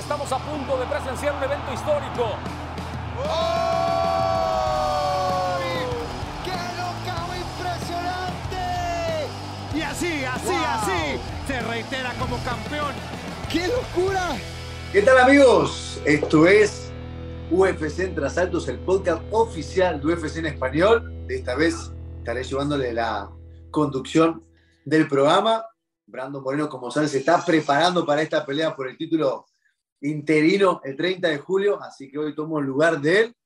Estamos 0.00 0.32
a 0.32 0.38
punto 0.38 0.78
de 0.78 0.86
presenciar 0.86 1.34
un 1.36 1.42
evento 1.44 1.72
histórico. 1.74 2.34
¡Qué 6.42 6.50
knockout 6.50 7.36
impresionante! 7.36 8.64
Y 9.74 9.82
así, 9.82 10.24
así, 10.24 10.46
Wow. 10.46 10.64
así, 10.64 11.20
se 11.46 11.60
reitera 11.60 12.14
como 12.18 12.38
campeón. 12.38 12.94
¡Qué 13.52 13.68
locura! 13.68 14.30
¿Qué 14.90 15.02
tal 15.02 15.18
amigos? 15.18 16.00
Esto 16.06 16.46
es 16.46 16.90
UFC 17.50 18.00
Entre 18.00 18.26
Asaltos, 18.26 18.68
el 18.68 18.78
podcast 18.78 19.22
oficial 19.30 20.00
de 20.00 20.14
UFC 20.14 20.38
en 20.38 20.46
español. 20.46 21.12
Esta 21.28 21.54
vez 21.54 21.92
estaré 22.18 22.42
llevándole 22.42 22.94
la 22.94 23.30
conducción 23.70 24.42
del 24.86 25.06
programa. 25.06 25.66
Brandon 26.06 26.42
Moreno, 26.42 26.68
como 26.70 26.90
saben, 26.90 27.08
se 27.08 27.18
está 27.18 27.44
preparando 27.44 28.04
para 28.06 28.22
esta 28.22 28.44
pelea 28.46 28.74
por 28.74 28.88
el 28.88 28.96
título 28.96 29.46
interino 30.00 30.80
el 30.84 30.96
30 30.96 31.28
de 31.28 31.38
julio, 31.38 31.80
así 31.82 32.10
que 32.10 32.18
hoy 32.18 32.34
tomo 32.34 32.58
el 32.58 32.66
lugar 32.66 33.00
de 33.00 33.20
él. 33.20 33.36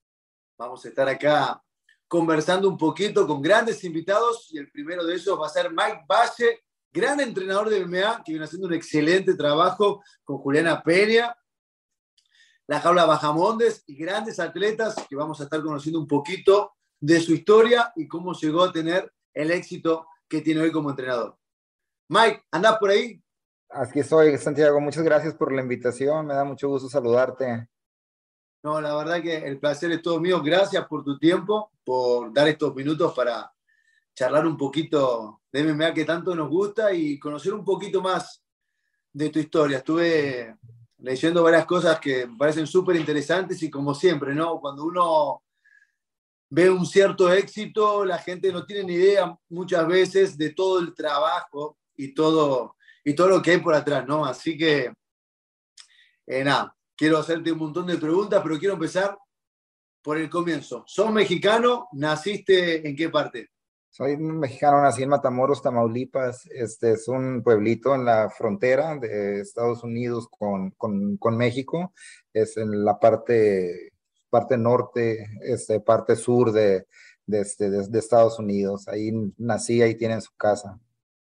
Vamos 0.59 0.85
a 0.85 0.89
estar 0.89 1.09
acá 1.09 1.63
conversando 2.07 2.69
un 2.69 2.79
poquito 2.79 3.27
con 3.27 3.43
grandes 3.43 3.83
invitados 3.83 4.49
y 4.53 4.59
el 4.59 4.71
primero 4.71 5.05
de 5.05 5.15
ellos 5.15 5.41
va 5.41 5.47
a 5.47 5.51
ser 5.51 5.71
Mike 5.71 6.05
Valle, 6.09 6.65
gran 6.93 7.19
entrenador 7.21 7.69
del 7.69 7.89
MMA, 7.89 8.23
que 8.25 8.33
viene 8.33 8.45
haciendo 8.45 8.69
un 8.69 8.75
excelente 8.75 9.35
trabajo 9.35 10.03
con 10.23 10.39
Juliana 10.39 10.83
Peña, 10.83 11.37
la 12.67 12.81
jaula 12.81 13.05
Bajamondes 13.05 13.83
y 13.87 13.97
grandes 13.97 14.39
atletas 14.39 14.95
que 15.09 15.17
vamos 15.17 15.41
a 15.41 15.45
estar 15.45 15.61
conociendo 15.63 15.99
un 15.99 16.07
poquito 16.07 16.73
de 17.01 17.21
su 17.21 17.35
historia 17.35 17.93
y 17.97 18.07
cómo 18.07 18.33
llegó 18.33 18.63
a 18.63 18.73
tener 18.73 19.13
el 19.35 19.51
éxito 19.51 20.07
que 20.29 20.41
tiene 20.41 20.61
hoy 20.61 20.73
como 20.73 20.91
entrenador. 20.91 21.37
Mike, 22.09 22.45
¿andás 22.51 22.79
por 22.79 22.91
ahí? 22.91 23.24
Aquí 23.77 23.99
estoy, 23.99 24.39
Santiago. 24.39 24.81
Muchas 24.81 25.03
gracias 25.03 25.35
por 25.35 25.53
la 25.53 25.61
invitación. 25.61 26.27
Me 26.27 26.35
da 26.35 26.45
mucho 26.45 26.69
gusto 26.69 26.89
saludarte. 26.89 27.69
No, 28.63 28.81
la 28.81 28.95
verdad 28.95 29.21
que 29.21 29.37
el 29.37 29.59
placer 29.59 29.91
es 29.91 30.01
todo 30.01 30.21
mío. 30.21 30.41
Gracias 30.41 30.87
por 30.87 31.03
tu 31.03 31.19
tiempo, 31.19 31.73
por 31.85 32.33
dar 32.33 32.47
estos 32.47 32.73
minutos 32.73 33.13
para 33.15 33.53
charlar 34.15 34.47
un 34.47 34.57
poquito 34.57 35.41
de 35.51 35.65
MMA 35.65 35.93
que 35.93 36.05
tanto 36.05 36.37
nos 36.37 36.49
gusta 36.49 36.93
y 36.93 37.19
conocer 37.19 37.53
un 37.53 37.65
poquito 37.65 38.01
más 38.01 38.41
de 39.13 39.31
tu 39.31 39.41
historia. 39.41 39.79
Estuve 39.79 40.57
leyendo 40.99 41.43
varias 41.43 41.67
cosas 41.67 41.99
que 41.99 42.29
me 42.29 42.37
parecen 42.37 42.69
súper 42.69 42.95
interesantes 42.95 43.61
y 43.65 43.71
como 43.71 43.93
siempre, 43.93 44.37
¿no? 44.37 44.61
Cuando 44.61 44.85
uno 44.85 45.43
ve 46.49 46.71
un 46.71 46.87
cierto 46.87 47.33
éxito, 47.33 48.05
la 48.05 48.19
gente 48.19 48.53
no 48.53 48.65
tiene 48.65 48.85
ni 48.85 48.95
idea 48.95 49.37
muchas 49.49 49.85
veces 49.89 50.39
de 50.39 50.51
todo 50.51 50.79
el 50.79 50.95
trabajo 50.95 51.77
y 51.97 52.15
todo, 52.15 52.77
y 53.05 53.15
todo 53.15 53.29
lo 53.29 53.43
que 53.43 53.53
hay 53.53 53.59
por 53.59 53.75
atrás, 53.75 54.07
¿no? 54.07 54.25
Así 54.25 54.57
que, 54.57 54.93
eh, 56.27 56.45
nada, 56.45 56.75
quiero 56.97 57.19
hacerte 57.19 57.53
un 57.53 57.59
montón 57.59 57.87
de 57.87 57.99
preguntas, 57.99 58.41
pero 58.43 58.59
quiero 58.59 58.75
empezar 58.75 59.17
por 60.03 60.19
el 60.19 60.31
comienzo. 60.31 60.85
¿Sos 60.87 61.13
mexicano? 61.13 61.89
¿Naciste 61.93 62.87
en 62.87 62.97
qué 62.97 63.09
parte? 63.11 63.51
Soy 63.91 64.17
mexicano, 64.17 64.83
nací 64.83 65.05
en 65.05 65.09
Matamoros, 65.09 65.63
Tamaulipas. 65.63 66.47
Este 66.47 66.93
es 66.93 67.07
un 67.07 67.43
pueblito 67.45 67.95
en 67.95 68.05
la 68.05 68.29
frontera 68.29 68.97
de 68.97 69.41
Estados 69.41 69.85
Unidos 69.85 70.27
con, 70.29 70.73
con, 70.73 71.17
con 71.17 71.37
México. 71.37 71.93
Es 72.33 72.57
en 72.57 72.85
la 72.85 72.99
parte, 72.99 73.93
parte 74.31 74.59
norte, 74.59 75.29
este, 75.43 75.79
parte 75.79 76.17
sur 76.17 76.51
de, 76.51 76.87
de, 77.25 77.41
este, 77.41 77.71
de, 77.71 77.87
de 77.87 77.99
Estados 78.01 78.39
Unidos. 78.41 78.89
Ahí 78.89 79.13
nací, 79.39 79.81
ahí 79.81 79.95
tienen 79.95 80.21
su 80.21 80.35
casa. 80.37 80.81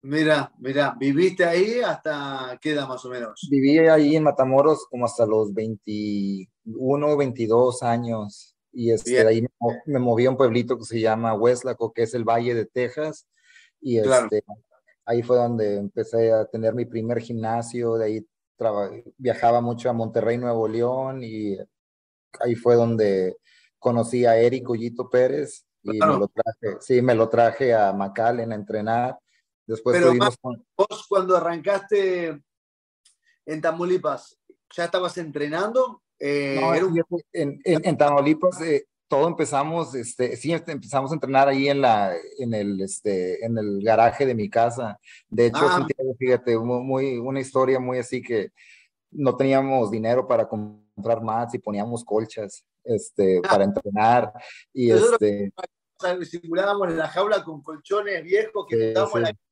Mira, 0.01 0.51
mira, 0.59 0.95
¿viviste 0.97 1.43
ahí 1.43 1.81
hasta 1.81 2.57
qué 2.61 2.71
edad 2.71 2.87
más 2.87 3.03
o 3.03 3.09
menos? 3.09 3.45
Viví 3.51 3.79
ahí 3.79 4.15
en 4.15 4.23
Matamoros 4.23 4.85
como 4.89 5.05
hasta 5.05 5.25
los 5.25 5.53
21, 5.53 7.17
22 7.17 7.83
años. 7.83 8.55
Y 8.71 8.91
este, 8.91 9.11
Bien. 9.11 9.27
ahí 9.27 9.41
me, 9.41 9.49
mo- 9.59 9.75
me 9.87 9.99
moví 9.99 10.25
a 10.25 10.29
un 10.29 10.37
pueblito 10.37 10.77
que 10.77 10.85
se 10.85 11.01
llama 11.01 11.33
Westlaco, 11.33 11.91
que 11.91 12.03
es 12.03 12.13
el 12.13 12.23
Valle 12.23 12.53
de 12.55 12.65
Texas. 12.65 13.27
Y 13.81 14.01
Claro. 14.01 14.25
este, 14.31 14.43
ahí 15.05 15.21
fue 15.21 15.35
donde 15.35 15.75
empecé 15.77 16.31
a 16.31 16.45
tener 16.45 16.73
mi 16.73 16.85
primer 16.85 17.19
gimnasio. 17.19 17.95
De 17.95 18.05
ahí 18.05 18.27
viajaba 19.17 19.59
mucho 19.59 19.89
a 19.89 19.93
Monterrey, 19.93 20.37
Nuevo 20.37 20.67
León. 20.67 21.23
Y 21.23 21.57
ahí 22.39 22.55
fue 22.55 22.75
donde 22.75 23.35
conocí 23.79 24.25
a 24.25 24.37
Eric 24.37 24.69
Ullito 24.69 25.09
Pérez. 25.09 25.65
Y 25.83 25.97
Claro. 25.97 26.13
me 26.13 26.19
lo 26.19 26.27
traje, 26.29 26.77
sí, 26.81 27.01
me 27.01 27.15
lo 27.15 27.27
traje 27.27 27.73
a 27.73 27.91
McAllen 27.91 28.51
a 28.53 28.55
entrenar. 28.55 29.17
Después 29.69 29.95
Pero, 29.97 30.07
tuvimos 30.07 30.35
con- 30.41 30.65
Vos 30.75 31.05
cuando 31.07 31.37
arrancaste 31.37 32.41
en 33.45 33.61
Tamaulipas, 33.61 34.35
¿ya 34.75 34.85
estabas 34.85 35.15
entrenando? 35.19 36.01
Eh, 36.19 36.57
No, 36.59 36.73
era 36.73 36.85
un- 36.85 36.97
en, 37.31 37.61
en, 37.63 37.81
en 37.85 37.97
Tamaulipas 37.97 38.59
eh, 38.61 38.85
todo 39.07 39.27
empezamos, 39.27 39.93
este, 39.93 40.35
sí, 40.37 40.53
este, 40.53 40.71
empezamos 40.71 41.11
a 41.11 41.13
entrenar 41.13 41.47
ahí 41.47 41.67
en 41.69 41.81
la, 41.81 42.15
en 42.39 42.53
el, 42.55 42.81
este, 42.81 43.43
en 43.45 43.57
el 43.59 43.81
garaje 43.83 44.25
de 44.25 44.33
mi 44.35 44.49
casa. 44.49 44.99
De 45.29 45.45
hecho, 45.47 45.61
Ah. 45.61 45.77
Santiago, 45.77 46.15
fíjate, 46.17 46.57
muy, 46.57 47.17
una 47.19 47.39
historia 47.39 47.79
muy 47.79 47.99
así 47.99 48.21
que 48.23 48.51
no 49.11 49.35
teníamos 49.37 49.91
dinero 49.91 50.27
para 50.27 50.47
comprar 50.47 51.21
mats 51.21 51.53
y 51.53 51.59
poníamos 51.59 52.03
colchas, 52.03 52.65
este, 52.83 53.39
para 53.41 53.63
entrenar 53.65 54.33
y 54.73 54.89
Nosotros- 54.89 55.21
este, 55.21 55.51
simulábamos 56.25 56.87
en 56.89 56.97
la 56.97 57.07
jaula 57.07 57.43
con 57.43 57.61
colchones 57.61 58.23
viejos 58.23 58.65
que 58.67 58.75
Sí, 58.77 58.83
estábamos 58.83 59.15
en, 59.15 59.19
sí. 59.19 59.23
la- 59.23 59.29
estábamos 59.29 59.48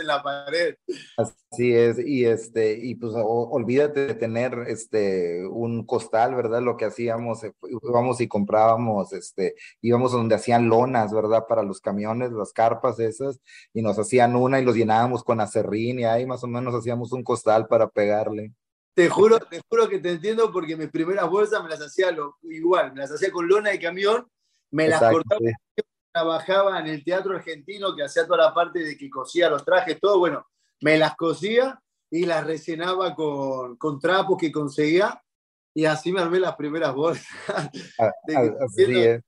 en 0.00 0.06
la 0.06 0.22
pared. 0.22 0.76
Así 1.16 1.74
es, 1.74 1.98
y 1.98 2.24
este, 2.24 2.78
y 2.80 2.94
pues 2.94 3.12
o- 3.14 3.48
olvídate 3.50 4.06
de 4.06 4.14
tener 4.14 4.54
este 4.66 5.46
un 5.46 5.84
costal, 5.84 6.34
¿verdad? 6.34 6.62
Lo 6.62 6.76
que 6.76 6.84
hacíamos, 6.86 7.44
eh, 7.44 7.52
íbamos 7.82 8.20
y 8.20 8.28
comprábamos, 8.28 9.12
este, 9.12 9.54
íbamos 9.80 10.12
donde 10.12 10.34
hacían 10.34 10.68
lonas, 10.68 11.12
¿verdad? 11.12 11.46
Para 11.48 11.62
los 11.62 11.80
camiones, 11.80 12.32
las 12.32 12.52
carpas 12.52 12.98
esas, 12.98 13.40
y 13.72 13.82
nos 13.82 13.98
hacían 13.98 14.36
una 14.36 14.60
y 14.60 14.64
los 14.64 14.76
llenábamos 14.76 15.24
con 15.24 15.40
acerrín, 15.40 16.00
y 16.00 16.04
ahí 16.04 16.26
más 16.26 16.42
o 16.44 16.46
menos 16.46 16.74
hacíamos 16.74 17.12
un 17.12 17.22
costal 17.22 17.66
para 17.66 17.88
pegarle. 17.88 18.52
Te 18.94 19.08
juro, 19.08 19.38
te 19.38 19.60
juro 19.70 19.88
que 19.88 19.98
te 19.98 20.12
entiendo 20.12 20.52
porque 20.52 20.76
mis 20.76 20.90
primeras 20.90 21.28
bolsas 21.28 21.62
me 21.62 21.70
las 21.70 21.80
hacía 21.80 22.10
lo, 22.10 22.36
igual, 22.42 22.92
me 22.92 23.00
las 23.00 23.12
hacía 23.12 23.30
con 23.30 23.48
lona 23.48 23.70
de 23.70 23.80
camión, 23.80 24.26
me 24.70 24.88
las 24.88 25.00
cortaba. 25.00 25.40
Trabajaba 26.12 26.78
en 26.80 26.86
el 26.88 27.02
teatro 27.04 27.34
argentino 27.34 27.96
que 27.96 28.04
hacía 28.04 28.26
toda 28.26 28.44
la 28.48 28.54
parte 28.54 28.80
de 28.80 28.96
que 28.96 29.08
cosía 29.10 29.48
los 29.48 29.64
trajes, 29.64 29.98
todo, 29.98 30.18
bueno, 30.18 30.46
me 30.82 30.98
las 30.98 31.16
cosía 31.16 31.80
y 32.10 32.26
las 32.26 32.46
rellenaba 32.46 33.14
con, 33.14 33.76
con 33.76 33.98
trapos 33.98 34.36
que 34.38 34.52
conseguía 34.52 35.20
y 35.74 35.86
así 35.86 36.12
me 36.12 36.20
armé 36.20 36.38
las 36.38 36.54
primeras 36.56 36.94
bolsas. 36.94 37.26
A- 37.98 38.12
Te 38.26 38.36
a- 38.36 38.40
Así 38.40 38.82
entiendo. 38.82 39.00
es. 39.00 39.22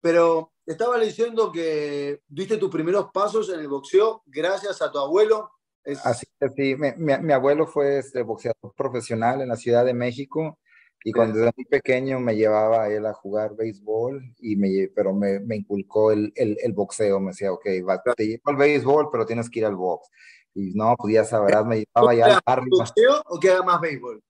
Pero 0.00 0.52
estaba 0.64 0.96
leyendo 0.96 1.52
que 1.52 2.22
diste 2.26 2.56
tus 2.56 2.70
primeros 2.70 3.10
pasos 3.12 3.50
en 3.50 3.60
el 3.60 3.68
boxeo 3.68 4.22
gracias 4.24 4.80
a 4.80 4.90
tu 4.90 4.98
abuelo. 4.98 5.50
Es- 5.84 6.04
Así 6.06 6.26
es, 6.40 6.52
sí. 6.56 6.74
Mi, 6.76 6.92
mi- 6.96 7.18
mi 7.18 7.32
abuelo 7.34 7.66
fue 7.66 7.98
este 7.98 8.22
boxeador 8.22 8.72
profesional 8.74 9.42
en 9.42 9.48
la 9.48 9.56
Ciudad 9.56 9.84
de 9.84 9.92
México 9.92 10.58
y 11.02 11.12
cuando 11.12 11.38
era 11.40 11.52
muy 11.56 11.64
pequeño 11.64 12.20
me 12.20 12.36
llevaba 12.36 12.84
a 12.84 12.88
él 12.90 13.06
a 13.06 13.14
jugar 13.14 13.56
béisbol, 13.56 14.34
y 14.38 14.56
me, 14.56 14.88
pero 14.94 15.14
me, 15.14 15.40
me 15.40 15.56
inculcó 15.56 16.12
el, 16.12 16.32
el, 16.36 16.58
el 16.62 16.72
boxeo. 16.72 17.20
Me 17.20 17.30
decía, 17.30 17.52
ok, 17.52 17.66
va, 17.88 18.02
te 18.16 18.26
llevo 18.26 18.42
al 18.46 18.56
béisbol, 18.56 19.08
pero 19.10 19.24
tienes 19.24 19.48
que 19.48 19.60
ir 19.60 19.66
al 19.66 19.76
box. 19.76 20.08
Y 20.54 20.72
no, 20.74 20.96
pues 20.98 21.14
ya 21.14 21.24
sabrás, 21.24 21.64
me 21.64 21.84
llevaba 21.84 22.14
ya 22.14 22.26
al 22.26 22.40
barrio. 22.44 22.68
boxeo 22.70 23.22
o 23.26 23.38
que 23.38 23.50
haga 23.50 23.62
más 23.62 23.80
béisbol? 23.80 24.22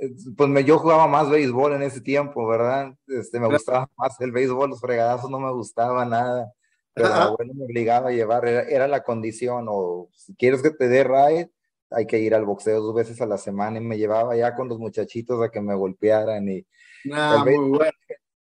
Eh, 0.00 0.10
Pues 0.36 0.48
me, 0.48 0.64
yo 0.64 0.78
jugaba 0.78 1.06
más 1.06 1.28
béisbol 1.28 1.74
en 1.74 1.82
ese 1.82 2.00
tiempo, 2.00 2.46
¿verdad? 2.46 2.94
Este, 3.08 3.40
me 3.40 3.48
gustaba 3.48 3.88
más 3.96 4.20
el 4.20 4.32
béisbol, 4.32 4.70
los 4.70 4.80
fregadazos 4.80 5.30
no 5.30 5.38
me 5.40 5.52
gustaba 5.52 6.04
nada. 6.04 6.52
Pero 6.94 7.08
Ajá. 7.08 7.24
abuelo 7.24 7.52
me 7.52 7.64
obligaba 7.64 8.08
a 8.08 8.12
llevar, 8.12 8.46
era, 8.46 8.62
era 8.62 8.88
la 8.88 9.02
condición, 9.02 9.66
o 9.68 10.08
si 10.12 10.34
quieres 10.34 10.62
que 10.62 10.70
te 10.70 10.88
dé 10.88 11.04
ride, 11.04 11.50
hay 11.90 12.06
que 12.06 12.18
ir 12.18 12.34
al 12.34 12.44
boxeo 12.44 12.80
dos 12.80 12.94
veces 12.94 13.20
a 13.20 13.26
la 13.26 13.38
semana 13.38 13.78
y 13.78 13.82
me 13.82 13.98
llevaba 13.98 14.36
ya 14.36 14.54
con 14.54 14.68
los 14.68 14.78
muchachitos 14.78 15.42
a 15.42 15.50
que 15.50 15.60
me 15.60 15.74
golpearan 15.74 16.48
y 16.48 16.66
Nah, 17.06 17.34
el, 17.34 17.38
muy 17.40 17.48
béisbol, 17.50 17.78
bueno. 17.78 17.92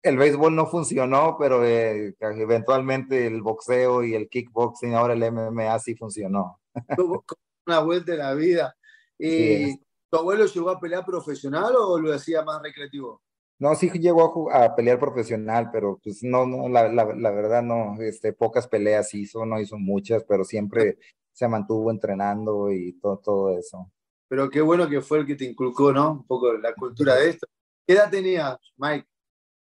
el 0.02 0.16
béisbol 0.18 0.54
no 0.54 0.66
funcionó, 0.66 1.36
pero 1.38 1.64
eh, 1.64 2.14
eventualmente 2.20 3.26
el 3.26 3.42
boxeo 3.42 4.04
y 4.04 4.14
el 4.14 4.28
kickboxing, 4.28 4.94
ahora 4.94 5.14
el 5.14 5.32
MMA 5.32 5.78
sí 5.78 5.94
funcionó. 5.94 6.60
Una 7.66 7.80
vuelta 7.80 8.12
en 8.12 8.18
la 8.18 8.34
vida. 8.34 8.76
Sí, 9.18 9.26
Y 9.26 9.80
¿Tu 10.10 10.18
abuelo 10.18 10.44
llegó 10.46 10.70
a 10.70 10.80
pelear 10.80 11.04
profesional 11.04 11.74
o 11.76 11.98
lo 11.98 12.12
hacía 12.12 12.42
más 12.42 12.60
recreativo? 12.62 13.22
No, 13.60 13.74
sí 13.74 13.90
llegó 13.90 14.50
a, 14.50 14.64
a 14.64 14.74
pelear 14.74 14.98
profesional, 14.98 15.70
pero 15.70 16.00
pues 16.02 16.22
no, 16.22 16.46
no, 16.46 16.68
la, 16.68 16.88
la, 16.88 17.14
la, 17.14 17.30
verdad 17.30 17.62
no, 17.62 18.00
este, 18.00 18.32
pocas 18.32 18.66
peleas 18.66 19.14
hizo, 19.14 19.44
no 19.44 19.60
hizo 19.60 19.78
muchas, 19.78 20.24
pero 20.24 20.44
siempre 20.44 20.98
se 21.40 21.48
mantuvo 21.48 21.90
entrenando 21.90 22.70
y 22.70 22.92
todo, 23.00 23.16
todo 23.18 23.58
eso. 23.58 23.90
Pero 24.28 24.50
qué 24.50 24.60
bueno 24.60 24.86
que 24.90 25.00
fue 25.00 25.20
el 25.20 25.26
que 25.26 25.36
te 25.36 25.46
inculcó, 25.46 25.90
¿no? 25.90 26.12
Un 26.12 26.26
poco 26.26 26.52
la 26.52 26.74
cultura 26.74 27.16
de 27.16 27.30
esto. 27.30 27.46
¿Qué 27.86 27.94
edad 27.94 28.10
tenías, 28.10 28.58
Mike? 28.76 29.06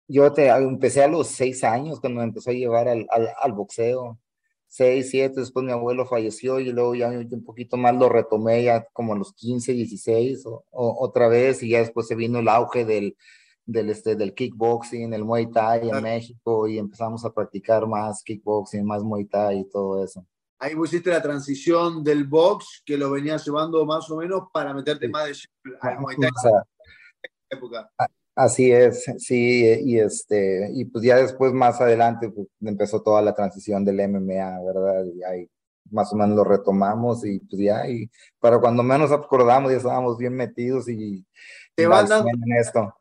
Yo 0.07 0.33
te, 0.33 0.47
empecé 0.47 1.03
a 1.03 1.07
los 1.07 1.27
seis 1.27 1.63
años 1.63 1.99
cuando 1.99 2.21
me 2.21 2.25
empezó 2.25 2.49
a 2.49 2.53
llevar 2.53 2.87
al, 2.87 3.05
al, 3.11 3.29
al 3.39 3.53
boxeo. 3.53 4.19
Seis, 4.67 5.11
siete, 5.11 5.39
después 5.39 5.63
mi 5.63 5.71
abuelo 5.71 6.07
falleció 6.07 6.59
y 6.59 6.71
luego 6.71 6.95
ya 6.95 7.09
un 7.09 7.43
poquito 7.43 7.77
más 7.77 7.95
lo 7.95 8.09
retomé 8.09 8.63
ya 8.63 8.83
como 8.91 9.13
a 9.13 9.17
los 9.17 9.33
15, 9.33 9.73
16 9.73 10.47
o, 10.47 10.65
o, 10.71 11.05
otra 11.05 11.27
vez 11.27 11.61
y 11.61 11.69
ya 11.69 11.79
después 11.79 12.07
se 12.07 12.15
vino 12.15 12.39
el 12.39 12.49
auge 12.49 12.85
del, 12.85 13.15
del, 13.65 13.91
este, 13.91 14.15
del 14.15 14.33
kickboxing, 14.33 15.13
el 15.13 15.23
Muay 15.23 15.51
Thai 15.51 15.89
en 15.89 16.01
México 16.01 16.67
y 16.67 16.79
empezamos 16.79 17.23
a 17.23 17.31
practicar 17.31 17.85
más 17.87 18.23
kickboxing, 18.23 18.83
más 18.83 19.03
Muay 19.03 19.25
Thai 19.25 19.59
y 19.59 19.69
todo 19.69 20.03
eso. 20.03 20.25
Ahí 20.59 20.75
pusiste 20.75 21.09
la 21.09 21.21
transición 21.21 22.03
del 22.03 22.25
box 22.25 22.81
que 22.85 22.97
lo 22.97 23.11
venías 23.11 23.45
llevando 23.45 23.85
más 23.85 24.09
o 24.09 24.17
menos 24.17 24.43
para 24.51 24.73
meterte 24.73 25.07
más 25.07 25.27
de 25.27 25.35
al 25.81 25.99
Muay 25.99 26.17
Thai. 26.17 26.29
O 26.29 26.41
sea, 26.41 26.63
época. 27.49 27.89
Así 28.35 28.71
es, 28.71 29.05
sí, 29.17 29.65
y 29.83 29.99
este, 29.99 30.69
y 30.73 30.85
pues 30.85 31.03
ya 31.03 31.15
después 31.15 31.53
más 31.53 31.81
adelante 31.81 32.29
pues, 32.29 32.47
empezó 32.61 33.01
toda 33.01 33.21
la 33.21 33.33
transición 33.33 33.83
del 33.83 34.07
MMA, 34.07 34.63
¿verdad? 34.63 35.05
Y 35.05 35.23
ahí 35.23 35.49
más 35.89 36.13
o 36.13 36.15
menos 36.15 36.35
lo 36.35 36.43
retomamos 36.43 37.25
y 37.25 37.39
pues 37.39 37.61
ya, 37.61 37.89
y 37.89 38.09
para 38.39 38.59
cuando 38.59 38.83
menos 38.83 39.11
acordamos 39.11 39.71
ya 39.71 39.77
estábamos 39.77 40.17
bien 40.17 40.35
metidos 40.35 40.87
y 40.87 41.25
te 41.73 41.87
van 41.87 42.07
dando 42.07 42.29
en 42.29 42.57
esto 42.59 42.93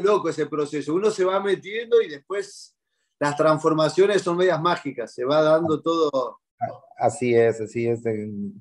loco 0.00 0.28
ese 0.28 0.46
proceso. 0.46 0.94
Uno 0.94 1.10
se 1.10 1.24
va 1.24 1.40
metiendo 1.40 2.00
y 2.00 2.08
después 2.08 2.74
las 3.18 3.36
transformaciones 3.36 4.22
son 4.22 4.36
medias 4.36 4.60
mágicas, 4.60 5.14
se 5.14 5.24
va 5.24 5.42
dando 5.42 5.80
todo. 5.80 6.40
Así 6.96 7.34
es, 7.34 7.60
así 7.60 7.86
es. 7.86 8.02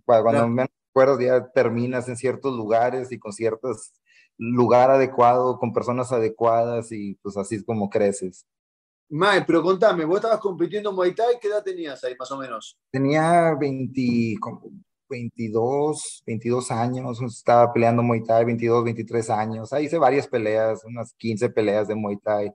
Cuando 0.05 0.29
claro. 0.29 0.47
me 0.47 0.65
acuerdo 0.91 1.19
ya 1.21 1.47
terminas 1.51 2.09
en 2.09 2.17
ciertos 2.17 2.55
lugares 2.55 3.11
y 3.11 3.19
con 3.19 3.31
ciertos 3.31 3.93
lugar 4.37 4.91
adecuado, 4.91 5.59
con 5.59 5.73
personas 5.73 6.11
adecuadas 6.11 6.91
y 6.91 7.15
pues 7.21 7.37
así 7.37 7.55
es 7.55 7.63
como 7.63 7.89
creces. 7.89 8.45
Mae, 9.09 9.43
pero 9.45 9.61
contame, 9.61 10.05
vos 10.05 10.17
estabas 10.17 10.39
compitiendo 10.39 10.89
en 10.89 10.95
Muay 10.95 11.13
Thai, 11.13 11.37
¿qué 11.39 11.47
edad 11.47 11.63
tenías 11.63 12.03
ahí 12.03 12.15
más 12.17 12.31
o 12.31 12.37
menos? 12.37 12.77
Tenía 12.89 13.53
20, 13.59 14.37
22, 15.07 16.23
22 16.25 16.71
años, 16.71 17.21
estaba 17.21 17.71
peleando 17.71 18.01
Muay 18.01 18.23
Thai, 18.23 18.45
22, 18.45 18.83
23 18.85 19.29
años, 19.29 19.71
ahí 19.71 19.85
hice 19.85 19.99
varias 19.99 20.27
peleas, 20.27 20.83
unas 20.85 21.13
15 21.13 21.49
peleas 21.49 21.87
de 21.87 21.95
Muay 21.95 22.17
Thai, 22.17 22.51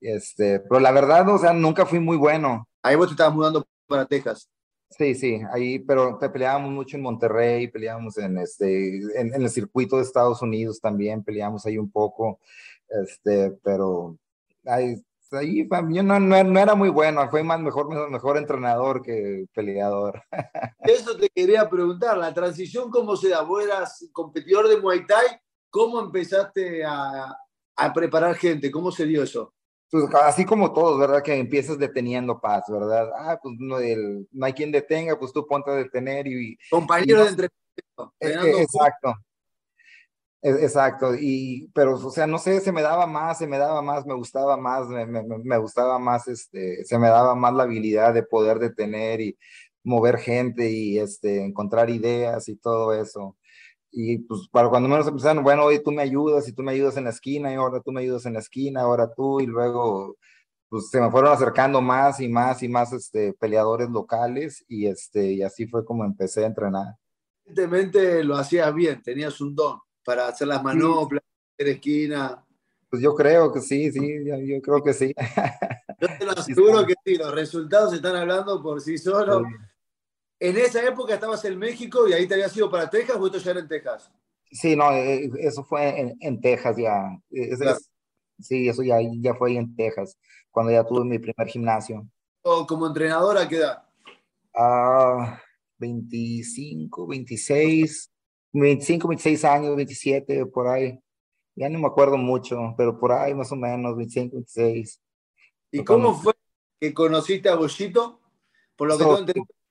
este, 0.00 0.60
pero 0.60 0.80
la 0.80 0.90
verdad, 0.92 1.28
o 1.28 1.38
sea, 1.38 1.52
nunca 1.52 1.84
fui 1.84 2.00
muy 2.00 2.16
bueno. 2.16 2.66
Ahí 2.82 2.96
vos 2.96 3.08
te 3.08 3.12
estabas 3.12 3.34
mudando 3.34 3.66
para 3.86 4.06
Texas. 4.06 4.48
Sí, 4.90 5.14
sí, 5.14 5.40
ahí, 5.52 5.78
pero 5.78 6.18
peleábamos 6.18 6.72
mucho 6.72 6.96
en 6.96 7.04
Monterrey, 7.04 7.68
peleábamos 7.68 8.18
en, 8.18 8.38
este, 8.38 8.96
en, 9.18 9.32
en, 9.34 9.42
el 9.42 9.48
circuito 9.48 9.96
de 9.96 10.02
Estados 10.02 10.42
Unidos 10.42 10.80
también, 10.80 11.22
peleamos 11.22 11.64
ahí 11.64 11.78
un 11.78 11.90
poco, 11.90 12.40
este, 12.88 13.52
pero 13.62 14.18
ahí, 14.66 15.00
ahí 15.30 15.68
yo 15.90 16.02
no, 16.02 16.18
no, 16.18 16.42
no, 16.42 16.60
era 16.60 16.74
muy 16.74 16.88
bueno, 16.88 17.28
fue 17.30 17.44
más 17.44 17.60
mejor, 17.60 18.10
mejor 18.10 18.36
entrenador 18.36 19.00
que 19.00 19.46
peleador. 19.54 20.22
Eso 20.80 21.16
te 21.16 21.30
quería 21.30 21.70
preguntar, 21.70 22.18
la 22.18 22.34
transición, 22.34 22.90
¿cómo 22.90 23.16
se 23.16 23.28
da? 23.28 23.42
Vos 23.42 23.64
eras 23.64 24.08
competidor 24.12 24.68
de 24.68 24.80
Muay 24.80 25.06
Thai, 25.06 25.40
¿cómo 25.70 26.00
empezaste 26.00 26.84
a, 26.84 27.32
a 27.76 27.92
preparar 27.92 28.34
gente? 28.34 28.72
¿Cómo 28.72 28.90
se 28.90 29.06
dio 29.06 29.22
eso? 29.22 29.54
Pues 29.90 30.04
así 30.22 30.44
como 30.44 30.72
todos, 30.72 30.98
¿verdad? 30.98 31.22
Que 31.22 31.34
empiezas 31.34 31.78
deteniendo 31.78 32.40
paz, 32.40 32.64
¿verdad? 32.68 33.10
Ah, 33.16 33.38
pues 33.42 33.56
no, 33.58 33.78
el, 33.78 34.28
no 34.30 34.46
hay 34.46 34.52
quien 34.52 34.70
detenga, 34.70 35.18
pues 35.18 35.32
tú 35.32 35.46
ponte 35.46 35.70
a 35.70 35.74
detener 35.74 36.26
y... 36.28 36.56
Compañero 36.70 37.22
y, 37.22 37.24
de 37.24 37.28
entrenamiento. 37.28 38.14
Eh, 38.20 38.62
exacto. 38.62 39.14
Exacto, 40.42 41.14
y, 41.14 41.70
pero, 41.74 41.96
o 41.96 42.10
sea, 42.10 42.26
no 42.26 42.38
sé, 42.38 42.60
se 42.60 42.72
me 42.72 42.80
daba 42.80 43.06
más, 43.06 43.36
se 43.36 43.46
me 43.46 43.58
daba 43.58 43.82
más, 43.82 44.06
me 44.06 44.14
gustaba 44.14 44.56
más, 44.56 44.88
me, 44.88 45.04
me, 45.04 45.22
me, 45.22 45.58
gustaba 45.58 45.98
más, 45.98 46.28
este, 46.28 46.82
se 46.86 46.98
me 46.98 47.08
daba 47.08 47.34
más 47.34 47.52
la 47.52 47.64
habilidad 47.64 48.14
de 48.14 48.22
poder 48.22 48.58
detener 48.58 49.20
y 49.20 49.38
mover 49.84 50.16
gente 50.16 50.70
y, 50.70 50.98
este, 50.98 51.44
encontrar 51.44 51.90
ideas 51.90 52.48
y 52.48 52.56
todo 52.56 52.94
eso. 52.94 53.36
Y 53.92 54.18
pues 54.18 54.48
para 54.50 54.68
cuando 54.68 54.88
menos 54.88 55.06
empezaron, 55.06 55.42
bueno, 55.42 55.64
hoy 55.64 55.82
tú 55.82 55.90
me 55.90 56.02
ayudas 56.02 56.46
y 56.48 56.52
tú 56.52 56.62
me 56.62 56.72
ayudas 56.72 56.96
en 56.96 57.04
la 57.04 57.10
esquina 57.10 57.52
y 57.52 57.56
ahora 57.56 57.80
tú 57.80 57.92
me 57.92 58.02
ayudas 58.02 58.24
en 58.26 58.34
la 58.34 58.40
esquina, 58.40 58.82
ahora 58.82 59.12
tú 59.12 59.40
y 59.40 59.46
luego 59.46 60.16
pues 60.68 60.88
se 60.88 61.00
me 61.00 61.10
fueron 61.10 61.32
acercando 61.32 61.80
más 61.80 62.20
y 62.20 62.28
más 62.28 62.62
y 62.62 62.68
más 62.68 62.92
este, 62.92 63.32
peleadores 63.32 63.90
locales 63.90 64.64
y, 64.68 64.86
este, 64.86 65.32
y 65.32 65.42
así 65.42 65.66
fue 65.66 65.84
como 65.84 66.04
empecé 66.04 66.44
a 66.44 66.46
entrenar. 66.46 66.94
Evidentemente 67.44 68.22
lo 68.22 68.36
hacías 68.36 68.72
bien, 68.72 69.02
tenías 69.02 69.40
un 69.40 69.56
don 69.56 69.80
para 70.04 70.28
hacer 70.28 70.46
las 70.46 70.62
manoplas, 70.62 71.24
hacer 71.54 71.72
esquina. 71.72 72.46
Pues 72.88 73.02
yo 73.02 73.14
creo 73.16 73.52
que 73.52 73.60
sí, 73.60 73.90
sí, 73.90 74.24
yo, 74.24 74.36
yo 74.38 74.62
creo 74.62 74.82
que 74.82 74.94
sí. 74.94 75.12
Yo 76.00 76.08
te 76.16 76.24
lo 76.24 76.30
aseguro 76.38 76.86
que 76.86 76.94
sí, 77.04 77.16
los 77.16 77.34
resultados 77.34 77.92
están 77.92 78.14
hablando 78.14 78.62
por 78.62 78.80
sí 78.80 78.96
solos. 78.96 79.42
Sí. 79.48 79.69
En 80.40 80.56
esa 80.56 80.82
época 80.82 81.12
estabas 81.12 81.44
en 81.44 81.58
México 81.58 82.08
y 82.08 82.14
ahí 82.14 82.26
te 82.26 82.32
habías 82.32 82.56
ido 82.56 82.70
para 82.70 82.88
Texas 82.88 83.18
o 83.20 83.26
esto 83.26 83.38
ya 83.38 83.50
era 83.50 83.60
en 83.60 83.68
Texas? 83.68 84.10
Sí, 84.50 84.74
no, 84.74 84.90
eso 84.90 85.62
fue 85.64 86.00
en, 86.00 86.16
en 86.18 86.40
Texas 86.40 86.76
ya. 86.78 87.14
Es, 87.30 87.58
claro. 87.58 87.76
es, 87.76 87.90
sí, 88.40 88.66
eso 88.66 88.82
ya, 88.82 88.96
ya 89.20 89.34
fue 89.34 89.50
ahí 89.50 89.58
en 89.58 89.76
Texas, 89.76 90.18
cuando 90.50 90.72
ya 90.72 90.82
tuve 90.82 91.04
mi 91.04 91.18
primer 91.18 91.46
gimnasio. 91.46 92.08
¿O 92.42 92.66
como 92.66 92.86
entrenadora 92.86 93.46
qué 93.46 93.56
edad? 93.56 93.84
Uh, 94.54 95.26
25, 95.78 97.06
26, 97.06 98.10
25, 98.52 99.08
26 99.08 99.44
años, 99.44 99.76
27, 99.76 100.46
por 100.46 100.68
ahí. 100.68 100.98
Ya 101.54 101.68
no 101.68 101.78
me 101.78 101.86
acuerdo 101.86 102.16
mucho, 102.16 102.74
pero 102.78 102.98
por 102.98 103.12
ahí 103.12 103.34
más 103.34 103.52
o 103.52 103.56
menos, 103.56 103.94
25, 103.94 104.36
26. 104.36 105.02
¿Y 105.72 105.84
cómo 105.84 106.14
fue 106.14 106.32
que 106.80 106.94
conociste 106.94 107.50
a 107.50 107.56
Bollito? 107.56 108.20
Por 108.74 108.88
lo 108.88 108.96
que 108.96 109.04
so, 109.04 109.24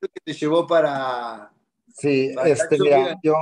que 0.07 0.19
te 0.23 0.33
llevó 0.33 0.65
para... 0.65 1.51
Sí, 1.93 2.31
para 2.35 2.47
este, 2.47 2.77
mira, 2.79 3.17
yo 3.21 3.35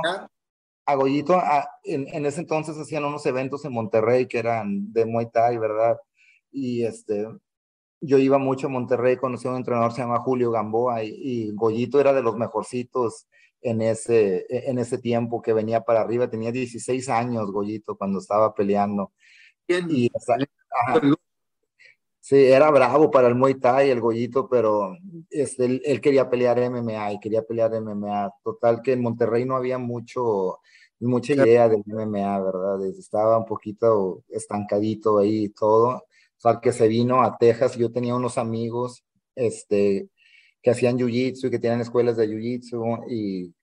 a 0.86 0.94
Goyito, 0.94 1.34
a, 1.34 1.68
en, 1.84 2.08
en, 2.08 2.24
ese 2.24 2.40
entonces 2.40 2.76
hacían 2.78 3.04
unos 3.04 3.24
eventos 3.26 3.64
en 3.64 3.72
Monterrey 3.72 4.26
que 4.26 4.38
eran 4.38 4.90
de 4.92 5.04
Muay 5.04 5.30
Thai, 5.30 5.58
¿verdad? 5.58 5.98
Y 6.50 6.84
este, 6.84 7.26
yo 8.00 8.16
iba 8.16 8.38
mucho 8.38 8.68
a 8.68 8.70
Monterrey, 8.70 9.16
conocí 9.18 9.46
a 9.46 9.50
un 9.50 9.58
entrenador, 9.58 9.92
se 9.92 10.00
llama 10.00 10.20
Julio 10.20 10.50
Gamboa, 10.50 11.04
y, 11.04 11.14
y 11.14 11.50
Goyito 11.52 12.00
era 12.00 12.14
de 12.14 12.22
los 12.22 12.36
mejorcitos 12.36 13.26
en 13.60 13.82
ese, 13.82 14.46
en 14.48 14.78
ese 14.78 14.98
tiempo 14.98 15.42
que 15.42 15.52
venía 15.52 15.82
para 15.82 16.00
arriba. 16.00 16.30
Tenía 16.30 16.52
16 16.52 17.08
años, 17.08 17.50
Goyito, 17.50 17.96
cuando 17.96 18.18
estaba 18.18 18.54
peleando. 18.54 19.12
Bien. 19.66 19.86
Y, 19.90 20.10
ajá, 20.14 21.00
Sí, 22.28 22.36
era 22.36 22.70
bravo 22.70 23.10
para 23.10 23.26
el 23.28 23.34
Muay 23.34 23.54
Thai, 23.54 23.88
el 23.88 24.02
Goyito, 24.02 24.50
pero 24.50 24.94
este, 25.30 25.64
él, 25.64 25.80
él, 25.82 25.98
quería 25.98 26.28
pelear 26.28 26.58
MMA 26.70 27.14
y 27.14 27.20
quería 27.20 27.40
pelear 27.40 27.70
MMA. 27.80 28.30
Total 28.44 28.82
que 28.82 28.92
en 28.92 29.00
Monterrey 29.00 29.46
no 29.46 29.56
había 29.56 29.78
mucho, 29.78 30.58
mucha 31.00 31.32
idea 31.32 31.70
del 31.70 31.82
MMA, 31.86 32.38
¿verdad? 32.40 32.84
Estaba 32.84 33.38
un 33.38 33.46
poquito 33.46 34.24
estancadito 34.28 35.16
ahí 35.20 35.44
y 35.44 35.48
todo. 35.48 35.88
O 35.88 36.04
sea, 36.36 36.60
que 36.60 36.70
se 36.72 36.86
vino 36.86 37.22
a 37.22 37.38
Texas, 37.38 37.76
yo 37.78 37.90
tenía 37.90 38.14
unos 38.14 38.36
amigos 38.36 39.06
este, 39.34 40.10
que 40.60 40.70
hacían 40.70 40.98
Jiu-Jitsu 40.98 41.46
y 41.46 41.50
que 41.50 41.58
tenían 41.58 41.80
escuelas 41.80 42.18
de 42.18 42.28
Jiu-Jitsu 42.28 43.06
y 43.08 43.54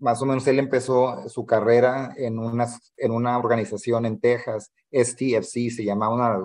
más 0.00 0.20
o 0.22 0.26
menos 0.26 0.44
él 0.48 0.58
empezó 0.58 1.28
su 1.28 1.46
carrera 1.46 2.14
en 2.16 2.40
una, 2.40 2.66
en 2.96 3.12
una 3.12 3.38
organización 3.38 4.06
en 4.06 4.18
Texas, 4.18 4.72
STFC, 4.90 5.70
se 5.70 5.84
llamaba 5.84 6.14
una 6.16 6.36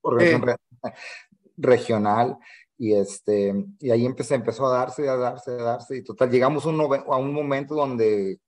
organización 0.00 0.50
eh. 0.50 0.71
regional 1.56 2.38
y 2.78 2.94
este 2.94 3.54
y 3.80 3.90
ahí 3.90 4.06
empecé, 4.06 4.34
empezó 4.34 4.66
a 4.66 4.78
darse, 4.78 5.08
a 5.08 5.16
darse, 5.16 5.52
a 5.52 5.62
darse 5.62 5.96
y 5.98 6.02
total 6.02 6.30
llegamos 6.30 6.64
a 6.66 6.68
un 6.70 7.32
momento 7.32 7.74
donde 7.74 8.40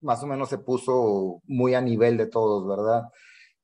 más 0.00 0.22
o 0.22 0.26
menos 0.26 0.48
se 0.48 0.58
puso 0.58 1.40
muy 1.44 1.74
a 1.74 1.80
nivel 1.80 2.16
de 2.16 2.26
todos, 2.26 2.66
¿verdad? 2.66 3.04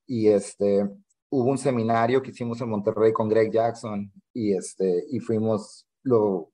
Y 0.06 0.28
este 0.28 0.88
hubo 1.30 1.50
un 1.50 1.58
seminario 1.58 2.22
que 2.22 2.30
hicimos 2.30 2.60
en 2.60 2.68
Monterrey 2.70 3.12
con 3.12 3.28
Greg 3.28 3.50
Jackson 3.52 4.12
y 4.34 4.54
este 4.54 5.04
y 5.10 5.20
fuimos 5.20 5.86
lo 6.02 6.52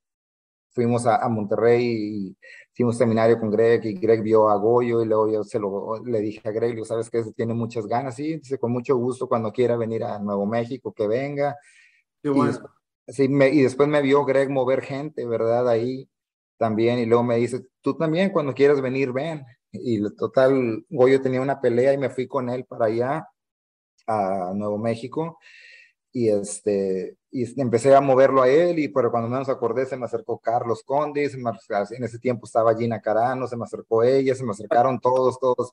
fuimos 0.70 1.06
a, 1.06 1.16
a 1.16 1.28
Monterrey 1.28 1.84
y 1.87 2.37
hicimos 2.78 2.94
un 2.94 2.99
seminario 3.00 3.40
con 3.40 3.50
Greg 3.50 3.85
y 3.87 3.94
Greg 3.94 4.23
vio 4.23 4.49
a 4.49 4.54
Goyo 4.54 5.02
y 5.02 5.06
luego 5.06 5.28
yo 5.28 5.42
se 5.42 5.58
lo, 5.58 6.00
le 6.04 6.20
dije 6.20 6.49
a 6.49 6.52
Greg, 6.52 6.85
sabes 6.87 7.11
que 7.11 7.25
tiene 7.35 7.52
muchas 7.52 7.88
ganas, 7.88 8.14
sí, 8.14 8.37
dice, 8.37 8.56
con 8.56 8.70
mucho 8.70 8.97
gusto 8.97 9.26
cuando 9.26 9.50
quiera 9.50 9.76
venir 9.76 10.04
a 10.04 10.20
Nuevo 10.20 10.47
México, 10.47 10.92
que 10.92 11.08
venga. 11.08 11.56
Qué 12.23 12.28
bueno. 12.28 12.44
Y, 12.44 12.47
después, 12.52 12.73
sí, 13.08 13.28
me, 13.28 13.49
y 13.49 13.62
después 13.62 13.88
me 13.88 14.00
vio 14.00 14.25
Greg 14.25 14.49
mover 14.49 14.82
gente, 14.82 15.26
¿verdad? 15.26 15.68
Ahí 15.68 16.08
también 16.56 17.00
y 17.00 17.06
luego 17.06 17.25
me 17.25 17.35
dice, 17.35 17.66
tú 17.80 17.97
también 17.97 18.30
cuando 18.30 18.54
quieras 18.54 18.80
venir, 18.80 19.12
ven. 19.12 19.44
y 19.73 20.00
total, 20.14 20.87
Goyo 20.88 21.20
tenía 21.20 21.40
una 21.40 21.61
pelea 21.61 21.92
y 21.94 21.99
me 21.99 22.11
fui 22.11 22.28
con 22.28 22.49
él 22.49 22.64
para 22.64 22.87
allá, 22.87 23.28
a 24.06 24.52
Nuevo 24.54 24.78
México, 24.78 25.40
y 26.12 26.28
este, 26.28 27.17
y 27.30 27.61
empecé 27.61 27.94
a 27.94 28.00
moverlo 28.00 28.42
a 28.42 28.49
él, 28.49 28.78
y 28.78 28.88
pero 28.88 29.11
cuando 29.11 29.28
menos 29.28 29.49
acordé 29.49 29.85
se 29.85 29.97
me 29.97 30.06
acercó 30.06 30.38
Carlos 30.38 30.82
Conde, 30.82 31.25
en 31.25 32.04
ese 32.04 32.18
tiempo 32.18 32.47
estaba 32.47 32.75
Gina 32.75 33.00
Carano, 33.00 33.47
se 33.47 33.56
me 33.56 33.64
acercó 33.64 34.02
ella, 34.02 34.35
se 34.35 34.44
me 34.44 34.52
acercaron 34.52 34.99
todos, 34.99 35.38
todos, 35.38 35.73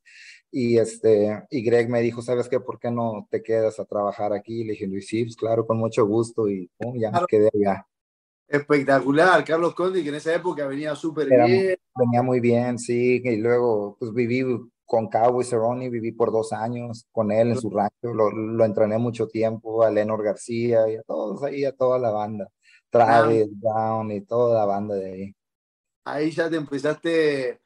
y 0.51 0.77
este, 0.77 1.43
y 1.49 1.63
Greg 1.63 1.89
me 1.89 2.01
dijo, 2.01 2.21
¿sabes 2.21 2.49
qué? 2.49 2.59
¿Por 2.59 2.79
qué 2.79 2.91
no 2.91 3.27
te 3.29 3.41
quedas 3.41 3.79
a 3.79 3.85
trabajar 3.85 4.33
aquí? 4.33 4.63
Le 4.63 4.73
dije, 4.73 4.87
Luis, 4.87 5.07
sí, 5.07 5.23
pues 5.23 5.37
claro, 5.37 5.65
con 5.65 5.77
mucho 5.77 6.05
gusto, 6.05 6.49
y 6.49 6.69
ya 6.95 7.11
me 7.11 7.19
quedé 7.27 7.49
allá. 7.53 7.87
Espectacular, 8.47 9.43
Carlos 9.43 9.73
Conde, 9.73 10.03
que 10.03 10.09
en 10.09 10.15
esa 10.15 10.35
época 10.35 10.67
venía 10.67 10.93
súper 10.95 11.27
bien. 11.27 11.77
Venía 11.95 12.21
muy 12.21 12.39
bien, 12.41 12.77
sí, 12.77 13.21
y 13.23 13.37
luego 13.37 13.95
pues 13.97 14.13
viví 14.13 14.43
con 14.85 15.09
Cowboy 15.09 15.43
Cerrone, 15.43 15.89
viví 15.89 16.11
por 16.11 16.31
dos 16.31 16.53
años 16.53 17.07
con 17.11 17.31
él 17.31 17.49
en 17.49 17.59
su 17.59 17.69
rancho, 17.69 18.13
lo, 18.13 18.29
lo 18.31 18.65
entrené 18.65 18.97
mucho 18.97 19.27
tiempo, 19.27 19.83
a 19.83 19.89
Lenor 19.89 20.23
García 20.23 20.89
y 20.89 20.95
a 20.95 21.03
todos 21.03 21.43
ahí, 21.43 21.65
a 21.65 21.71
toda 21.71 21.97
la 21.97 22.11
banda, 22.11 22.49
Travis, 22.89 23.47
Brown 23.59 24.11
y 24.11 24.21
toda 24.21 24.59
la 24.59 24.65
banda 24.65 24.95
de 24.95 25.11
ahí. 25.11 25.35
Ahí 26.05 26.31
ya 26.31 26.49
te 26.49 26.55
empezaste 26.55 27.59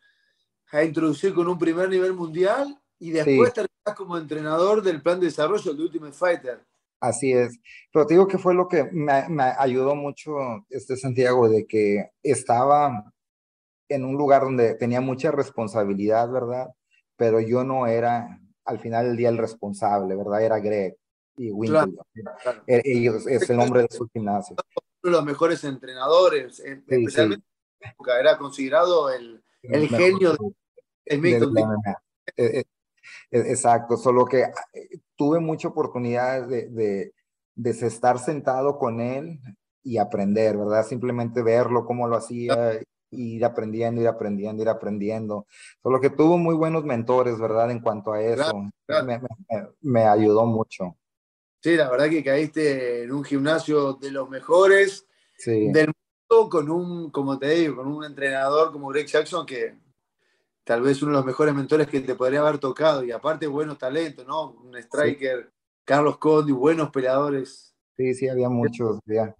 a 0.71 0.83
introducir 0.83 1.33
con 1.33 1.47
un 1.47 1.59
primer 1.59 1.89
nivel 1.89 2.13
mundial 2.13 2.79
y 2.99 3.11
después 3.11 3.51
sí. 3.53 3.61
como 3.97 4.17
entrenador 4.17 4.81
del 4.81 5.01
plan 5.01 5.19
de 5.19 5.25
desarrollo 5.25 5.73
de 5.73 5.83
Ultimate 5.83 6.13
Fighter. 6.13 6.63
Así 7.01 7.31
es. 7.31 7.59
Pero 7.93 8.05
te 8.05 8.13
digo 8.13 8.27
que 8.27 8.37
fue 8.37 8.53
lo 8.53 8.67
que 8.67 8.85
me, 8.91 9.27
me, 9.29 9.43
ayudó 9.57 9.95
mucho 9.95 10.31
este 10.69 10.97
Santiago, 10.97 11.49
de 11.49 11.65
que 11.65 12.11
estaba 12.23 13.13
en 13.89 14.05
un 14.05 14.15
lugar 14.15 14.43
donde 14.43 14.75
tenía 14.75 15.01
mucha 15.01 15.31
responsabilidad, 15.31 16.29
¿verdad? 16.29 16.69
Pero 17.19 17.41
yo 17.41 17.65
no 17.65 17.85
era 17.85 18.39
al 18.63 18.79
final 18.79 19.07
del 19.07 19.17
día 19.17 19.27
el 19.27 19.37
responsable, 19.37 20.15
¿verdad? 20.15 20.41
Era 20.41 20.59
Greg 20.59 20.97
y 21.35 21.51
Winkel. 21.51 21.93
Claro, 22.13 22.33
claro. 22.41 22.61
Ellos 22.65 23.27
es 23.27 23.49
el 23.49 23.57
nombre 23.57 23.81
de 23.81 23.89
su 23.91 24.07
gimnasio. 24.07 24.55
Uno 25.03 25.11
de 25.11 25.17
los 25.17 25.25
mejores 25.25 25.63
entrenadores, 25.65 26.55
sí, 26.57 26.63
especialmente 26.65 27.45
sí. 27.45 27.79
en 27.81 27.89
época, 27.91 28.19
era 28.19 28.37
considerado 28.37 29.11
el, 29.11 29.43
el, 29.63 29.83
el 29.83 29.89
genio 29.89 30.31
de, 31.05 31.17
de, 31.17 31.45
de, 32.35 32.65
Exacto, 33.31 33.97
solo 33.97 34.25
que 34.25 34.43
eh, 34.73 34.99
tuve 35.15 35.39
mucha 35.39 35.67
oportunidad 35.67 36.47
de, 36.47 36.69
de, 36.69 37.13
de, 37.55 37.69
estar 37.69 38.17
sentado 38.17 38.77
con 38.77 39.01
él 39.01 39.39
y 39.83 39.97
aprender, 39.97 40.57
¿verdad? 40.57 40.85
Simplemente 40.85 41.41
verlo, 41.41 41.85
cómo 41.85 42.07
lo 42.07 42.15
hacía, 42.15 42.79
ir 43.11 43.43
aprendiendo, 43.45 44.01
ir 44.01 44.07
aprendiendo, 44.07 44.61
ir 44.61 44.69
aprendiendo. 44.69 45.47
Solo 45.81 45.99
que 45.99 46.09
tuvo 46.09 46.37
muy 46.37 46.55
buenos 46.55 46.83
mentores, 46.83 47.39
¿verdad? 47.39 47.71
En 47.71 47.79
cuanto 47.79 48.13
a 48.13 48.21
eso, 48.21 48.43
claro, 48.43 48.71
claro. 48.85 49.05
Me, 49.05 49.19
me, 49.19 49.67
me, 49.81 50.03
ayudó 50.03 50.45
mucho. 50.45 50.95
Sí, 51.61 51.75
la 51.75 51.89
verdad 51.89 52.09
que 52.09 52.23
caíste 52.23 53.03
en 53.03 53.11
un 53.11 53.23
gimnasio 53.23 53.93
de 53.93 54.11
los 54.11 54.29
mejores 54.29 55.05
sí. 55.37 55.71
del 55.71 55.87
mundo 55.87 56.49
con 56.49 56.69
un, 56.69 57.09
como 57.11 57.37
te 57.37 57.49
digo, 57.49 57.77
con 57.77 57.87
un 57.87 58.05
entrenador 58.05 58.71
como 58.71 58.87
Greg 58.89 59.07
Jackson 59.07 59.45
que 59.45 59.75
tal 60.63 60.81
vez 60.81 61.01
uno 61.01 61.13
de 61.13 61.17
los 61.17 61.25
mejores 61.25 61.55
mentores 61.55 61.87
que 61.87 61.99
te 61.99 62.15
podría 62.15 62.41
haber 62.41 62.59
tocado. 62.59 63.03
Y 63.03 63.11
aparte, 63.11 63.47
buenos 63.47 63.77
talentos, 63.77 64.25
¿no? 64.27 64.51
Un 64.51 64.77
striker, 64.77 65.43
sí. 65.43 65.49
Carlos 65.83 66.17
Condi, 66.17 66.51
buenos 66.51 66.91
peleadores. 66.91 67.75
Sí, 67.97 68.13
sí, 68.13 68.29
había 68.29 68.49
muchos, 68.49 68.99
ya. 69.05 69.35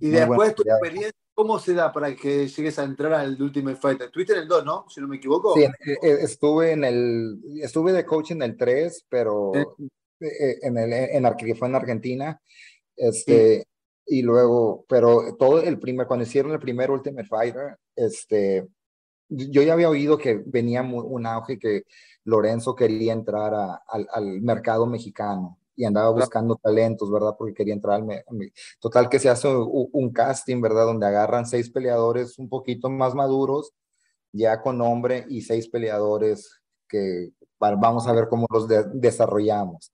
Y 0.00 0.10
Muy 0.10 0.18
después 0.20 0.54
tu 0.54 0.62
experiencia, 0.62 1.21
¿cómo 1.34 1.58
se 1.58 1.74
da 1.74 1.92
para 1.92 2.14
que 2.14 2.46
llegues 2.46 2.78
a 2.78 2.84
entrar 2.84 3.12
al 3.14 3.40
Ultimate 3.40 3.76
Fighter? 3.76 4.06
Estuviste 4.06 4.34
en 4.34 4.40
el 4.40 4.48
2, 4.48 4.64
¿no? 4.64 4.84
Si 4.88 5.00
no 5.00 5.08
me 5.08 5.16
equivoco. 5.16 5.54
Sí, 5.54 5.66
estuve 6.02 6.72
en 6.72 6.84
el, 6.84 7.40
estuve 7.62 7.92
de 7.92 8.04
coach 8.04 8.32
en 8.32 8.42
el 8.42 8.56
3, 8.56 9.06
pero 9.08 9.52
sí. 9.76 9.88
en 10.20 10.78
el, 10.78 10.92
en, 10.92 11.26
en, 11.26 11.34
que 11.36 11.54
fue 11.54 11.68
en 11.68 11.74
Argentina. 11.74 12.40
Este, 12.96 13.60
sí. 13.60 14.18
y 14.18 14.22
luego, 14.22 14.84
pero 14.88 15.36
todo 15.36 15.62
el 15.62 15.78
primer, 15.78 16.06
cuando 16.06 16.24
hicieron 16.24 16.52
el 16.52 16.60
primer 16.60 16.90
Ultimate 16.90 17.26
Fighter, 17.26 17.76
este, 17.96 18.68
yo 19.28 19.62
ya 19.62 19.72
había 19.72 19.88
oído 19.88 20.18
que 20.18 20.42
venía 20.44 20.82
un 20.82 21.26
auge 21.26 21.58
que 21.58 21.84
Lorenzo 22.24 22.74
quería 22.74 23.12
entrar 23.12 23.54
a, 23.54 23.82
al, 23.88 24.06
al, 24.12 24.40
mercado 24.42 24.86
mexicano 24.86 25.58
y 25.74 25.84
andaba 25.84 26.10
buscando 26.10 26.56
talentos, 26.56 27.10
¿verdad? 27.10 27.34
Porque 27.36 27.54
quería 27.54 27.74
entrar 27.74 28.00
al... 28.00 28.24
Total 28.80 29.08
que 29.08 29.18
se 29.18 29.28
hace 29.28 29.48
un, 29.48 29.88
un, 29.92 30.12
casting, 30.12 30.60
¿verdad? 30.60 30.86
Donde 30.86 31.06
agarran 31.06 31.46
seis 31.46 31.70
peleadores 31.70 32.38
un 32.38 32.48
poquito 32.48 32.90
más 32.90 33.14
maduros, 33.14 33.72
ya 34.32 34.60
con 34.60 34.78
nombre, 34.78 35.24
y 35.28 35.42
seis 35.42 35.68
peleadores 35.68 36.60
que 36.88 37.32
vamos 37.58 38.06
a 38.06 38.12
ver 38.12 38.28
cómo 38.28 38.46
los 38.50 38.68
de, 38.68 38.84
desarrollamos. 38.94 39.92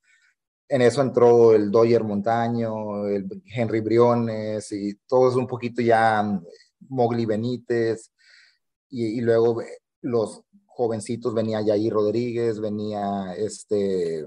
En 0.69 0.83
eso 0.83 1.01
entró 1.01 1.55
el 1.55 1.71
Doyer 1.71 2.05
Montaño, 2.05 3.07
el 3.07 3.27
Henry 3.47 3.81
Briones 3.81 4.71
y 4.73 4.95
todos 5.07 5.37
un 5.37 5.47
poquito 5.47 5.81
ya 5.81 6.41
Mowgli 6.89 7.25
Benítez, 7.25 8.13
y, 8.91 9.19
y, 9.19 9.21
luego 9.21 9.63
los 10.01 10.43
jovencitos 10.67 11.35
venía 11.35 11.61
Yair 11.61 11.93
Rodríguez, 11.93 12.59
venía 12.61 13.35
este 13.37 14.25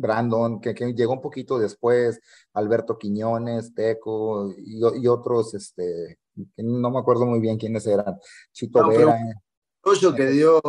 Brandon, 0.00 0.60
que, 0.60 0.74
que, 0.74 0.92
llegó 0.94 1.12
un 1.12 1.20
poquito 1.20 1.58
después, 1.58 2.20
Alberto 2.54 2.98
Quiñones, 2.98 3.74
Teco 3.74 4.52
y, 4.56 4.80
y 5.02 5.06
otros, 5.06 5.54
este, 5.54 6.18
que 6.34 6.62
no 6.62 6.90
me 6.90 6.98
acuerdo 6.98 7.26
muy 7.26 7.40
bien 7.40 7.58
quiénes 7.58 7.86
eran, 7.86 8.18
Chito 8.52 8.80
no, 8.82 8.88
Vera. 8.88 9.16
Pero, 9.82 10.14
que 10.14 10.26
dio 10.26 10.60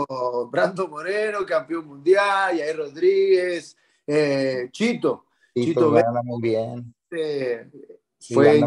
Brando 0.50 0.88
Moreno, 0.88 1.46
campeón 1.46 1.88
mundial, 1.88 2.58
Yair 2.58 2.78
Rodríguez, 2.78 3.76
eh, 4.08 4.70
Chito. 4.72 5.26
Chito, 5.54 5.66
Chito 5.66 5.92
Vera, 5.92 6.22
muy 6.24 6.42
bien. 6.42 6.94
Eh, 7.12 7.70
sí, 8.18 8.34
fue 8.34 8.62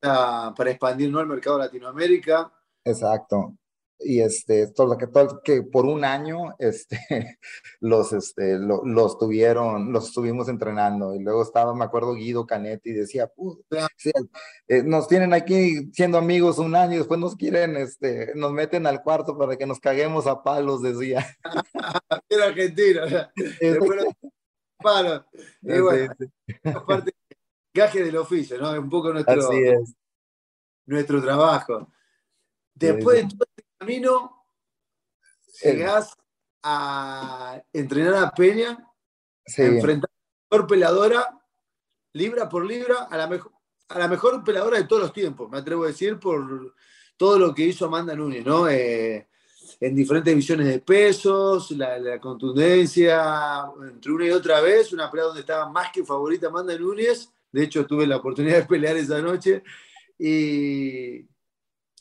para, 0.00 0.54
para 0.54 0.70
expandir 0.70 1.10
¿no? 1.10 1.20
el 1.20 1.26
mercado 1.26 1.58
de 1.58 1.64
Latinoamérica. 1.64 2.52
Exacto. 2.84 3.54
Y 4.00 4.20
este, 4.20 4.68
todo 4.68 4.96
que, 4.96 5.08
todo, 5.08 5.42
que 5.42 5.62
por 5.62 5.84
un 5.84 6.04
año 6.04 6.54
este, 6.58 6.98
los, 7.80 8.12
este, 8.12 8.58
lo, 8.58 8.84
los 8.84 9.18
tuvieron, 9.18 9.92
los 9.92 10.08
estuvimos 10.08 10.48
entrenando. 10.48 11.14
Y 11.14 11.18
luego 11.20 11.42
estaba, 11.42 11.74
me 11.74 11.84
acuerdo, 11.84 12.14
Guido 12.14 12.46
Canetti 12.46 12.92
decía, 12.92 13.30
sí, 13.96 14.10
eh, 14.68 14.82
nos 14.82 15.08
tienen 15.08 15.34
aquí 15.34 15.90
siendo 15.92 16.18
amigos 16.18 16.58
un 16.58 16.76
año 16.76 16.94
y 16.94 16.98
después 16.98 17.18
nos 17.18 17.36
quieren, 17.36 17.76
este, 17.76 18.32
nos 18.34 18.52
meten 18.52 18.86
al 18.86 19.02
cuarto 19.02 19.36
para 19.36 19.56
que 19.56 19.66
nos 19.66 19.80
caguemos 19.80 20.26
a 20.26 20.42
palos, 20.42 20.82
decía. 20.82 21.26
Era 22.28 22.46
argentino. 22.46 23.02
Palos. 24.78 25.24
Y 25.62 25.80
bueno, 25.80 26.14
aparte, 26.64 27.12
gaje 27.74 28.02
del 28.04 28.16
oficio, 28.16 28.58
¿no? 28.58 28.70
Un 28.78 28.88
poco 28.88 29.12
nuestro, 29.12 29.48
Así 29.48 29.58
es. 29.58 29.94
nuestro 30.86 31.20
trabajo. 31.20 31.88
Después 32.74 33.16
de 33.16 33.22
todo 33.22 33.44
este 33.56 33.67
camino, 33.78 34.44
llegás 35.62 36.14
a 36.62 37.62
entrenar 37.72 38.14
a 38.14 38.30
Peña, 38.32 38.78
sí. 39.46 39.62
a 39.62 39.66
enfrentar 39.66 40.10
a 40.10 40.14
la 40.14 40.56
mejor 40.56 40.68
peladora, 40.68 41.40
libra 42.12 42.48
por 42.48 42.66
libra, 42.66 43.04
a 43.04 43.16
la, 43.16 43.26
mejor, 43.28 43.52
a 43.88 43.98
la 43.98 44.08
mejor 44.08 44.42
peladora 44.42 44.78
de 44.78 44.84
todos 44.84 45.02
los 45.02 45.12
tiempos, 45.12 45.48
me 45.48 45.58
atrevo 45.58 45.84
a 45.84 45.88
decir, 45.88 46.18
por 46.18 46.74
todo 47.16 47.38
lo 47.38 47.54
que 47.54 47.62
hizo 47.62 47.86
Amanda 47.86 48.14
Núñez, 48.14 48.44
¿no? 48.44 48.68
Eh, 48.68 49.28
en 49.80 49.94
diferentes 49.94 50.32
divisiones 50.32 50.66
de 50.66 50.80
pesos, 50.80 51.70
la, 51.72 51.98
la, 51.98 52.20
contundencia, 52.20 53.64
entre 53.80 54.12
una 54.12 54.26
y 54.26 54.30
otra 54.30 54.60
vez, 54.60 54.92
una 54.92 55.10
pelea 55.10 55.26
donde 55.26 55.40
estaba 55.42 55.68
más 55.68 55.92
que 55.92 56.04
favorita 56.04 56.48
Amanda 56.48 56.76
Núñez, 56.76 57.30
de 57.52 57.62
hecho 57.62 57.86
tuve 57.86 58.06
la 58.06 58.16
oportunidad 58.16 58.56
de 58.56 58.66
pelear 58.66 58.96
esa 58.96 59.20
noche, 59.20 59.62
y 60.18 61.24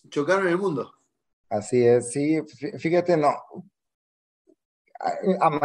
chocaron 0.09 0.47
en 0.47 0.53
el 0.53 0.57
mundo. 0.57 0.97
Así 1.49 1.85
es, 1.85 2.11
sí, 2.11 2.41
fíjate, 2.77 3.15
no. 3.15 3.33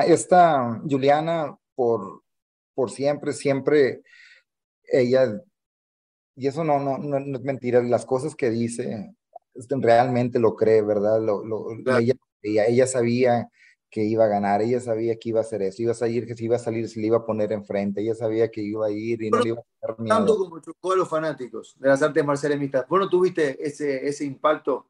Esta 0.07 0.81
Juliana, 0.89 1.57
por, 1.75 2.23
por 2.75 2.91
siempre, 2.91 3.33
siempre, 3.33 4.03
ella, 4.85 5.41
y 6.37 6.47
eso 6.47 6.63
no, 6.63 6.79
no, 6.79 6.99
no, 6.99 7.19
no 7.19 7.37
es 7.39 7.43
mentira, 7.43 7.83
las 7.83 8.07
cosas 8.07 8.37
que 8.37 8.51
dice, 8.51 9.15
realmente 9.81 10.39
lo 10.39 10.55
cree, 10.55 10.83
¿verdad? 10.83 11.21
Lo, 11.21 11.45
lo, 11.45 11.67
claro. 11.83 12.01
ella, 12.01 12.15
ella, 12.43 12.67
ella, 12.67 12.87
sabía 12.87 13.49
que 13.91 14.05
iba 14.05 14.25
a 14.25 14.29
ganar, 14.29 14.63
ella 14.63 14.81
sabía 14.81 15.17
que 15.17 15.31
iba 15.31 15.41
a 15.41 15.43
hacer 15.43 15.63
eso, 15.63 15.83
iba 15.83 15.93
a 15.93 15.97
salir, 15.97 16.27
que 16.27 16.37
se 16.37 16.45
iba 16.45 16.57
a 16.57 16.61
salir, 16.61 16.89
se 16.89 17.01
le 17.01 17.09
iba 17.09 17.19
a 17.19 17.27
poner 17.27 17.53
enfrente, 17.53 18.01
ella 18.01 18.15
sabía 18.15 18.51
que 18.51 18.63
iba 18.63 18.87
a 18.87 18.91
ir 18.91 19.23
y 19.23 19.31
no 19.31 19.41
le 19.41 19.49
iba 19.51 19.61
a 19.61 19.65
tener 19.81 19.99
miedo. 19.99 20.17
Tanto 20.17 20.39
como 20.39 20.61
chocó 20.61 20.93
a 20.93 20.97
los 20.97 21.09
fanáticos 21.09 21.75
de 21.79 21.89
las 21.89 22.03
artes 22.03 22.25
marciales 22.25 22.59
mixtas, 22.59 22.89
¿vos 22.89 23.01
no 23.01 23.09
tuviste 23.09 23.65
ese, 23.65 24.07
ese 24.07 24.25
impacto? 24.25 24.87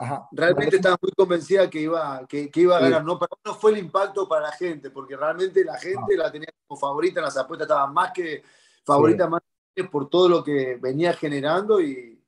Ajá. 0.00 0.26
Realmente 0.32 0.76
estaba 0.76 0.96
muy 1.00 1.12
convencida 1.12 1.68
que 1.68 1.82
iba, 1.82 2.26
que, 2.26 2.50
que 2.50 2.60
iba 2.60 2.78
a 2.78 2.80
ganar, 2.80 3.04
no, 3.04 3.18
pero 3.18 3.38
no 3.44 3.54
fue 3.54 3.72
el 3.72 3.78
impacto 3.78 4.26
para 4.26 4.46
la 4.46 4.52
gente, 4.52 4.88
porque 4.90 5.14
realmente 5.14 5.62
la 5.62 5.78
gente 5.78 6.16
no. 6.16 6.22
la 6.22 6.32
tenía 6.32 6.48
como 6.66 6.80
favorita 6.80 7.20
en 7.20 7.26
las 7.26 7.36
apuestas, 7.36 7.66
estaba 7.66 7.86
más 7.86 8.10
que 8.10 8.42
favorita, 8.82 9.24
sí. 9.24 9.30
más 9.30 9.42
que 9.74 9.84
por 9.84 10.08
todo 10.08 10.26
lo 10.26 10.42
que 10.42 10.78
venía 10.80 11.12
generando 11.12 11.82
y 11.82 12.18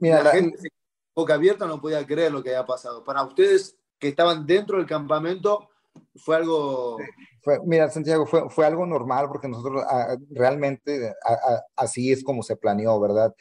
Mira, 0.00 0.16
la, 0.16 0.24
la 0.24 0.30
gente, 0.32 0.72
boca 1.14 1.34
abierta, 1.34 1.66
no 1.66 1.80
podía 1.80 2.04
creer 2.04 2.32
lo 2.32 2.42
que 2.42 2.50
había 2.50 2.66
pasado. 2.66 3.04
Para 3.04 3.22
ustedes, 3.22 3.76
que 3.96 4.08
estaban 4.08 4.44
dentro 4.44 4.78
del 4.78 4.86
campamento, 4.86 5.68
fue 6.16 6.34
algo... 6.34 6.98
Fue, 7.42 7.60
mira, 7.64 7.88
Santiago, 7.90 8.26
fue, 8.26 8.50
fue 8.50 8.66
algo 8.66 8.86
normal 8.86 9.28
porque 9.28 9.46
nosotros 9.46 9.84
a, 9.88 10.16
realmente 10.30 11.14
a, 11.24 11.62
así 11.76 12.10
es 12.10 12.24
como 12.24 12.42
se 12.42 12.56
planeó, 12.56 12.98
¿verdad? 12.98 13.32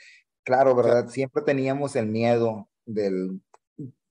Claro, 0.43 0.75
¿verdad? 0.75 1.07
Siempre 1.07 1.41
teníamos 1.41 1.95
el 1.95 2.05
miedo 2.05 2.69
del 2.85 3.41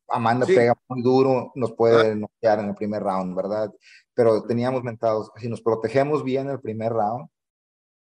Amanda 0.09 0.47
pega 0.47 0.75
muy 0.89 1.03
duro, 1.03 1.53
nos 1.55 1.73
puede 1.73 2.15
noquear 2.15 2.61
en 2.61 2.69
el 2.69 2.75
primer 2.75 3.03
round, 3.03 3.37
¿verdad? 3.37 3.73
Pero 4.15 4.45
teníamos 4.45 4.83
mentados, 4.83 5.31
si 5.37 5.49
nos 5.49 5.61
protegemos 5.61 6.23
bien 6.23 6.49
el 6.49 6.61
primer 6.61 6.93
round, 6.93 7.29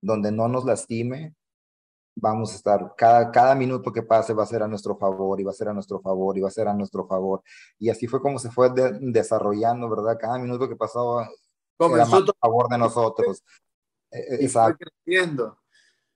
donde 0.01 0.33
no 0.33 0.49
nos 0.49 0.65
lastime, 0.65 1.35
vamos 2.15 2.53
a 2.53 2.57
estar, 2.57 2.95
cada, 2.97 3.31
cada 3.31 3.55
minuto 3.55 3.93
que 3.93 4.03
pase 4.03 4.35
va 4.35 4.43
a 4.43 4.47
ser 4.47 4.63
a 4.63 4.69
nuestro 4.69 4.97
favor 4.97 5.41
y 5.41 5.45
va 5.45 5.51
a 5.51 5.55
ser 5.55 5.69
a 5.69 5.75
nuestro 5.75 6.01
favor 6.01 6.37
y 6.37 6.41
va 6.41 6.49
a 6.49 6.53
ser 6.53 6.69
a 6.69 6.75
nuestro 6.75 7.07
favor. 7.07 7.43
Y 7.79 7.91
así 7.91 8.07
fue 8.07 8.21
como 8.21 8.39
se 8.39 8.51
fue 8.51 8.71
desarrollando, 9.01 9.89
¿verdad? 9.89 10.19
Cada 10.21 10.39
minuto 10.39 10.69
que 10.69 10.77
pasaba 10.77 11.29
era 11.79 12.03
a 12.03 12.07
favor 12.41 12.69
de 12.69 12.79
nosotros. 12.79 13.43
E, 14.11 14.45
e, 14.45 14.45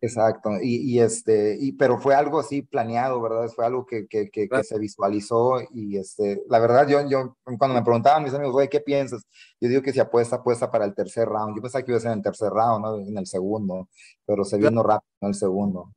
exacto. 0.06 0.50
Y, 0.62 0.76
y, 0.90 1.00
este, 1.00 1.56
y, 1.60 1.72
pero 1.72 1.98
fue 1.98 2.14
algo 2.14 2.40
así 2.40 2.62
planeado, 2.62 3.20
¿verdad? 3.20 3.48
Fue 3.54 3.66
algo 3.66 3.84
que, 3.84 4.06
que, 4.06 4.30
que, 4.30 4.48
se 4.64 4.78
visualizó 4.78 5.60
y 5.72 5.96
este, 5.98 6.42
la 6.48 6.58
verdad, 6.58 6.88
yo, 6.88 7.06
yo 7.08 7.36
cuando 7.58 7.74
me 7.74 7.82
preguntaban 7.82 8.24
mis 8.24 8.34
amigos, 8.34 8.52
güey, 8.52 8.68
¿qué 8.68 8.80
piensas? 8.80 9.22
Yo 9.60 9.68
digo 9.68 9.82
que 9.82 9.92
si 9.92 10.00
apuesta, 10.00 10.36
apuesta 10.36 10.70
para 10.70 10.84
el 10.84 10.94
tercer 10.94 11.28
round. 11.28 11.56
Yo 11.56 11.62
pensaba 11.62 11.84
que 11.84 11.90
iba 11.90 11.98
a 11.98 12.00
ser 12.00 12.12
en 12.12 12.18
el 12.18 12.24
tercer 12.24 12.50
round, 12.50 12.84
¿no? 12.84 12.98
En 12.98 13.18
el 13.18 13.26
segundo, 13.26 13.88
pero 14.24 14.44
se 14.44 14.56
vino 14.56 14.82
rápido 14.82 15.10
en 15.20 15.28
el 15.28 15.34
segundo. 15.34 15.92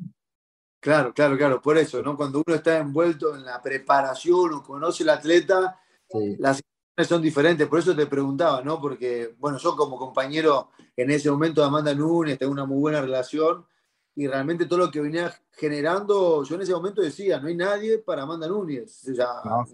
Claro, 0.81 1.13
claro, 1.13 1.37
claro, 1.37 1.61
por 1.61 1.77
eso, 1.77 2.01
¿no? 2.01 2.15
Cuando 2.15 2.41
uno 2.45 2.55
está 2.55 2.77
envuelto 2.77 3.35
en 3.35 3.43
la 3.43 3.61
preparación 3.61 4.53
o 4.53 4.63
conoce 4.63 5.03
al 5.03 5.09
atleta, 5.09 5.77
las 6.37 6.57
situaciones 6.57 7.07
son 7.07 7.21
diferentes, 7.21 7.67
por 7.67 7.79
eso 7.79 7.95
te 7.95 8.07
preguntaba, 8.07 8.61
¿no? 8.61 8.79
Porque, 8.79 9.35
bueno, 9.37 9.57
yo 9.57 9.75
como 9.75 9.97
compañero 9.97 10.69
en 10.95 11.11
ese 11.11 11.29
momento 11.29 11.61
de 11.61 11.67
Amanda 11.67 11.93
Nunes, 11.93 12.37
tengo 12.37 12.51
una 12.51 12.65
muy 12.65 12.79
buena 12.79 13.01
relación 13.01 13.65
y 14.19 14.27
realmente 14.27 14.65
todo 14.65 14.79
lo 14.79 14.91
que 14.91 14.99
venía 14.99 15.33
generando, 15.53 16.43
yo 16.43 16.55
en 16.55 16.61
ese 16.61 16.73
momento 16.73 17.01
decía, 17.01 17.39
no 17.39 17.47
hay 17.47 17.55
nadie 17.55 17.99
para 17.99 18.23
Amanda 18.23 18.49
Núñez. 18.49 19.07
no, 19.45 19.65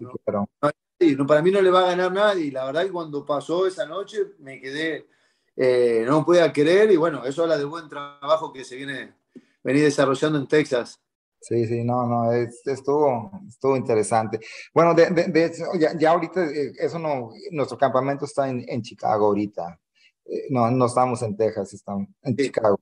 sí, 1.00 1.16
no, 1.16 1.26
para 1.26 1.42
mí 1.42 1.50
no 1.50 1.60
le 1.60 1.68
va 1.68 1.80
a 1.80 1.88
ganar 1.88 2.12
nadie. 2.12 2.52
La 2.52 2.64
verdad 2.64 2.84
que 2.84 2.92
cuando 2.92 3.26
pasó 3.26 3.66
esa 3.66 3.86
noche 3.86 4.18
me 4.38 4.60
quedé, 4.60 5.08
eh, 5.56 6.04
no 6.06 6.24
podía 6.24 6.52
querer 6.52 6.92
y 6.92 6.96
bueno, 6.96 7.24
eso 7.24 7.42
habla 7.42 7.58
del 7.58 7.66
buen 7.66 7.88
trabajo 7.88 8.52
que 8.52 8.64
se 8.64 8.76
viene 8.76 9.14
venir 9.64 9.82
desarrollando 9.82 10.38
en 10.38 10.46
Texas. 10.46 11.00
Sí, 11.40 11.66
sí, 11.66 11.82
no, 11.82 12.06
no, 12.06 12.32
estuvo, 12.32 13.32
estuvo 13.48 13.76
interesante. 13.76 14.38
Bueno, 14.72 14.94
de, 14.94 15.10
de, 15.10 15.52
ya, 15.80 15.98
ya, 15.98 16.10
ahorita, 16.12 16.44
eh, 16.44 16.72
eso 16.78 17.00
no, 17.00 17.30
nuestro 17.50 17.76
campamento 17.76 18.26
está 18.26 18.48
en, 18.48 18.64
en 18.68 18.80
Chicago 18.80 19.26
ahorita. 19.26 19.76
Eh, 20.24 20.46
no, 20.50 20.70
no 20.70 20.86
estamos 20.86 21.20
en 21.22 21.36
Texas, 21.36 21.74
estamos 21.74 22.06
en 22.22 22.36
Chicago. 22.36 22.78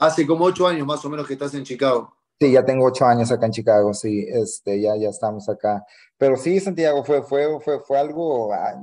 Hace 0.00 0.26
como 0.26 0.46
ocho 0.46 0.66
años 0.66 0.86
más 0.86 1.04
o 1.04 1.10
menos 1.10 1.26
que 1.26 1.34
estás 1.34 1.54
en 1.54 1.62
Chicago. 1.62 2.12
Sí, 2.40 2.52
ya 2.52 2.64
tengo 2.64 2.86
ocho 2.86 3.04
años 3.04 3.30
acá 3.30 3.46
en 3.46 3.52
Chicago, 3.52 3.92
sí, 3.92 4.26
este, 4.26 4.80
ya, 4.80 4.96
ya 4.96 5.10
estamos 5.10 5.46
acá. 5.48 5.84
Pero 6.16 6.36
sí, 6.36 6.58
Santiago, 6.58 7.04
fue, 7.04 7.22
fue, 7.22 7.60
fue, 7.60 7.80
fue 7.80 7.98
algo, 7.98 8.50
ah, 8.54 8.82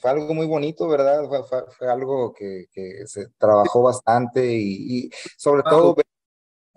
fue 0.00 0.10
algo 0.10 0.34
muy 0.34 0.46
bonito, 0.46 0.88
¿verdad? 0.88 1.28
Fue, 1.28 1.44
fue, 1.78 1.88
algo 1.88 2.32
que, 2.32 2.66
que, 2.72 3.06
se 3.06 3.28
trabajó 3.38 3.82
bastante 3.82 4.44
y, 4.52 5.04
y 5.06 5.10
sobre 5.36 5.62
todo 5.62 5.94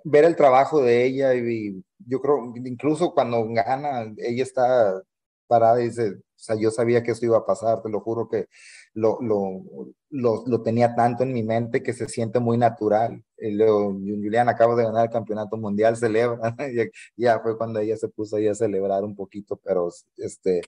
ver, 0.03 0.25
el 0.25 0.35
trabajo 0.35 0.81
de 0.81 1.03
ella 1.05 1.33
y, 1.33 1.83
yo 2.05 2.21
creo, 2.21 2.53
incluso 2.55 3.13
cuando 3.13 3.43
gana, 3.49 4.13
ella 4.17 4.43
está 4.43 5.01
parada 5.47 5.81
y 5.81 5.85
dice, 5.85 6.11
o 6.11 6.21
sea, 6.35 6.55
yo 6.55 6.71
sabía 6.71 7.03
que 7.03 7.11
esto 7.11 7.25
iba 7.25 7.37
a 7.37 7.45
pasar, 7.45 7.81
te 7.81 7.89
lo 7.89 7.99
juro 8.01 8.29
que 8.29 8.47
lo, 8.93 9.19
lo, 9.21 9.63
lo, 10.09 10.43
lo, 10.45 10.61
tenía 10.61 10.95
tanto 10.95 11.23
en 11.23 11.33
mi 11.33 11.43
mente 11.43 11.83
que 11.83 11.93
se 11.93 12.07
siente 12.07 12.39
muy 12.39 12.57
natural. 12.57 13.23
Y 13.43 13.51
luego, 13.51 13.91
Julián 13.93 14.47
acaba 14.49 14.75
de 14.75 14.83
ganar 14.83 15.05
el 15.05 15.11
campeonato 15.11 15.57
mundial, 15.57 15.97
celebra, 15.97 16.55
ya, 17.17 17.39
fue 17.39 17.57
cuando 17.57 17.79
ella 17.79 17.97
se 17.97 18.07
puso 18.07 18.35
ahí 18.35 18.47
a 18.47 18.53
celebrar 18.53 19.03
un 19.03 19.15
poquito, 19.15 19.59
pero 19.63 19.89
este... 20.15 20.61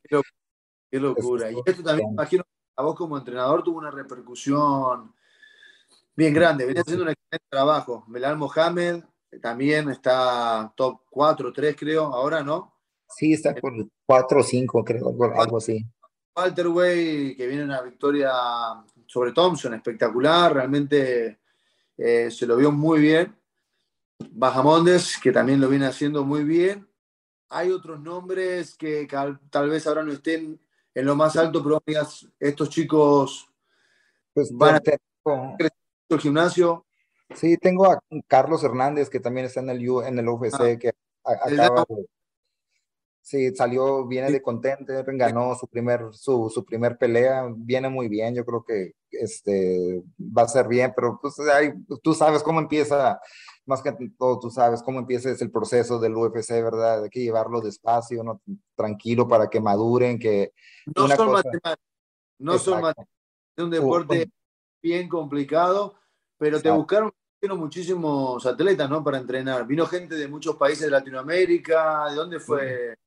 Qué, 0.89 0.99
locura. 0.99 1.51
y 1.51 1.55
esto 1.65 1.83
también, 1.83 2.09
imagino, 2.09 2.43
a 2.75 2.83
vos 2.83 2.95
como 2.95 3.17
entrenador 3.17 3.63
tuvo 3.63 3.77
una 3.77 3.91
repercusión 3.91 5.13
bien 6.15 6.33
grande, 6.33 6.65
venía 6.65 6.81
haciendo 6.81 7.03
un 7.03 7.09
excelente 7.09 7.45
trabajo. 7.49 8.03
Belal 8.07 8.37
Mohamed 8.37 9.03
también 9.41 9.89
está 9.89 10.73
top 10.75 11.01
4, 11.11 11.53
3 11.53 11.75
creo, 11.77 12.05
ahora, 12.05 12.43
¿no? 12.43 12.73
Sí, 13.07 13.33
está 13.33 13.53
por 13.53 13.73
4 14.05 14.39
o 14.39 14.43
5, 14.43 14.83
creo, 14.83 15.15
algo 15.35 15.57
así. 15.57 15.85
Walter 16.35 16.67
Way, 16.67 17.35
que 17.35 17.45
viene 17.45 17.63
una 17.63 17.81
victoria 17.81 18.31
sobre 19.05 19.31
Thompson, 19.31 19.75
espectacular, 19.75 20.53
realmente 20.53 21.39
eh, 21.97 22.29
se 22.31 22.45
lo 22.45 22.55
vio 22.57 22.71
muy 22.71 22.99
bien. 22.99 23.35
Bajamondes, 24.31 25.17
que 25.21 25.31
también 25.31 25.59
lo 25.59 25.69
viene 25.69 25.85
haciendo 25.85 26.23
muy 26.23 26.43
bien. 26.43 26.87
Hay 27.49 27.71
otros 27.71 27.99
nombres 27.99 28.75
que 28.75 29.07
tal 29.49 29.69
vez 29.69 29.85
ahora 29.85 30.03
no 30.03 30.11
estén 30.11 30.59
en 30.95 31.05
lo 31.05 31.15
más 31.15 31.35
alto, 31.35 31.63
pero 31.63 31.81
estos 32.39 32.69
chicos 32.69 33.49
pues, 34.33 34.51
van 34.53 34.75
a 34.75 34.79
tener 34.79 34.99
el 36.09 36.19
gimnasio. 36.19 36.85
Sí, 37.35 37.57
tengo 37.57 37.91
a 37.91 37.99
Carlos 38.27 38.63
Hernández, 38.63 39.09
que 39.09 39.19
también 39.19 39.47
está 39.47 39.59
en 39.59 39.69
el, 39.69 39.81
en 39.81 40.19
el 40.19 40.27
UFC, 40.27 40.61
ah. 40.61 40.77
que 40.79 40.93
acaba 41.23 41.85
de 41.89 42.07
Sí, 43.23 43.55
salió, 43.55 44.05
viene 44.05 44.29
de 44.29 44.41
Contender, 44.41 45.05
ganó 45.15 45.55
su 45.55 45.65
primer, 45.69 46.09
su, 46.11 46.51
su, 46.53 46.65
primer 46.65 46.97
pelea, 46.97 47.47
viene 47.55 47.87
muy 47.87 48.09
bien, 48.09 48.35
yo 48.35 48.43
creo 48.43 48.65
que 48.65 48.95
este, 49.11 50.03
va 50.19 50.41
a 50.41 50.47
ser 50.49 50.67
bien, 50.67 50.91
pero 50.93 51.17
pues, 51.21 51.35
tú 52.03 52.13
sabes 52.13 52.43
cómo 52.43 52.59
empieza, 52.59 53.21
más 53.65 53.81
que 53.81 53.93
todo 54.19 54.39
tú 54.39 54.49
sabes 54.49 54.83
cómo 54.83 54.99
empieza 54.99 55.29
el 55.29 55.51
proceso 55.51 55.99
del 55.99 56.17
UFC, 56.17 56.49
¿verdad? 56.61 57.03
Hay 57.05 57.09
que 57.09 57.21
llevarlo 57.21 57.61
despacio, 57.61 58.25
¿no? 58.25 58.41
tranquilo 58.75 59.25
para 59.25 59.49
que 59.49 59.61
maduren, 59.61 60.19
que... 60.19 60.51
No 60.93 61.07
son 61.07 61.31
matemáticas, 61.31 61.77
no 62.39 62.57
son 62.59 62.81
matemáticas, 62.81 63.15
es 63.55 63.63
un 63.63 63.71
deporte 63.71 64.29
bien 64.81 65.07
complicado, 65.07 65.95
pero 66.37 66.61
te 66.61 66.69
buscaron 66.71 67.13
muchísimos 67.51 68.45
atletas, 68.45 68.89
¿no? 68.89 69.01
Para 69.01 69.17
entrenar. 69.17 69.65
Vino 69.65 69.85
gente 69.85 70.15
de 70.15 70.27
muchos 70.27 70.57
países 70.57 70.85
de 70.85 70.91
Latinoamérica, 70.91 72.09
¿de 72.09 72.15
dónde 72.15 72.39
fue? 72.41 72.97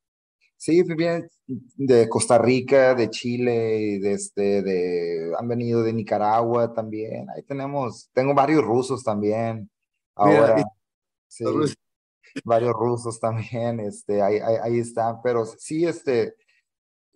Sí, 0.57 0.81
vienen 0.81 1.29
de 1.75 2.09
Costa 2.09 2.39
Rica, 2.39 2.95
de 2.95 3.11
Chile, 3.11 3.99
de 3.99 4.13
este, 4.13 4.63
de, 4.63 5.33
han 5.37 5.47
venido 5.47 5.83
de 5.83 5.93
Nicaragua 5.93 6.73
también. 6.73 7.29
Ahí 7.29 7.43
tenemos, 7.43 8.09
tengo 8.11 8.33
varios 8.33 8.63
rusos 8.63 9.03
también. 9.03 9.69
Ahora, 10.15 10.63
sí, 11.27 11.45
varios 12.43 12.73
rusos 12.73 13.19
también, 13.19 13.79
este, 13.79 14.21
ahí, 14.21 14.39
ahí, 14.39 14.79
están. 14.79 15.21
Pero 15.21 15.45
sí, 15.45 15.85
este, 15.85 16.33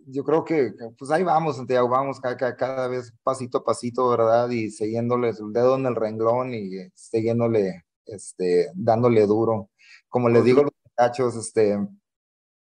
yo 0.06 0.24
creo 0.24 0.46
que, 0.46 0.72
pues 0.98 1.10
ahí 1.10 1.24
vamos, 1.24 1.58
Santiago, 1.58 1.90
vamos 1.90 2.20
cada, 2.20 2.56
cada 2.56 2.88
vez 2.88 3.12
pasito 3.24 3.60
a 3.60 3.64
pasito, 3.64 4.08
¿verdad? 4.10 4.50
Y 4.52 4.70
siguiéndoles 4.70 5.40
el 5.40 5.52
dedo 5.52 5.76
en 5.78 5.88
el 5.88 5.96
renglón 5.96 6.54
y 6.54 6.70
siguiéndole, 6.94 7.86
este, 8.06 8.72
dándole 8.76 9.26
duro. 9.26 9.72
Como 10.10 10.30
les 10.30 10.44
digo 10.44 10.62
a 10.62 10.64
los 10.66 10.74
muchachos, 10.86 11.36
este, 11.36 11.80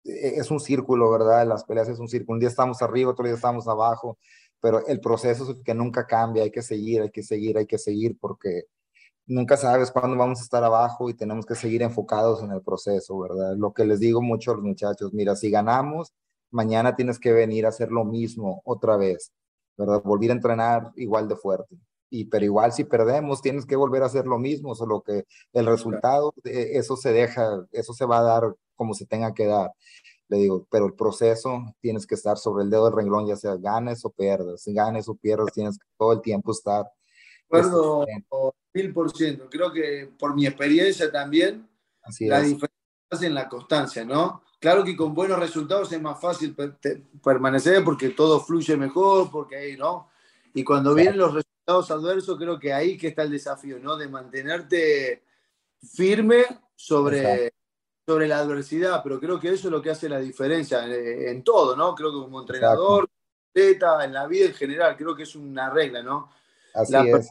es 0.09 0.51
un 0.51 0.61
círculo, 0.61 1.11
¿verdad? 1.11 1.47
Las 1.47 1.65
peleas 1.65 1.89
es 1.89 1.99
un 1.99 2.09
círculo. 2.09 2.35
Un 2.35 2.41
día 2.41 2.49
estamos 2.49 2.83
arriba, 2.83 3.11
otro 3.11 3.25
día 3.25 3.35
estamos 3.35 3.69
abajo, 3.69 4.19
pero 4.61 4.87
el 4.87 5.01
proceso 5.01 5.51
es 5.51 5.59
que 5.65 5.75
nunca 5.75 6.07
cambia, 6.07 6.43
hay 6.43 6.51
que 6.51 6.63
seguir, 6.63 7.03
hay 7.03 7.11
que 7.11 7.23
seguir, 7.23 7.59
hay 7.59 7.67
que 7.67 7.79
seguir, 7.79 8.19
porque 8.21 8.65
nunca 9.27 9.57
sabes 9.57 9.91
cuándo 9.91 10.17
vamos 10.17 10.41
a 10.41 10.43
estar 10.43 10.65
abajo 10.65 11.09
y 11.11 11.15
tenemos 11.15 11.47
que 11.47 11.55
seguir 11.55 11.83
enfocados 11.83 12.43
en 12.43 12.51
el 12.53 12.63
proceso, 12.63 13.19
¿verdad? 13.19 13.55
Lo 13.57 13.73
que 13.73 13.85
les 13.85 14.01
digo 14.01 14.23
mucho 14.23 14.53
a 14.53 14.55
los 14.55 14.65
muchachos, 14.65 15.13
mira, 15.13 15.37
si 15.37 15.51
ganamos, 15.51 16.15
mañana 16.51 16.97
tienes 16.97 17.19
que 17.19 17.33
venir 17.33 17.67
a 17.67 17.71
hacer 17.71 17.91
lo 17.91 18.05
mismo 18.05 18.63
otra 18.65 18.97
vez, 18.97 19.33
¿verdad? 19.77 20.03
Volver 20.03 20.31
a 20.31 20.35
entrenar 20.35 20.93
igual 20.97 21.29
de 21.29 21.37
fuerte. 21.37 21.77
Y, 22.11 22.25
pero 22.25 22.45
igual 22.45 22.73
si 22.73 22.85
perdemos, 22.85 23.43
tienes 23.43 23.67
que 23.67 23.77
volver 23.77 24.03
a 24.03 24.07
hacer 24.07 24.27
lo 24.27 24.39
mismo, 24.39 24.75
solo 24.75 25.03
que 25.03 25.27
el 25.53 25.67
resultado, 25.67 26.33
eso 26.45 26.97
se 26.97 27.13
deja, 27.13 27.67
eso 27.73 27.93
se 27.93 28.07
va 28.07 28.21
a 28.21 28.23
dar 28.23 28.55
como 28.79 28.95
se 28.95 29.05
tenga 29.05 29.35
que 29.35 29.45
dar. 29.45 29.73
Le 30.29 30.39
digo, 30.39 30.67
pero 30.71 30.87
el 30.87 30.95
proceso 30.95 31.75
tienes 31.81 32.07
que 32.07 32.15
estar 32.15 32.39
sobre 32.39 32.65
el 32.65 32.71
dedo 32.71 32.85
del 32.85 32.95
renglón, 32.95 33.27
ya 33.27 33.37
sea 33.37 33.57
ganes 33.57 34.05
o 34.05 34.11
pierdas. 34.11 34.63
Si 34.63 34.73
ganes 34.73 35.09
o 35.09 35.15
pierdas, 35.15 35.53
tienes 35.53 35.79
que 35.79 35.85
todo 35.99 36.13
el 36.13 36.23
tiempo 36.23 36.53
estar. 36.53 36.87
Acuerdo, 37.47 38.07
mil 38.75 38.93
por 38.93 39.11
ciento. 39.11 39.49
Creo 39.51 39.73
que 39.73 40.11
por 40.19 40.35
mi 40.35 40.47
experiencia 40.47 41.11
también, 41.11 41.69
la 42.21 42.41
diferencia 42.41 42.69
es 43.11 43.23
en 43.23 43.35
la 43.35 43.49
constancia, 43.49 44.05
¿no? 44.05 44.43
Claro 44.61 44.85
que 44.85 44.97
con 44.97 45.15
buenos 45.15 45.39
resultados 45.39 45.91
es 45.93 46.01
más 46.01 46.21
fácil 46.21 46.55
permanecer 47.23 47.83
porque 47.85 48.11
todo 48.11 48.41
fluye 48.41 48.77
mejor, 48.77 49.31
porque 49.31 49.57
ahí, 49.57 49.77
¿no? 49.77 50.11
Y 50.53 50.63
cuando 50.65 50.95
vienen 50.95 51.17
los 51.17 51.33
resultados 51.33 51.91
adversos, 51.91 52.37
creo 52.37 52.59
que 52.59 52.73
ahí 52.73 52.99
que 52.99 53.09
está 53.09 53.23
el 53.23 53.31
desafío, 53.31 53.79
¿no? 53.79 53.97
De 53.97 54.09
mantenerte 54.09 55.23
firme 55.81 56.45
sobre 56.75 57.53
sobre 58.09 58.27
la 58.27 58.39
adversidad, 58.39 59.03
pero 59.03 59.21
creo 59.21 59.39
que 59.39 59.51
eso 59.51 59.69
es 59.69 59.71
lo 59.71 59.83
que 59.83 59.91
hace 59.91 60.09
la 60.09 60.19
diferencia 60.19 60.83
en, 60.87 61.29
en 61.29 61.45
todo, 61.45 61.77
¿no? 61.77 61.95
Creo 61.95 62.11
que 62.11 62.21
como 62.21 62.41
entrenador, 62.41 63.07
atleta, 63.51 64.03
en 64.03 64.15
la 64.15 64.27
vida 64.27 64.47
en 64.47 64.55
general, 64.55 64.97
creo 64.97 65.15
que 65.15 65.25
es 65.25 65.37
una 65.37 65.69
regla, 65.69 66.03
¿no? 66.03 66.31
Así 66.73 66.93
la 66.95 67.05
es. 67.05 67.29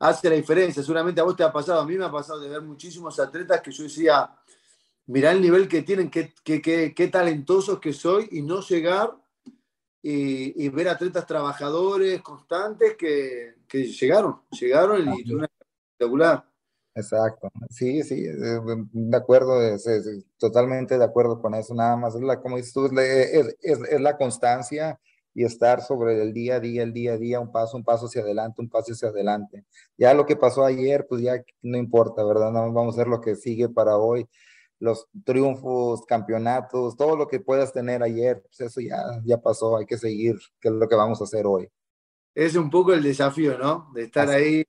hace 0.00 0.28
la 0.28 0.36
diferencia. 0.36 0.82
Seguramente 0.82 1.18
a 1.18 1.24
vos 1.24 1.34
te 1.34 1.42
ha 1.42 1.50
pasado, 1.50 1.80
a 1.80 1.86
mí 1.86 1.96
me 1.96 2.04
ha 2.04 2.12
pasado 2.12 2.40
de 2.40 2.50
ver 2.50 2.60
muchísimos 2.60 3.18
atletas 3.18 3.62
que 3.62 3.72
yo 3.72 3.84
decía, 3.84 4.30
mirá 5.06 5.32
el 5.32 5.40
nivel 5.40 5.66
que 5.66 5.80
tienen, 5.80 6.10
qué, 6.10 6.34
qué, 6.44 6.60
qué, 6.60 6.92
qué 6.94 7.08
talentosos 7.08 7.80
que 7.80 7.94
soy 7.94 8.28
y 8.32 8.42
no 8.42 8.60
llegar 8.60 9.14
y, 10.02 10.62
y 10.62 10.68
ver 10.68 10.90
atletas 10.90 11.26
trabajadores, 11.26 12.20
constantes 12.20 12.98
que, 12.98 13.54
que 13.66 13.84
llegaron, 13.84 14.42
llegaron 14.50 15.00
y 15.00 15.22
tuvieron 15.22 15.36
una 15.38 15.46
espectacular. 15.46 16.53
Exacto, 16.96 17.50
sí, 17.70 18.04
sí, 18.04 18.24
eh, 18.24 18.60
de 18.92 19.16
acuerdo, 19.16 19.60
es, 19.60 19.84
es, 19.86 20.24
totalmente 20.38 20.96
de 20.96 21.04
acuerdo 21.04 21.40
con 21.42 21.54
eso, 21.56 21.74
nada 21.74 21.96
más, 21.96 22.14
es 22.14 22.22
la, 22.22 22.40
como 22.40 22.56
dices 22.56 22.72
tú, 22.72 22.86
es, 22.86 23.56
es, 23.62 23.80
es, 23.90 24.00
la 24.00 24.16
constancia 24.16 25.00
y 25.34 25.44
estar 25.44 25.82
sobre 25.82 26.22
el 26.22 26.32
día 26.32 26.56
a 26.56 26.60
día, 26.60 26.84
el 26.84 26.92
día 26.92 27.14
a 27.14 27.16
día, 27.18 27.40
un 27.40 27.50
paso, 27.50 27.76
un 27.76 27.82
paso 27.82 28.06
hacia 28.06 28.22
adelante, 28.22 28.62
un 28.62 28.68
paso 28.68 28.92
hacia 28.92 29.08
adelante. 29.08 29.64
Ya 29.98 30.14
lo 30.14 30.24
que 30.24 30.36
pasó 30.36 30.64
ayer, 30.64 31.06
pues 31.08 31.20
ya 31.22 31.42
no 31.62 31.76
importa, 31.76 32.22
¿verdad? 32.22 32.52
No, 32.52 32.72
vamos 32.72 32.94
a 32.94 32.98
ver 32.98 33.08
lo 33.08 33.20
que 33.20 33.34
sigue 33.34 33.68
para 33.68 33.96
hoy, 33.96 34.28
los 34.78 35.08
triunfos, 35.24 36.06
campeonatos, 36.06 36.96
todo 36.96 37.16
lo 37.16 37.26
que 37.26 37.40
puedas 37.40 37.72
tener 37.72 38.04
ayer, 38.04 38.40
pues 38.42 38.60
eso 38.60 38.80
ya, 38.80 39.02
ya 39.24 39.38
pasó, 39.38 39.76
hay 39.78 39.86
que 39.86 39.98
seguir, 39.98 40.36
que 40.60 40.68
es 40.68 40.74
lo 40.74 40.88
que 40.88 40.94
vamos 40.94 41.20
a 41.20 41.24
hacer 41.24 41.44
hoy. 41.46 41.68
Es 42.36 42.54
un 42.54 42.70
poco 42.70 42.92
el 42.92 43.02
desafío, 43.02 43.58
¿no? 43.58 43.90
De 43.94 44.04
estar 44.04 44.28
Así. 44.28 44.36
ahí 44.36 44.64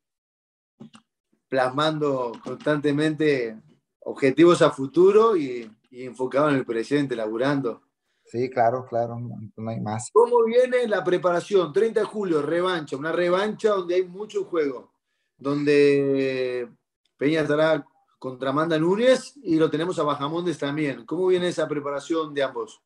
plasmando 1.55 2.33
constantemente 2.43 3.57
objetivos 4.01 4.61
a 4.61 4.71
futuro 4.71 5.37
y, 5.37 5.71
y, 5.89 6.03
enfocado 6.03 6.49
en 6.49 6.55
el 6.55 6.65
presente, 6.65 7.15
laburando. 7.15 7.81
Sí, 8.25 8.49
claro, 8.49 8.85
claro, 8.85 9.17
no, 9.17 9.69
hay 9.69 9.79
más. 9.79 10.09
¿Cómo 10.11 10.43
viene 10.43 10.85
la 10.85 11.01
preparación? 11.01 11.71
30 11.71 12.01
de 12.01 12.05
julio, 12.05 12.41
revancha, 12.41 12.97
una 12.97 13.13
revancha 13.13 13.69
donde 13.69 13.95
hay 13.95 14.03
mucho 14.03 14.43
juego, 14.43 14.91
donde 15.37 16.67
Peña 17.15 17.39
estará 17.43 17.85
contra 18.19 18.49
Amanda 18.49 18.77
Núñez 18.77 19.37
y 19.41 19.55
lo 19.55 19.69
tenemos 19.69 19.97
a 19.97 20.03
Bajamondes 20.03 20.57
también. 20.57 21.05
¿Cómo 21.05 21.27
viene 21.27 21.47
esa 21.47 21.69
preparación 21.69 22.33
de 22.33 22.43
ambos? 22.43 22.81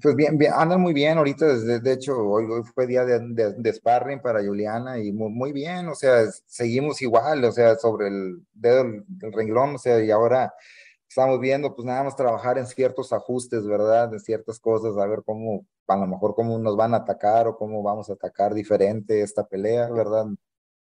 Pues 0.00 0.14
bien, 0.14 0.38
bien, 0.38 0.52
andan 0.54 0.80
muy 0.80 0.92
bien 0.92 1.18
ahorita, 1.18 1.46
desde, 1.46 1.80
de 1.80 1.92
hecho, 1.92 2.16
hoy, 2.16 2.44
hoy 2.44 2.62
fue 2.62 2.86
día 2.86 3.04
de, 3.04 3.18
de, 3.30 3.54
de, 3.54 3.72
sparring 3.72 4.20
para 4.20 4.44
Juliana 4.44 4.98
y 4.98 5.10
muy, 5.10 5.30
muy, 5.30 5.52
bien, 5.52 5.88
o 5.88 5.96
sea, 5.96 6.30
seguimos 6.46 7.02
igual, 7.02 7.44
o 7.44 7.50
sea, 7.50 7.74
sobre 7.76 8.06
el 8.06 8.40
dedo 8.52 8.84
del 9.08 9.32
renglón, 9.32 9.74
o 9.74 9.78
sea, 9.78 10.02
y 10.02 10.12
ahora 10.12 10.54
estamos 11.08 11.40
viendo, 11.40 11.74
pues 11.74 11.84
nada 11.84 12.04
más 12.04 12.14
trabajar 12.14 12.56
en 12.56 12.68
ciertos 12.68 13.12
ajustes, 13.12 13.66
¿verdad? 13.66 14.08
De 14.10 14.20
ciertas 14.20 14.60
cosas, 14.60 14.96
a 14.96 15.06
ver 15.06 15.22
cómo, 15.26 15.66
a 15.88 15.96
lo 15.96 16.06
mejor 16.06 16.36
cómo 16.36 16.56
nos 16.56 16.76
van 16.76 16.94
a 16.94 16.98
atacar 16.98 17.48
o 17.48 17.56
cómo 17.56 17.82
vamos 17.82 18.08
a 18.10 18.12
atacar 18.12 18.54
diferente 18.54 19.20
esta 19.20 19.44
pelea, 19.44 19.90
¿verdad? 19.90 20.26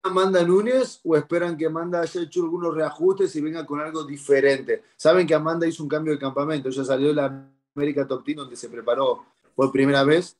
Amanda 0.05 0.45
Núñez 0.45 1.01
o 1.03 1.17
esperan 1.17 1.57
que 1.57 1.67
Amanda 1.67 2.01
haya 2.01 2.23
hecho 2.23 2.43
algunos 2.43 2.73
reajustes 2.73 3.35
y 3.35 3.41
venga 3.41 3.67
con 3.67 3.81
algo 3.81 4.05
diferente? 4.05 4.83
Saben 4.97 5.27
que 5.27 5.35
Amanda 5.35 5.67
hizo 5.67 5.83
un 5.83 5.88
cambio 5.88 6.12
de 6.12 6.21
campamento, 6.21 6.69
ella 6.69 6.85
salió 6.85 7.09
de 7.09 7.15
la 7.15 7.49
América 7.75 8.07
Top 8.07 8.25
Team, 8.25 8.39
donde 8.39 8.57
se 8.57 8.69
preparó 8.69 9.25
por 9.55 9.73
primera 9.73 10.05
vez. 10.05 10.37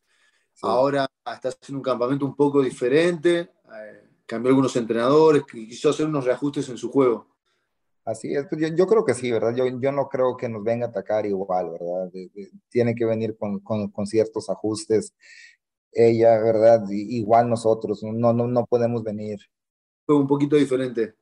Sí. 0.53 0.61
Ahora 0.63 1.09
está 1.35 1.49
haciendo 1.49 1.79
un 1.79 1.83
campamento 1.83 2.27
un 2.27 2.37
poco 2.37 2.63
diferente, 2.63 3.39
eh, 3.41 4.09
cambió 4.27 4.51
algunos 4.51 4.75
entrenadores, 4.77 5.45
quiso 5.45 5.91
hacer 5.91 6.07
unos 6.07 6.25
reajustes 6.25 6.69
en 6.69 6.77
su 6.77 6.91
juego. 6.91 7.27
Así 8.05 8.35
es, 8.35 8.47
pues 8.49 8.61
yo, 8.61 8.69
yo, 8.69 8.87
creo 8.87 9.05
que 9.05 9.15
sí, 9.15 9.31
¿verdad? 9.31 9.55
Yo, 9.55 9.65
yo 9.81 9.93
no 9.93 10.09
creo 10.09 10.37
que 10.37 10.49
nos 10.49 10.65
venga 10.65 10.87
a 10.87 10.89
atacar 10.89 11.25
igual, 11.25 11.71
¿verdad? 11.71 12.11
De, 12.13 12.31
de, 12.35 12.51
tiene 12.69 12.95
que 12.95 13.05
venir 13.05 13.37
con, 13.39 13.61
con, 13.61 13.91
con, 13.91 14.07
ciertos 14.07 14.51
ajustes. 14.51 15.15
Ella, 15.93 16.41
¿verdad? 16.41 16.83
Igual 16.91 17.49
nosotros, 17.49 18.03
no, 18.03 18.33
no, 18.33 18.47
no 18.49 18.67
podemos 18.67 19.05
venir. 19.05 19.39
Fue 20.05 20.17
un 20.17 20.27
poquito 20.27 20.57
diferente. 20.57 21.15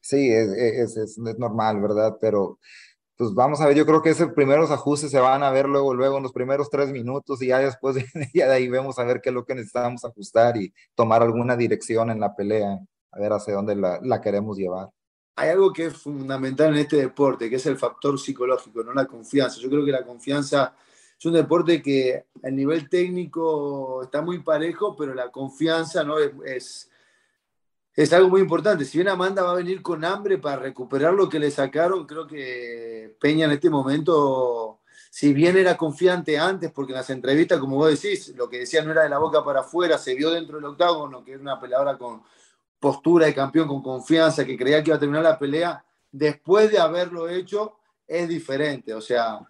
Sí, 0.00 0.30
es, 0.30 0.48
es, 0.50 0.96
es 0.96 1.18
normal, 1.18 1.80
¿verdad? 1.82 2.16
Pero 2.20 2.60
pues 3.18 3.34
vamos 3.34 3.60
a 3.60 3.66
ver, 3.66 3.76
yo 3.76 3.84
creo 3.84 4.00
que 4.00 4.10
esos 4.10 4.32
primeros 4.32 4.70
ajustes 4.70 5.10
se 5.10 5.18
van 5.18 5.42
a 5.42 5.50
ver 5.50 5.68
luego, 5.68 5.92
luego 5.92 6.18
en 6.18 6.22
los 6.22 6.32
primeros 6.32 6.70
tres 6.70 6.90
minutos 6.90 7.42
y 7.42 7.48
ya 7.48 7.58
después, 7.58 7.96
ya 8.32 8.46
de 8.46 8.54
ahí 8.54 8.68
vemos 8.68 8.96
a 9.00 9.04
ver 9.04 9.20
qué 9.20 9.30
es 9.30 9.34
lo 9.34 9.44
que 9.44 9.56
necesitamos 9.56 10.04
ajustar 10.04 10.56
y 10.56 10.72
tomar 10.94 11.24
alguna 11.24 11.56
dirección 11.56 12.10
en 12.10 12.20
la 12.20 12.36
pelea, 12.36 12.78
a 13.10 13.18
ver 13.18 13.32
hacia 13.32 13.54
dónde 13.54 13.74
la, 13.74 13.98
la 14.02 14.20
queremos 14.20 14.56
llevar. 14.56 14.90
Hay 15.34 15.48
algo 15.48 15.72
que 15.72 15.86
es 15.86 15.94
fundamental 15.94 16.68
en 16.68 16.78
este 16.78 16.96
deporte, 16.96 17.50
que 17.50 17.56
es 17.56 17.66
el 17.66 17.76
factor 17.76 18.20
psicológico, 18.20 18.84
no 18.84 18.92
la 18.92 19.06
confianza. 19.06 19.58
Yo 19.60 19.68
creo 19.68 19.84
que 19.84 19.92
la 19.92 20.04
confianza 20.04 20.76
es 21.18 21.26
un 21.26 21.32
deporte 21.32 21.82
que 21.82 22.24
a 22.40 22.50
nivel 22.50 22.88
técnico 22.88 24.04
está 24.04 24.22
muy 24.22 24.44
parejo, 24.44 24.94
pero 24.94 25.12
la 25.12 25.32
confianza 25.32 26.04
no 26.04 26.20
es, 26.20 26.30
es 26.44 26.87
es 27.98 28.12
algo 28.12 28.28
muy 28.28 28.40
importante. 28.40 28.84
Si 28.84 28.96
bien 28.96 29.08
Amanda 29.08 29.42
va 29.42 29.50
a 29.50 29.56
venir 29.56 29.82
con 29.82 30.04
hambre 30.04 30.38
para 30.38 30.62
recuperar 30.62 31.14
lo 31.14 31.28
que 31.28 31.40
le 31.40 31.50
sacaron, 31.50 32.06
creo 32.06 32.28
que 32.28 33.16
Peña 33.20 33.46
en 33.46 33.50
este 33.50 33.68
momento, 33.68 34.82
si 35.10 35.32
bien 35.32 35.56
era 35.56 35.76
confiante 35.76 36.38
antes, 36.38 36.70
porque 36.70 36.92
en 36.92 36.98
las 36.98 37.10
entrevistas, 37.10 37.58
como 37.58 37.74
vos 37.74 37.90
decís, 37.90 38.28
lo 38.36 38.48
que 38.48 38.60
decía 38.60 38.84
no 38.84 38.92
era 38.92 39.02
de 39.02 39.08
la 39.08 39.18
boca 39.18 39.44
para 39.44 39.62
afuera, 39.62 39.98
se 39.98 40.14
vio 40.14 40.30
dentro 40.30 40.58
del 40.58 40.66
octágono, 40.66 41.24
que 41.24 41.32
era 41.32 41.40
una 41.40 41.60
peleadora 41.60 41.98
con 41.98 42.22
postura 42.78 43.26
de 43.26 43.34
campeón, 43.34 43.66
con 43.66 43.82
confianza, 43.82 44.44
que 44.44 44.56
creía 44.56 44.80
que 44.80 44.90
iba 44.90 44.96
a 44.96 45.00
terminar 45.00 45.24
la 45.24 45.36
pelea, 45.36 45.84
después 46.12 46.70
de 46.70 46.78
haberlo 46.78 47.28
hecho, 47.28 47.78
es 48.06 48.28
diferente. 48.28 48.94
O 48.94 49.00
sea, 49.00 49.40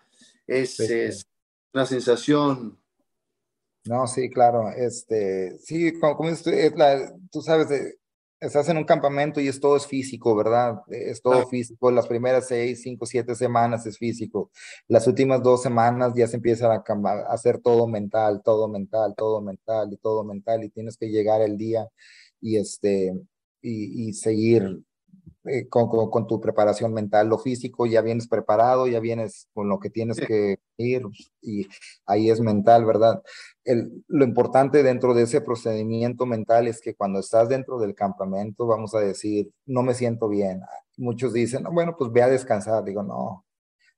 es, 0.47 0.75
sí, 0.75 0.87
sí. 0.87 0.95
es 0.95 1.27
una 1.75 1.85
sensación 1.85 2.79
no, 3.85 4.07
sí, 4.07 4.29
claro. 4.29 4.69
Este, 4.71 5.59
sí, 5.61 5.99
como, 5.99 6.17
como 6.17 6.29
es, 6.29 6.45
la, 6.77 7.11
tú 7.31 7.41
sabes, 7.41 7.98
estás 8.40 8.68
en 8.68 8.77
un 8.77 8.85
campamento 8.85 9.40
y 9.40 9.48
es 9.48 9.61
todo 9.61 9.77
es 9.77 9.87
físico, 9.87 10.35
¿verdad? 10.37 10.77
Es 10.88 11.22
todo 11.22 11.46
físico. 11.48 11.90
Las 11.90 12.07
primeras 12.07 12.48
seis, 12.48 12.83
cinco, 12.83 13.07
siete 13.07 13.35
semanas 13.35 13.87
es 13.87 13.98
físico. 13.98 14.51
Las 14.88 15.07
últimas 15.07 15.42
dos 15.42 15.62
semanas 15.62 16.12
ya 16.16 16.27
se 16.27 16.37
empieza 16.37 16.72
a, 16.72 16.83
a 16.85 17.33
hacer 17.33 17.59
todo 17.61 17.87
mental, 17.87 18.42
todo 18.44 18.68
mental, 18.68 19.14
todo 19.16 19.40
mental 19.40 19.92
y 19.92 19.96
todo 19.98 20.24
mental 20.24 20.64
y 20.64 20.70
tienes 20.70 20.96
que 20.96 21.09
llegar 21.09 21.42
el 21.42 21.57
día 21.57 21.88
y 22.40 22.57
este 22.57 23.12
y, 23.62 24.09
y 24.09 24.12
seguir 24.12 24.83
eh, 25.51 25.69
con, 25.69 25.89
con, 25.89 26.11
con, 26.11 26.27
tu 26.27 26.41
preparación 26.41 26.93
mental. 26.93 27.29
Lo 27.29 27.39
físico 27.39 27.87
ya 27.87 28.01
vienes 28.03 28.29
preparado, 28.29 28.87
ya 28.87 29.01
vienes 29.01 29.49
con 29.55 29.69
lo 29.69 29.79
que 29.79 29.91
tienes 29.91 30.17
sí. 30.19 30.27
que 30.27 30.59
ir 30.77 31.03
y 31.41 31.67
ahí 32.07 32.31
es 32.31 32.41
mental, 32.41 32.85
¿verdad? 32.85 33.23
El, 33.65 34.05
lo 34.09 34.25
importante 34.25 34.83
dentro 34.83 35.15
de 35.15 35.23
ese 35.23 35.41
procedimiento 35.41 36.27
mental 36.27 36.69
es 36.69 36.81
que 36.81 36.95
cuando 36.95 37.21
estás 37.21 37.49
dentro 37.49 37.79
del 37.79 37.95
campamento, 37.95 38.67
vamos 38.67 38.95
a 38.95 39.01
decir, 39.01 39.51
no 39.67 39.83
me 39.83 39.95
siento 39.95 40.29
bien. 40.29 40.61
Muchos 40.97 41.33
dicen, 41.33 41.65
bueno, 41.73 41.95
pues 41.99 42.13
ve 42.13 42.23
a 42.23 42.29
descansar. 42.29 42.85
Digo, 42.85 43.03
no, 43.03 43.45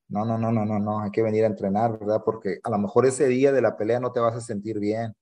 no, 0.09 0.25
no, 0.25 0.39
no, 0.39 0.53
no, 0.53 0.65
no, 0.65 0.79
no, 0.79 1.01
hay 1.01 1.11
que 1.11 1.23
venir 1.23 1.45
a 1.45 1.49
entrenar, 1.49 1.99
¿verdad? 1.99 2.23
Porque 2.25 2.61
a 2.63 2.71
lo 2.71 2.79
mejor 2.79 3.07
ese 3.07 3.29
día 3.29 3.53
de 3.53 3.63
la 3.63 3.77
pelea 3.77 4.01
no 4.01 4.13
te 4.13 4.21
vas 4.21 4.35
a 4.35 4.41
sentir 4.41 4.79
bien. 4.79 5.15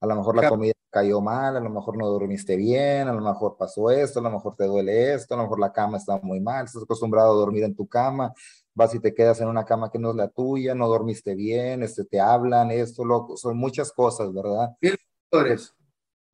A 0.00 0.06
lo 0.06 0.16
mejor 0.16 0.36
la 0.36 0.48
comida 0.48 0.72
cayó 0.92 1.20
mal, 1.22 1.56
a 1.56 1.60
lo 1.60 1.70
mejor 1.70 1.96
no 1.96 2.06
dormiste 2.06 2.54
bien, 2.54 3.08
a 3.08 3.12
lo 3.14 3.20
mejor 3.22 3.56
pasó 3.56 3.90
esto, 3.90 4.20
a 4.20 4.22
lo 4.22 4.30
mejor 4.30 4.54
te 4.54 4.66
duele 4.66 5.14
esto, 5.14 5.34
a 5.34 5.38
lo 5.38 5.44
mejor 5.44 5.58
la 5.58 5.72
cama 5.72 5.96
está 5.96 6.20
muy 6.22 6.38
mal, 6.38 6.66
estás 6.66 6.82
acostumbrado 6.82 7.32
a 7.32 7.34
dormir 7.34 7.64
en 7.64 7.74
tu 7.74 7.88
cama, 7.88 8.32
vas 8.74 8.94
y 8.94 9.00
te 9.00 9.14
quedas 9.14 9.40
en 9.40 9.48
una 9.48 9.64
cama 9.64 9.90
que 9.90 9.98
no 9.98 10.10
es 10.10 10.16
la 10.16 10.28
tuya, 10.28 10.74
no 10.74 10.86
dormiste 10.88 11.34
bien, 11.34 11.82
este, 11.82 12.04
te 12.04 12.20
hablan, 12.20 12.70
esto, 12.70 13.04
loco, 13.04 13.38
son 13.38 13.56
muchas 13.56 13.90
cosas, 13.90 14.32
¿verdad? 14.34 14.68
Mil 14.82 14.98
factores. 15.30 15.74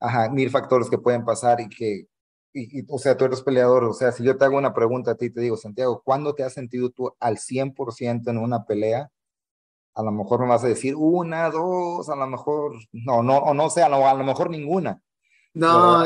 Ajá, 0.01 0.29
mil 0.29 0.51
factores 0.51 0.91
que 0.91 0.99
pueden 0.99 1.25
pasar 1.25 1.61
y 1.61 1.69
que, 1.69 2.09
y, 2.53 2.81
y, 2.81 2.85
o 2.89 2.99
sea, 2.99 3.17
tú 3.17 3.27
eres 3.27 3.43
peleador, 3.43 3.85
o 3.85 3.95
sea, 3.95 4.11
si 4.11 4.25
yo 4.25 4.37
te 4.37 4.45
hago 4.45 4.59
una 4.59 4.75
pregunta 4.75 5.13
a 5.13 5.15
ti, 5.15 5.31
te 5.31 5.41
digo, 5.41 5.57
Santiago, 5.57 6.03
¿cuándo 6.05 6.35
te 6.35 6.43
has 6.43 6.53
sentido 6.55 6.91
tú 6.91 7.15
al 7.21 7.39
100% 7.39 8.31
en 8.31 8.39
una 8.39 8.65
pelea? 8.65 9.11
A 9.99 10.03
lo 10.05 10.13
mejor 10.13 10.41
me 10.41 10.47
vas 10.47 10.63
a 10.63 10.69
decir 10.69 10.95
una, 10.95 11.51
dos, 11.51 12.09
a 12.09 12.15
lo 12.15 12.29
mejor, 12.29 12.75
no, 12.93 13.21
no, 13.21 13.37
o 13.39 13.53
no 13.53 13.69
sé, 13.69 13.83
a 13.83 13.89
lo, 13.89 14.07
a 14.07 14.15
lo 14.15 14.23
mejor 14.23 14.49
ninguna. 14.49 15.03
No, 15.55 16.05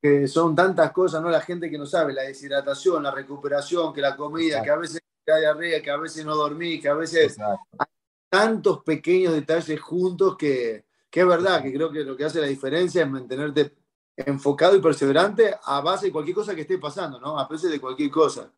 eh, 0.00 0.26
son 0.26 0.56
tantas 0.56 0.92
cosas, 0.92 1.20
¿no? 1.20 1.28
La 1.28 1.42
gente 1.42 1.68
que 1.68 1.76
no 1.76 1.84
sabe, 1.84 2.14
la 2.14 2.22
deshidratación, 2.22 3.02
la 3.02 3.10
recuperación, 3.10 3.92
que 3.92 4.00
la 4.00 4.16
comida, 4.16 4.60
Exacto. 4.60 4.64
que 4.64 4.70
a 4.70 4.76
veces 4.76 5.02
hay 5.26 5.40
diarrea, 5.42 5.82
que 5.82 5.90
a 5.90 5.98
veces 5.98 6.24
no 6.24 6.34
dormí, 6.34 6.80
que 6.80 6.88
a 6.88 6.94
veces 6.94 7.36
Exacto. 7.36 7.68
hay 7.78 7.86
tantos 8.30 8.82
pequeños 8.82 9.34
detalles 9.34 9.78
juntos 9.78 10.34
que, 10.38 10.86
que 11.10 11.20
es 11.20 11.26
verdad, 11.26 11.62
que 11.62 11.74
creo 11.74 11.92
que 11.92 12.04
lo 12.04 12.16
que 12.16 12.24
hace 12.24 12.40
la 12.40 12.46
diferencia 12.46 13.02
es 13.02 13.10
mantenerte 13.10 13.74
enfocado 14.16 14.74
y 14.74 14.80
perseverante 14.80 15.54
a 15.62 15.82
base 15.82 16.06
de 16.06 16.12
cualquier 16.12 16.34
cosa 16.34 16.54
que 16.54 16.62
esté 16.62 16.78
pasando, 16.78 17.20
¿no? 17.20 17.38
A 17.38 17.46
veces 17.46 17.70
de 17.70 17.78
cualquier 17.78 18.10
cosa. 18.10 18.50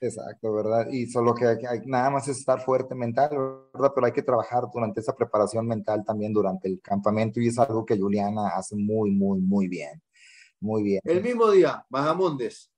Exacto, 0.00 0.52
¿verdad? 0.52 0.88
Y 0.90 1.06
solo 1.06 1.34
que 1.34 1.46
hay, 1.46 1.58
hay, 1.68 1.80
nada 1.84 2.08
más 2.08 2.26
es 2.26 2.38
estar 2.38 2.60
fuerte 2.60 2.94
mental, 2.94 3.30
¿verdad? 3.74 3.92
Pero 3.94 4.06
hay 4.06 4.12
que 4.12 4.22
trabajar 4.22 4.64
durante 4.72 5.00
esa 5.00 5.14
preparación 5.14 5.66
mental 5.66 6.02
también 6.06 6.32
durante 6.32 6.68
el 6.68 6.80
campamento 6.80 7.38
y 7.38 7.48
es 7.48 7.58
algo 7.58 7.84
que 7.84 7.98
Juliana 7.98 8.48
hace 8.56 8.76
muy, 8.76 9.10
muy, 9.10 9.40
muy 9.40 9.68
bien. 9.68 10.02
Muy 10.58 10.82
bien. 10.82 11.00
El 11.04 11.22
mismo 11.22 11.50
día, 11.50 11.84
Bajamondes. 11.88 12.70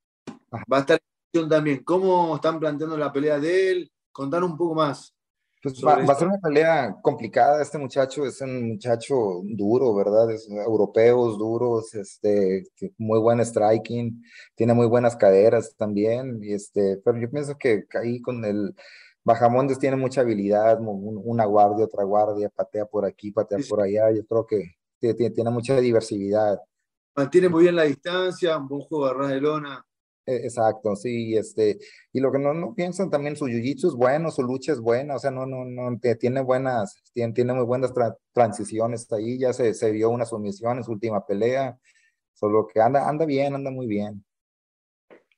Va 0.70 0.78
a 0.78 0.80
estar 0.80 1.00
también. 1.48 1.82
¿Cómo 1.84 2.34
están 2.34 2.58
planteando 2.60 2.96
la 2.96 3.12
pelea 3.12 3.38
de 3.38 3.70
él? 3.70 3.92
Contar 4.12 4.44
un 4.44 4.56
poco 4.56 4.74
más. 4.74 5.14
Pues 5.62 5.80
va, 5.86 6.04
va, 6.04 6.12
a 6.12 6.16
ser 6.16 6.26
una 6.26 6.40
pelea 6.40 6.96
complicada. 7.02 7.62
Este 7.62 7.78
muchacho 7.78 8.26
es 8.26 8.40
un 8.40 8.70
muchacho 8.70 9.14
duro, 9.44 9.94
¿verdad? 9.94 10.28
Es 10.32 10.48
europeos 10.50 11.38
duros, 11.38 11.94
este, 11.94 12.64
muy 12.98 13.20
buen 13.20 13.38
striking, 13.44 14.24
tiene 14.56 14.74
muy 14.74 14.88
buenas 14.88 15.14
caderas 15.14 15.76
también. 15.76 16.42
Y 16.42 16.52
este, 16.52 17.00
pero 17.04 17.16
yo 17.16 17.30
pienso 17.30 17.56
que 17.56 17.84
ahí 17.94 18.20
con 18.20 18.44
el 18.44 18.74
Bajamondes 19.22 19.78
tiene 19.78 19.94
mucha 19.94 20.22
habilidad, 20.22 20.80
una 20.80 21.44
guardia, 21.44 21.84
otra 21.84 22.02
guardia, 22.02 22.48
patea 22.48 22.84
por 22.86 23.04
aquí, 23.04 23.30
patea 23.30 23.58
por 23.68 23.82
allá. 23.82 24.10
Yo 24.10 24.26
creo 24.26 24.44
que 24.44 24.74
tiene, 24.98 25.30
tiene 25.30 25.50
mucha 25.50 25.80
diversidad. 25.80 26.58
Mantiene 27.14 27.48
muy 27.48 27.62
bien 27.62 27.76
la 27.76 27.84
distancia, 27.84 28.58
un 28.58 28.66
buen 28.66 28.80
juego 28.82 29.06
de 29.06 29.14
ras 29.14 29.28
de 29.28 29.40
lona. 29.40 29.86
E, 30.24 30.36
exacto, 30.36 30.94
sí, 30.94 31.36
este, 31.36 31.78
y 32.12 32.20
lo 32.20 32.30
que 32.30 32.38
no, 32.38 32.54
no 32.54 32.74
piensan 32.74 33.10
también, 33.10 33.34
su 33.34 33.46
jiu-jitsu 33.46 33.88
es 33.88 33.94
bueno, 33.94 34.30
su 34.30 34.42
lucha 34.42 34.72
es 34.72 34.78
buena, 34.78 35.16
o 35.16 35.18
sea, 35.18 35.32
no, 35.32 35.46
no, 35.46 35.64
no, 35.64 35.98
tiene 36.20 36.42
buenas, 36.42 37.02
tiene, 37.12 37.32
tiene 37.32 37.52
muy 37.54 37.64
buenas 37.64 37.92
transiciones 38.32 39.10
ahí, 39.12 39.38
ya 39.38 39.52
se, 39.52 39.74
se 39.74 39.90
vio 39.90 40.10
una 40.10 40.24
sumisión 40.24 40.76
en 40.76 40.84
su 40.84 40.92
última 40.92 41.26
pelea, 41.26 41.76
solo 42.34 42.68
que 42.72 42.80
anda, 42.80 43.08
anda 43.08 43.24
bien, 43.24 43.54
anda 43.54 43.72
muy 43.72 43.88
bien. 43.88 44.24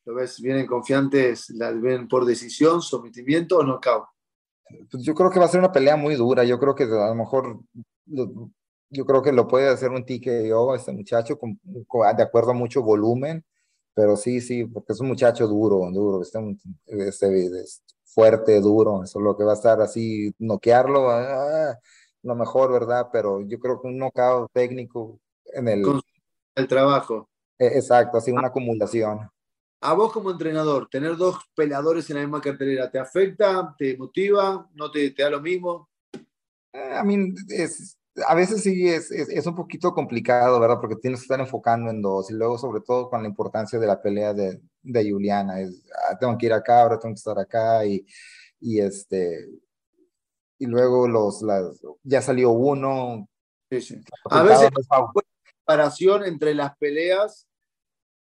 ¿Lo 0.04 0.14
ves? 0.14 0.38
¿Vienen 0.40 0.66
confiantes? 0.66 1.48
¿La 1.50 1.70
ven 1.70 2.06
por 2.06 2.26
decisión, 2.26 2.82
sometimiento 2.82 3.56
o 3.56 3.62
no 3.62 3.74
knockout? 3.74 4.04
Pues 4.90 5.02
yo 5.02 5.14
creo 5.14 5.30
que 5.30 5.38
va 5.38 5.46
a 5.46 5.48
ser 5.48 5.60
una 5.60 5.72
pelea 5.72 5.96
muy 5.96 6.14
dura, 6.14 6.44
yo 6.44 6.58
creo 6.58 6.74
que 6.74 6.84
a 6.84 7.08
lo 7.08 7.14
mejor 7.14 7.60
yo 8.06 9.06
creo 9.06 9.22
que 9.22 9.32
lo 9.32 9.48
puede 9.48 9.68
hacer 9.68 9.90
un 9.90 10.04
TKO 10.04 10.74
este 10.74 10.92
muchacho 10.92 11.38
con, 11.38 11.58
de 11.62 12.22
acuerdo 12.22 12.50
a 12.50 12.54
mucho 12.54 12.82
volumen, 12.82 13.44
pero 13.94 14.16
sí, 14.16 14.40
sí, 14.40 14.64
porque 14.64 14.92
es 14.92 15.00
un 15.00 15.08
muchacho 15.08 15.46
duro, 15.46 15.88
duro, 15.90 16.22
este, 16.22 16.38
este, 16.86 17.64
fuerte, 18.04 18.60
duro, 18.60 19.04
eso 19.04 19.18
es 19.18 19.24
lo 19.24 19.36
que 19.36 19.44
va 19.44 19.52
a 19.52 19.56
estar 19.56 19.80
así, 19.80 20.34
noquearlo, 20.38 21.10
ah, 21.10 21.78
lo 22.22 22.34
mejor, 22.34 22.72
¿verdad? 22.72 23.08
Pero 23.12 23.40
yo 23.42 23.58
creo 23.58 23.80
que 23.80 23.88
un 23.88 23.98
knockout 23.98 24.50
técnico 24.52 25.20
en 25.46 25.68
el... 25.68 25.82
Con 25.82 26.00
el 26.54 26.68
trabajo. 26.68 27.28
E, 27.58 27.66
exacto, 27.66 28.18
así 28.18 28.30
una 28.30 28.48
acumulación. 28.48 29.28
A 29.80 29.92
vos 29.92 30.12
como 30.12 30.30
entrenador, 30.30 30.88
tener 30.88 31.16
dos 31.16 31.36
peleadores 31.54 32.08
en 32.08 32.16
la 32.16 32.22
misma 32.22 32.40
cartelera, 32.40 32.90
¿te 32.90 32.98
afecta? 32.98 33.74
¿Te 33.76 33.96
motiva? 33.96 34.68
¿No 34.74 34.90
te, 34.90 35.10
te 35.10 35.22
da 35.22 35.30
lo 35.30 35.40
mismo? 35.40 35.90
Eh, 36.72 36.94
a 36.96 37.04
mí 37.04 37.34
es, 37.48 37.98
a 38.26 38.34
veces 38.34 38.62
sí 38.62 38.88
es, 38.88 39.10
es, 39.10 39.46
un 39.46 39.54
poquito 39.54 39.92
complicado, 39.92 40.60
¿verdad? 40.60 40.78
Porque 40.80 40.96
tienes 40.96 41.20
que 41.20 41.24
estar 41.24 41.40
enfocando 41.40 41.90
en 41.90 42.00
dos 42.00 42.30
y 42.30 42.34
luego 42.34 42.58
sobre 42.58 42.80
todo 42.80 43.10
con 43.10 43.22
la 43.22 43.28
importancia 43.28 43.78
de 43.78 43.86
la 43.86 44.00
pelea 44.00 44.32
de, 44.32 44.60
de 44.82 45.10
Juliana. 45.10 45.60
Es, 45.60 45.82
ah, 46.08 46.16
tengo 46.18 46.36
que 46.38 46.46
ir 46.46 46.52
acá, 46.52 46.82
ahora 46.82 46.98
tengo 46.98 47.14
que 47.14 47.18
estar 47.18 47.38
acá 47.38 47.84
y, 47.84 48.06
y 48.60 48.80
este... 48.80 49.48
Y 50.56 50.66
luego 50.66 51.08
los, 51.08 51.42
las, 51.42 51.80
ya 52.04 52.22
salió 52.22 52.50
uno. 52.50 53.28
Sí, 53.70 53.80
sí. 53.80 54.00
A 54.30 54.42
veces 54.44 54.70
la 54.88 55.06
comparación 55.66 56.24
entre 56.24 56.54
las 56.54 56.76
peleas 56.78 57.48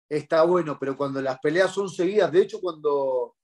está 0.08 0.44
bueno, 0.44 0.78
pero 0.78 0.96
cuando 0.96 1.20
las 1.20 1.40
peleas 1.40 1.72
son 1.72 1.88
seguidas, 1.88 2.30
de 2.30 2.42
hecho 2.42 2.60
cuando 2.60 3.34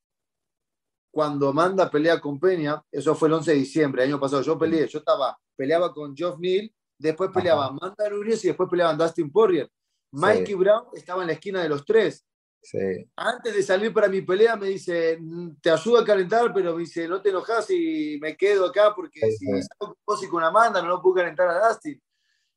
cuando 1.16 1.48
Amanda 1.48 1.90
pelea 1.90 2.20
con 2.20 2.38
Peña, 2.38 2.84
eso 2.92 3.14
fue 3.14 3.28
el 3.28 3.34
11 3.34 3.52
de 3.52 3.56
diciembre, 3.56 4.02
el 4.02 4.10
año 4.10 4.20
pasado, 4.20 4.42
yo 4.42 4.58
peleé, 4.58 4.86
yo 4.86 4.98
estaba, 4.98 5.34
peleaba 5.56 5.92
con 5.92 6.16
Geoff 6.16 6.38
Neal, 6.38 6.72
después 6.98 7.30
peleaba 7.32 7.66
Amanda 7.66 8.08
Nunes 8.10 8.44
y 8.44 8.48
después 8.48 8.68
peleaban 8.68 8.98
Dustin 8.98 9.30
Poirier. 9.30 9.70
Mikey 10.12 10.54
Brown 10.54 10.86
estaba 10.94 11.22
en 11.22 11.28
la 11.28 11.34
esquina 11.34 11.62
de 11.62 11.68
los 11.68 11.84
tres. 11.84 12.24
Sí. 12.62 13.08
Antes 13.14 13.54
de 13.54 13.62
salir 13.62 13.92
para 13.92 14.08
mi 14.08 14.22
pelea 14.22 14.56
me 14.56 14.68
dice, 14.68 15.20
te 15.60 15.70
ayudo 15.70 15.98
a 15.98 16.04
calentar, 16.04 16.52
pero 16.52 16.74
me 16.74 16.80
dice, 16.80 17.06
no 17.06 17.22
te 17.22 17.30
enojas 17.30 17.70
y 17.70 18.18
me 18.20 18.36
quedo 18.36 18.66
acá 18.66 18.92
porque 18.94 19.20
si 19.30 19.46
salgo 19.46 19.96
con 20.04 20.28
con 20.28 20.42
Amanda 20.42 20.82
no 20.82 20.88
lo 20.88 21.02
puedo 21.02 21.16
calentar 21.16 21.48
a 21.48 21.68
Dustin. 21.68 22.00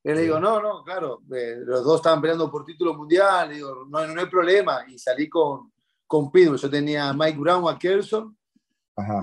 Y 0.04 0.14
le 0.14 0.22
digo, 0.22 0.40
no, 0.40 0.62
no, 0.62 0.84
claro, 0.84 1.22
eh, 1.36 1.58
los 1.60 1.84
dos 1.84 1.98
estaban 1.98 2.22
peleando 2.22 2.50
por 2.50 2.64
título 2.64 2.94
mundial, 2.94 3.50
digo, 3.50 3.86
no, 3.90 4.08
no 4.08 4.20
hay 4.20 4.28
problema. 4.28 4.86
Y 4.88 4.98
salí 4.98 5.28
con, 5.28 5.72
con 6.08 6.32
Pitbull. 6.32 6.58
Yo 6.58 6.70
tenía 6.70 7.10
a 7.10 7.14
Mike 7.14 7.38
Brown, 7.38 7.70
a 7.70 7.78
Kelson, 7.78 8.38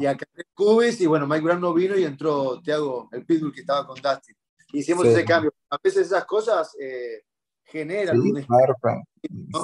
y 0.00 0.06
acá 0.06 0.26
Cubis, 0.54 1.00
y 1.00 1.06
bueno, 1.06 1.26
Mike 1.26 1.42
Brown 1.42 1.60
no 1.60 1.74
vino 1.74 1.96
y 1.96 2.04
entró 2.04 2.60
Thiago, 2.62 3.08
el 3.12 3.24
Pitbull 3.24 3.52
que 3.52 3.60
estaba 3.60 3.86
con 3.86 4.00
Dustin. 4.00 4.36
Hicimos 4.72 5.06
ese 5.06 5.24
cambio. 5.24 5.52
A 5.70 5.78
veces 5.82 6.06
esas 6.06 6.24
cosas 6.24 6.76
eh, 6.80 7.22
generan. 7.64 8.20
Sí, 8.20 8.32
claro, 8.46 8.74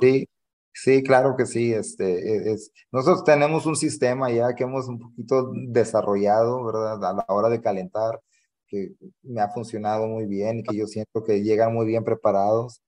sí, 0.01 0.29
sí, 0.73 1.03
claro 1.03 1.37
que 1.37 1.47
sí. 1.47 1.73
Este, 1.73 2.05
e, 2.05 2.53
es, 2.53 2.73
nosotros 2.91 3.25
tenemos 3.25 3.67
un 3.67 3.77
sistema 3.77 4.31
ya 4.31 4.55
que 4.55 4.65
hemos 4.65 4.89
un 4.89 4.99
poquito 4.99 5.53
desarrollado, 5.69 6.65
¿verdad? 6.65 7.05
A 7.05 7.13
la 7.15 7.25
hora 7.29 7.49
de 7.49 7.61
calentar, 7.61 8.21
que 8.67 8.93
me 9.23 9.41
ha 9.41 9.49
funcionado 9.49 10.07
muy 10.07 10.27
bien 10.27 10.61
y 10.61 10.63
que 10.63 10.77
yo 10.77 10.87
siento 10.87 11.23
que 11.25 11.43
llegan 11.43 11.75
muy 11.75 11.87
bien 11.87 12.05
preparados 12.05 12.83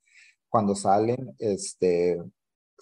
cuando 0.48 0.74
salen. 0.74 1.34
Este, 1.38 2.18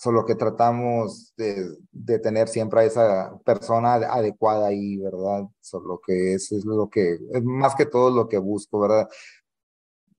solo 0.02 0.24
que 0.24 0.34
tratamos 0.34 1.32
de, 1.36 1.76
de, 1.92 2.18
tener 2.18 2.48
siempre 2.48 2.80
a 2.80 2.84
esa 2.84 3.38
persona 3.44 3.94
adecuada 3.94 4.66
ahí, 4.66 4.96
¿verdad? 4.96 5.44
Solo 5.60 6.00
que 6.04 6.34
eso 6.34 6.56
es 6.56 6.64
lo 6.64 6.90
que, 6.90 7.20
es 7.32 7.44
más 7.44 7.76
que 7.76 7.86
todo 7.86 8.10
lo 8.10 8.28
que 8.28 8.38
busco, 8.38 8.80
¿verdad? 8.80 9.08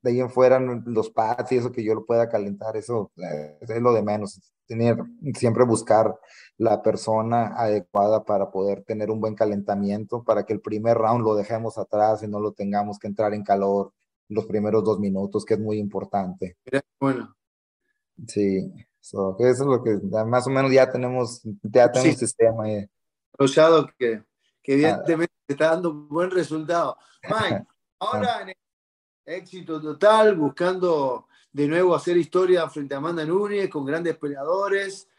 De 0.01 0.11
ahí 0.11 0.21
en 0.21 0.29
fuera, 0.29 0.57
los 0.57 1.09
pads 1.09 1.51
y 1.51 1.57
eso 1.57 1.73
que 1.73 1.83
yo 1.83 1.95
lo 1.95 2.05
pueda 2.05 2.29
calentar, 2.29 2.77
eso 2.77 3.11
eh, 3.17 3.57
es 3.59 3.81
lo 3.81 3.91
de 3.91 4.03
menos. 4.03 4.39
Tener, 4.65 4.97
siempre 5.35 5.65
buscar 5.65 6.17
la 6.57 6.81
persona 6.81 7.47
adecuada 7.57 8.23
para 8.23 8.51
poder 8.51 8.85
tener 8.85 9.11
un 9.11 9.19
buen 9.19 9.35
calentamiento, 9.35 10.23
para 10.23 10.45
que 10.45 10.53
el 10.53 10.61
primer 10.61 10.97
round 10.97 11.25
lo 11.25 11.35
dejemos 11.35 11.77
atrás 11.77 12.23
y 12.23 12.29
no 12.29 12.39
lo 12.39 12.53
tengamos 12.53 12.99
que 12.99 13.07
entrar 13.07 13.33
en 13.33 13.43
calor 13.43 13.91
los 14.29 14.45
primeros 14.45 14.81
dos 14.85 14.97
minutos, 14.99 15.43
que 15.43 15.55
es 15.55 15.59
muy 15.59 15.77
importante. 15.77 16.55
Bueno. 17.01 17.35
Sí. 18.25 18.71
So, 19.03 19.35
eso 19.37 19.63
es 19.63 19.67
lo 19.67 19.83
que 19.83 19.99
más 20.25 20.47
o 20.47 20.49
menos 20.49 20.71
ya 20.71 20.89
tenemos, 20.89 21.41
ya 21.61 21.91
tenemos 21.91 22.13
sí. 22.17 22.25
sistema 22.25 22.63
ahí. 22.63 22.89
que, 23.99 24.23
que 24.63 24.73
evidentemente 24.73 25.33
ah. 25.39 25.45
está 25.49 25.65
dando 25.71 25.91
un 25.91 26.07
buen 26.07 26.31
resultado. 26.31 26.97
Mike, 27.23 27.65
ahora 27.99 28.43
en 28.43 28.55
éxito 29.25 29.81
total, 29.81 30.37
buscando 30.37 31.27
de 31.51 31.67
nuevo 31.67 31.93
hacer 31.93 32.15
historia 32.15 32.69
frente 32.69 32.93
a 32.95 32.99
Amanda 32.99 33.25
Núñez 33.25 33.69
con 33.69 33.85
grandes 33.85 34.15
peleadores. 34.15 35.09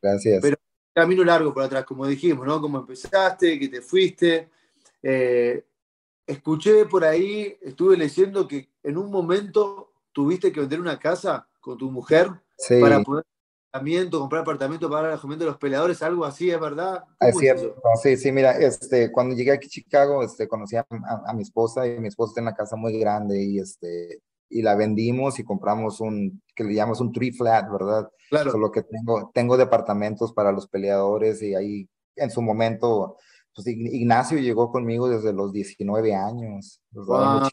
Gracias. 0.00 0.40
Pero 0.40 0.56
camino 0.94 1.22
largo 1.22 1.52
por 1.52 1.64
atrás, 1.64 1.84
como 1.84 2.06
dijimos, 2.06 2.46
¿no? 2.46 2.62
Como 2.62 2.78
empezaste, 2.78 3.58
que 3.58 3.68
te 3.68 3.82
fuiste. 3.82 4.48
Eh, 5.02 5.66
escuché 6.26 6.86
por 6.86 7.04
ahí, 7.04 7.58
estuve 7.60 7.98
leyendo 7.98 8.48
que 8.48 8.70
en 8.82 8.96
un 8.96 9.10
momento 9.10 9.92
tuviste 10.12 10.50
que 10.50 10.60
vender 10.60 10.80
una 10.80 10.98
casa 10.98 11.46
con 11.60 11.76
tu 11.76 11.90
mujer 11.90 12.30
sí. 12.56 12.80
para 12.80 13.02
poder 13.02 13.26
comprar 14.10 14.42
apartamento 14.42 14.88
para 14.88 15.02
el 15.02 15.12
alojamiento 15.12 15.44
de 15.44 15.50
los 15.50 15.58
peleadores, 15.58 16.02
algo 16.02 16.24
así, 16.24 16.50
¿es 16.50 16.60
verdad? 16.60 17.04
Es 17.20 17.36
cierto, 17.36 17.74
sí, 18.02 18.16
sí, 18.16 18.30
mira, 18.30 18.52
este, 18.52 19.10
cuando 19.10 19.34
llegué 19.34 19.52
aquí 19.52 19.66
a 19.66 19.70
Chicago, 19.70 20.22
este, 20.22 20.46
conocí 20.46 20.76
a, 20.76 20.86
a, 21.26 21.32
mi 21.34 21.42
esposa 21.42 21.86
y 21.86 21.98
mi 21.98 22.08
esposa 22.08 22.34
tiene 22.34 22.48
una 22.48 22.56
casa 22.56 22.76
muy 22.76 22.98
grande 22.98 23.42
y, 23.42 23.58
este, 23.58 24.20
y 24.48 24.62
la 24.62 24.76
vendimos 24.76 25.38
y 25.38 25.44
compramos 25.44 26.00
un, 26.00 26.40
que 26.54 26.64
le 26.64 26.74
llamamos 26.74 27.00
un 27.00 27.12
tree 27.12 27.32
flat, 27.32 27.70
¿verdad? 27.70 28.08
Claro. 28.30 28.52
Solo 28.52 28.70
que 28.70 28.82
tengo, 28.82 29.30
tengo 29.34 29.56
departamentos 29.56 30.32
para 30.32 30.52
los 30.52 30.68
peleadores 30.68 31.42
y 31.42 31.54
ahí 31.54 31.88
en 32.16 32.30
su 32.30 32.42
momento, 32.42 33.16
pues 33.54 33.66
Ignacio 33.66 34.38
llegó 34.38 34.70
conmigo 34.70 35.08
desde 35.08 35.32
los 35.32 35.52
19 35.52 36.14
años. 36.14 36.80
Wow. 36.92 37.48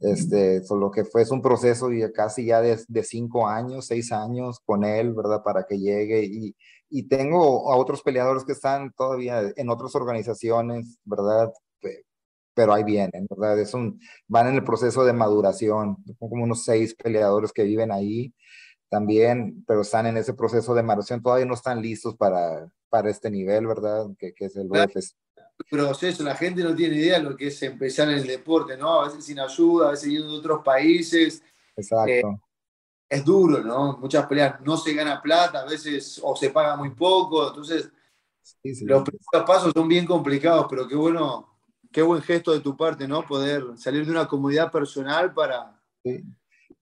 Este, 0.00 0.62
solo 0.62 0.90
que 0.90 1.04
fue 1.04 1.22
es 1.22 1.30
un 1.30 1.40
proceso 1.40 1.90
y 1.90 2.12
casi 2.12 2.44
ya 2.46 2.60
de, 2.60 2.78
de, 2.86 3.02
cinco 3.02 3.48
años, 3.48 3.86
seis 3.86 4.12
años 4.12 4.60
con 4.64 4.84
él, 4.84 5.14
¿verdad? 5.14 5.42
Para 5.42 5.64
que 5.64 5.78
llegue 5.78 6.22
y, 6.24 6.54
y 6.90 7.08
tengo 7.08 7.72
a 7.72 7.76
otros 7.76 8.02
peleadores 8.02 8.44
que 8.44 8.52
están 8.52 8.92
todavía 8.92 9.40
en 9.56 9.70
otras 9.70 9.94
organizaciones, 9.94 10.98
¿verdad? 11.04 11.50
Pero 12.54 12.74
ahí 12.74 12.84
vienen, 12.84 13.26
¿verdad? 13.30 13.58
Es 13.58 13.74
un, 13.74 13.98
van 14.28 14.48
en 14.48 14.56
el 14.56 14.64
proceso 14.64 15.04
de 15.04 15.12
maduración, 15.12 15.96
como 16.18 16.44
unos 16.44 16.64
seis 16.64 16.94
peleadores 16.94 17.52
que 17.52 17.64
viven 17.64 17.92
ahí 17.92 18.34
también, 18.90 19.64
pero 19.66 19.82
están 19.82 20.06
en 20.06 20.16
ese 20.16 20.34
proceso 20.34 20.74
de 20.74 20.82
maduración, 20.82 21.22
todavía 21.22 21.46
no 21.46 21.54
están 21.54 21.82
listos 21.82 22.16
para, 22.16 22.70
para 22.88 23.10
este 23.10 23.30
nivel, 23.30 23.66
¿verdad? 23.66 24.06
Que, 24.18 24.32
que 24.34 24.46
es 24.46 24.56
el. 24.56 24.70
UFC 24.70 25.14
proceso, 25.70 26.22
la 26.22 26.34
gente 26.34 26.62
no 26.62 26.74
tiene 26.74 26.96
idea 26.96 27.18
de 27.18 27.24
lo 27.24 27.36
que 27.36 27.48
es 27.48 27.62
empezar 27.62 28.08
en 28.10 28.18
el 28.18 28.26
deporte, 28.26 28.76
¿no? 28.76 29.00
A 29.00 29.06
veces 29.06 29.24
sin 29.24 29.40
ayuda, 29.40 29.88
a 29.88 29.90
veces 29.92 30.10
yendo 30.10 30.32
de 30.32 30.38
otros 30.38 30.62
países. 30.62 31.42
Exacto. 31.76 32.10
Eh, 32.10 32.22
es 33.08 33.24
duro, 33.24 33.62
¿no? 33.62 33.96
Muchas 33.98 34.26
peleas 34.26 34.60
no 34.62 34.76
se 34.76 34.92
gana 34.92 35.22
plata, 35.22 35.60
a 35.60 35.64
veces 35.64 36.20
o 36.22 36.34
se 36.34 36.50
paga 36.50 36.76
muy 36.76 36.90
poco, 36.90 37.48
entonces 37.48 37.90
sí, 38.42 38.74
sí, 38.74 38.84
los 38.84 39.02
primeros 39.02 39.46
pasos 39.46 39.72
son 39.74 39.86
bien 39.86 40.04
complicados, 40.04 40.66
pero 40.68 40.88
qué 40.88 40.96
bueno, 40.96 41.56
qué 41.92 42.02
buen 42.02 42.20
gesto 42.22 42.52
de 42.52 42.60
tu 42.60 42.76
parte, 42.76 43.06
¿no? 43.06 43.24
Poder 43.24 43.64
salir 43.76 44.04
de 44.04 44.10
una 44.10 44.26
comunidad 44.26 44.70
personal 44.70 45.32
para... 45.32 45.80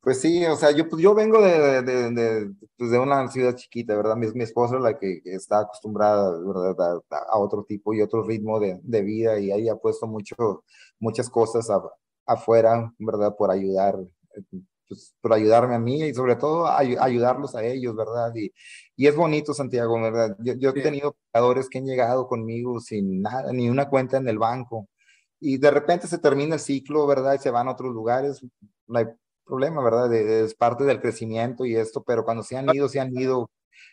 Pues 0.05 0.21
sí, 0.21 0.45
o 0.45 0.57
sea, 0.57 0.71
yo, 0.71 0.87
pues 0.89 1.03
yo 1.03 1.15
vengo 1.15 1.41
de, 1.41 1.83
de, 1.83 2.11
de, 2.11 2.55
pues 2.77 2.91
de 2.91 2.99
una 2.99 3.27
ciudad 3.29 3.55
chiquita, 3.57 3.97
¿verdad? 3.97 4.17
Mi, 4.17 4.27
mi 4.33 4.45
esposa 4.45 4.79
la 4.79 4.99
que 4.99 5.23
está 5.25 5.61
acostumbrada, 5.61 6.39
¿verdad? 6.41 7.01
A, 7.11 7.17
a, 7.33 7.39
otro 7.39 7.65
tipo 7.65 7.95
y 7.95 8.03
otro 8.03 8.23
ritmo 8.23 8.61
de, 8.61 8.79
de 8.83 9.03
vida 9.03 9.39
y 9.41 9.51
ahí 9.51 9.69
ha 9.69 9.77
puesto 9.77 10.07
mucho, 10.07 10.37
muchas 11.01 11.31
cosas 11.31 11.71
a, 11.71 11.81
afuera, 12.27 12.93
¿verdad? 12.99 13.35
Por 13.37 13.51
ayudar, 13.51 13.97
pues, 14.89 15.15
por 15.23 15.33
ayudarme 15.33 15.75
a 15.77 15.79
mí 15.79 16.03
y 16.03 16.15
sobre 16.15 16.37
todo 16.37 16.67
ay, 16.69 16.97
ayudarlos 17.01 17.55
a 17.55 17.65
ellos, 17.65 17.97
¿verdad? 17.97 18.31
Y, 18.35 18.53
y 18.97 19.07
es 19.07 19.17
bonito, 19.17 19.55
Santiago, 19.55 20.01
¿verdad? 20.01 20.37
Yo, 20.41 20.53
yo 20.55 20.71
he 20.71 20.83
tenido 20.83 21.17
jugadores 21.33 21.69
que 21.71 21.79
han 21.79 21.87
llegado 21.87 22.29
conmigo 22.29 22.79
sin 22.81 23.23
nada, 23.23 23.53
ni 23.53 23.71
una 23.71 23.89
cuenta 23.89 24.19
en 24.19 24.29
el 24.29 24.39
banco. 24.39 24.89
Y 25.41 25.59
de 25.59 25.71
repente 25.71 26.07
se 26.09 26.19
termina 26.19 26.55
el 26.57 26.61
ciclo, 26.61 27.07
¿verdad? 27.07 27.35
Y 27.35 27.39
se 27.39 27.51
van 27.51 27.69
a 27.69 27.73
otros 27.73 27.93
lugares. 27.93 28.41
Hay 28.95 29.07
problema, 29.45 29.83
¿verdad? 29.83 30.13
Es 30.13 30.55
parte 30.55 30.85
del 30.85 31.01
crecimiento 31.01 31.65
y 31.65 31.77
esto, 31.77 32.03
pero 32.03 32.25
cuando 32.25 32.43
se 32.43 32.57
han 32.57 32.69
ido, 32.75 32.89
se 32.89 33.01
han 33.01 33.17
ido, 33.17 33.51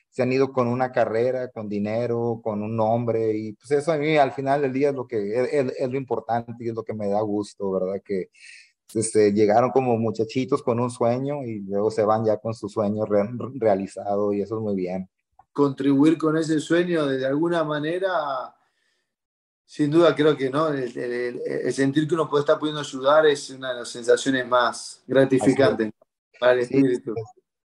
se 0.10 0.24
han 0.24 0.32
ido 0.32 0.52
con 0.52 0.68
una 0.68 0.92
carrera, 0.92 1.50
con 1.50 1.70
dinero, 1.70 2.42
con 2.44 2.62
un 2.64 2.76
nombre 2.76 3.36
y 3.38 3.54
pues 3.54 3.72
eso 3.72 3.92
a 3.92 3.98
mí 3.98 4.18
al 4.18 4.32
final 4.32 4.62
del 4.62 4.74
día 4.74 4.90
es 4.90 4.96
lo 4.96 5.08
que 5.08 5.18
es, 5.42 5.74
es 5.78 5.90
lo 5.90 5.98
importante 5.98 6.54
y 6.60 6.70
es 6.70 6.76
lo 6.76 6.84
que 6.84 6.94
me 6.94 7.08
da 7.08 7.22
gusto, 7.22 7.72
¿verdad? 7.72 8.02
Que 8.04 8.30
este, 8.94 9.32
llegaron 9.32 9.72
como 9.72 9.98
muchachitos 9.98 10.62
con 10.64 10.80
un 10.80 10.92
sueño 10.92 11.44
y 11.44 11.60
luego 11.62 11.92
se 11.92 12.04
van 12.04 12.26
ya 12.26 12.38
con 12.38 12.54
su 12.54 12.68
sueño 12.68 13.06
re, 13.06 13.30
realizado 13.56 14.34
y 14.34 14.42
eso 14.42 14.58
es 14.58 14.62
muy 14.62 14.76
bien. 14.76 15.10
Contribuir 15.54 16.18
con 16.18 16.38
ese 16.38 16.60
sueño 16.60 17.06
de, 17.06 17.26
alguna 17.26 17.64
manera 17.64 18.10
sin 19.72 19.90
duda 19.90 20.14
creo 20.14 20.36
que 20.36 20.50
no 20.50 20.68
el, 20.68 20.98
el, 20.98 21.42
el, 21.46 21.74
sentir 21.74 22.06
que 22.06 22.14
uno 22.14 22.30
puede 22.30 22.42
estar 22.42 22.60
pudiendo 22.60 22.82
ayudar 22.82 23.26
es 23.26 23.52
una 23.52 23.70
de 23.70 23.80
las 23.80 23.88
sensaciones 23.88 24.46
más 24.46 25.02
gratificantes 25.08 25.88
así 25.88 26.38
para 26.38 26.52
el 26.52 26.60
espíritu. 26.60 27.14
Sí, 27.16 27.22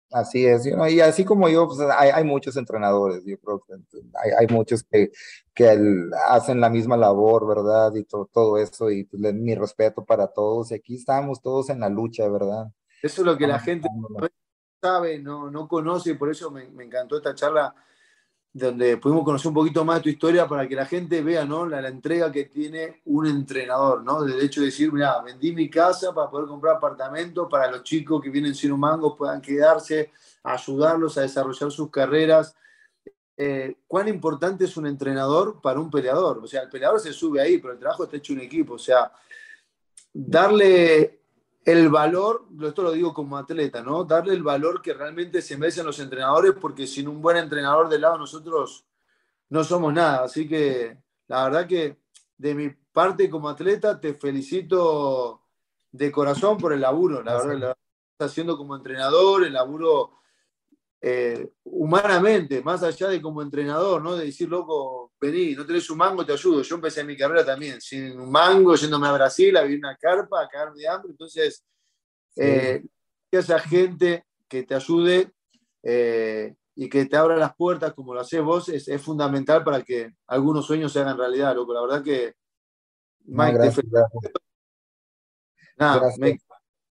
así 0.10 0.46
es, 0.46 0.66
y 0.66 1.02
así 1.02 1.26
como 1.26 1.50
yo, 1.50 1.68
pues, 1.68 1.82
hay, 1.82 2.12
hay, 2.12 2.24
muchos 2.24 2.56
entrenadores, 2.56 3.26
yo 3.26 3.38
creo 3.40 3.62
que 3.68 3.74
hay, 4.14 4.32
hay 4.32 4.48
muchos 4.48 4.82
que, 4.84 5.12
que 5.54 5.78
hacen 6.30 6.62
la 6.62 6.70
misma 6.70 6.96
labor, 6.96 7.46
¿verdad? 7.46 7.94
Y 7.94 8.06
to, 8.06 8.30
todo 8.32 8.58
eso, 8.58 8.90
y 8.90 9.04
pues, 9.04 9.34
mi 9.34 9.54
respeto 9.54 10.06
para 10.06 10.28
todos, 10.28 10.72
y 10.72 10.76
aquí 10.76 10.96
estamos 10.96 11.42
todos 11.42 11.70
en 11.70 11.82
la 11.82 11.90
lucha, 11.90 12.30
¿verdad? 12.30 12.72
Eso 13.04 13.24
es 13.24 13.26
lo 13.26 13.38
que 13.38 13.46
la 13.46 13.60
gente 13.60 13.90
no 13.94 14.26
sabe, 14.82 15.20
no, 15.20 15.52
no 15.52 15.68
conoce, 15.68 16.16
por 16.16 16.32
eso 16.32 16.50
me, 16.50 16.70
me 16.70 16.86
encantó 16.86 17.18
esta 17.18 17.36
charla 17.36 17.76
donde 18.60 18.98
pudimos 18.98 19.24
conocer 19.24 19.48
un 19.48 19.54
poquito 19.54 19.84
más 19.84 19.98
de 19.98 20.04
tu 20.04 20.10
historia 20.10 20.48
para 20.48 20.68
que 20.68 20.76
la 20.76 20.86
gente 20.86 21.22
vea 21.22 21.46
¿no? 21.46 21.66
la, 21.66 21.88
entrega 21.88 22.32
que 22.32 22.46
tiene 22.46 23.02
un 23.06 23.26
entrenador, 23.26 24.04
¿no? 24.04 24.24
Del 24.24 24.40
hecho 24.42 24.62
de 24.62 24.68
decir, 24.68 24.92
mira, 24.92 25.22
vendí 25.22 25.52
mi 25.54 25.70
casa 25.70 26.14
para 26.14 26.30
poder 26.30 26.48
comprar 26.48 26.76
apartamento 26.76 27.48
para 27.50 27.72
los 27.72 27.84
chicos 27.84 28.22
que 28.22 28.30
vienen 28.30 28.54
sin 28.54 28.72
un 28.72 28.80
mango 28.80 29.16
puedan 29.16 29.42
quedarse, 29.42 30.12
ayudarlos 30.44 31.18
a 31.18 31.22
desarrollar 31.22 31.72
sus 31.72 31.90
carreras. 31.90 32.56
Eh, 33.36 33.78
¿Cuán 33.88 34.08
importante 34.08 34.66
es 34.66 34.76
un 34.78 34.86
entrenador 34.86 35.62
para 35.62 35.80
un 35.80 35.90
peleador? 35.90 36.40
O 36.40 36.48
sea, 36.48 36.62
el 36.62 36.70
peleador 36.70 37.00
se 37.00 37.14
sube 37.14 37.42
ahí, 37.42 37.58
pero 37.58 37.74
el 37.74 37.80
trabajo 37.80 38.04
está 38.04 38.18
hecho 38.18 38.34
en 38.34 38.42
equipo. 38.42 38.74
O 38.74 38.80
sea, 38.80 39.12
darle 40.14 41.19
el 41.72 41.90
valor, 41.90 42.46
esto 42.62 42.84
lo 42.84 42.92
digo 42.92 43.14
como 43.14 43.38
atleta, 43.38 43.82
¿no? 43.82 44.04
Darle 44.04 44.34
el 44.34 44.44
valor 44.44 44.82
que 44.82 44.94
realmente 44.94 45.42
se 45.42 45.58
merecen 45.58 45.86
los 45.86 46.00
entrenadores, 46.00 46.54
porque 46.60 46.88
sin 46.88 47.08
un 47.08 47.22
buen 47.22 47.38
entrenador 47.38 47.90
de 47.90 48.00
lado 48.00 48.18
nosotros 48.18 48.86
no 49.50 49.64
somos 49.64 49.94
nada. 49.94 50.24
Así 50.24 50.48
que 50.48 50.98
la 51.28 51.44
verdad 51.46 51.68
que 51.68 51.98
de 52.38 52.56
mi 52.56 52.70
parte 52.70 53.30
como 53.30 53.50
atleta 53.50 54.00
te 54.00 54.14
felicito 54.14 55.44
de 55.92 56.12
corazón 56.12 56.58
por 56.58 56.74
el 56.74 56.82
laburo. 56.82 57.24
La 57.24 57.34
verdad, 57.34 57.58
la 57.58 57.78
estás 58.14 58.32
haciendo 58.32 58.58
como 58.58 58.76
entrenador, 58.76 59.44
el 59.44 59.54
laburo 59.54 60.20
eh, 61.02 61.50
humanamente, 61.64 62.62
más 62.62 62.84
allá 62.84 63.08
de 63.08 63.22
como 63.22 63.42
entrenador, 63.42 64.02
¿no? 64.02 64.18
De 64.18 64.26
decir, 64.26 64.50
loco, 64.50 65.14
vení, 65.20 65.56
no 65.56 65.66
tenés 65.66 65.90
un 65.90 65.98
mango, 65.98 66.26
te 66.26 66.34
ayudo. 66.34 66.62
Yo 66.62 66.76
empecé 66.76 67.04
mi 67.04 67.16
carrera 67.16 67.46
también, 67.46 67.80
sin 67.80 68.20
un 68.20 68.30
mango, 68.30 68.76
yéndome 68.76 69.08
a 69.08 69.14
Brasil, 69.14 69.56
a 69.56 69.64
vivir 69.64 69.80
una 69.80 69.96
carpa, 69.96 70.44
a 70.44 70.50
cagarme 70.50 70.80
de 70.80 70.88
hambre. 70.88 71.12
Entonces, 71.12 71.64
sí. 72.30 72.42
eh, 72.44 72.84
esa 73.32 73.60
gente 73.60 74.26
que 74.48 74.64
te 74.64 74.76
ayude 74.76 75.32
eh, 75.84 76.56
y 76.76 76.90
que 76.90 77.06
te 77.06 77.16
abra 77.16 77.38
las 77.38 77.56
puertas 77.56 77.94
como 77.94 78.14
lo 78.14 78.22
haces 78.22 78.42
vos 78.42 78.68
es, 78.70 78.88
es, 78.88 79.02
fundamental 79.02 79.64
para 79.64 79.82
que 79.84 80.14
algunos 80.28 80.66
sueños 80.66 80.92
se 80.92 81.00
hagan 81.00 81.18
realidad, 81.18 81.56
loco. 81.56 81.74
La 81.74 81.82
verdad 81.82 82.04
que, 82.04 82.34
Mike, 83.26 83.54
gracias, 83.54 83.86
te 83.86 83.92
gracias. 83.92 84.34
Nada, 85.78 86.00
gracias. 86.00 86.20
Me, 86.20 86.40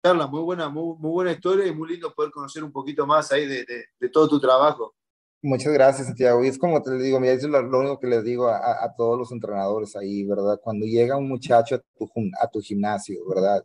charla, 0.03 0.27
muy 0.27 0.43
buena, 0.43 0.69
muy, 0.69 0.97
muy, 0.99 1.11
buena 1.11 1.33
historia 1.33 1.67
y 1.67 1.75
muy 1.75 1.91
lindo 1.91 2.13
poder 2.15 2.31
conocer 2.31 2.63
un 2.65 2.73
poquito 2.73 3.07
más 3.07 3.31
ahí 3.33 3.47
de, 3.47 3.65
de, 3.65 3.85
de 3.99 4.09
todo 4.09 4.29
tu 4.29 4.41
trabajo. 4.41 4.95
Muchas 5.41 5.73
gracias, 5.73 6.09
Santiago. 6.09 6.45
Y 6.45 6.49
es 6.49 6.59
como 6.59 6.83
te 6.83 6.99
digo, 6.99 7.21
mira, 7.21 7.33
eso 7.33 7.47
es 7.47 7.53
lo, 7.53 7.63
lo 7.63 7.79
único 7.79 8.01
que 8.01 8.09
les 8.09 8.25
digo 8.25 8.49
a, 8.49 8.85
a, 8.85 8.95
todos 8.97 9.17
los 9.17 9.31
entrenadores 9.31 9.95
ahí, 9.95 10.25
¿verdad? 10.25 10.59
Cuando 10.61 10.85
llega 10.85 11.17
un 11.17 11.29
muchacho 11.29 11.77
a 11.77 11.79
tu, 11.79 12.11
a 12.41 12.49
tu 12.49 12.61
gimnasio, 12.61 13.21
¿verdad? 13.29 13.65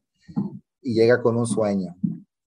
Y 0.82 0.93
llega 0.93 1.22
con 1.22 1.36
un 1.36 1.48
sueño, 1.48 1.96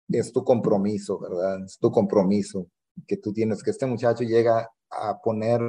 es 0.09 0.33
tu 0.33 0.43
compromiso, 0.43 1.19
¿verdad? 1.19 1.63
Es 1.63 1.77
tu 1.79 1.89
compromiso 1.91 2.67
que 3.07 3.17
tú 3.17 3.31
tienes, 3.31 3.63
que 3.63 3.71
este 3.71 3.85
muchacho 3.85 4.23
llega 4.23 4.69
a 4.89 5.21
poner 5.21 5.61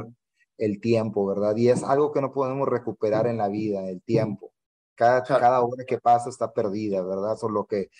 el 0.59 0.81
tiempo, 0.81 1.27
¿verdad? 1.27 1.57
Y 1.57 1.69
es 1.69 1.83
algo 1.85 2.13
que 2.13 2.21
no 2.21 2.33
podemos 2.33 2.69
recuperar 2.69 3.27
en 3.27 3.39
la 3.39 3.49
vida, 3.49 3.89
el 3.89 4.03
tiempo. 4.03 4.54
Cada, 4.95 5.23
cada 5.23 5.61
hora 5.61 5.85
que 5.85 5.99
pasa 5.99 6.29
está 6.29 6.53
perdida, 6.53 7.03
¿verdad? 7.03 7.37
Solo 7.37 7.67
que 7.67 7.91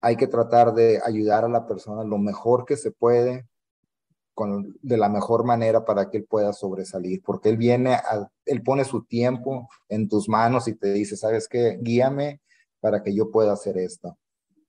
hay 0.00 0.16
que 0.16 0.26
tratar 0.26 0.74
de 0.74 1.00
ayudar 1.04 1.44
a 1.44 1.48
la 1.48 1.66
persona 1.66 2.04
lo 2.04 2.18
mejor 2.18 2.66
que 2.66 2.76
se 2.76 2.90
puede, 2.90 3.48
con, 4.34 4.76
de 4.82 4.96
la 4.98 5.08
mejor 5.08 5.44
manera 5.44 5.84
para 5.84 6.10
que 6.10 6.18
él 6.18 6.26
pueda 6.28 6.52
sobresalir, 6.52 7.22
porque 7.24 7.48
él 7.48 7.56
viene, 7.56 7.94
a, 7.94 8.30
él 8.44 8.62
pone 8.62 8.84
su 8.84 9.04
tiempo 9.04 9.68
en 9.88 10.08
tus 10.08 10.28
manos 10.28 10.68
y 10.68 10.74
te 10.74 10.92
dice, 10.92 11.16
¿sabes 11.16 11.48
qué? 11.48 11.78
Guíame 11.80 12.42
para 12.80 13.02
que 13.02 13.14
yo 13.14 13.30
pueda 13.30 13.52
hacer 13.52 13.78
esto. 13.78 14.18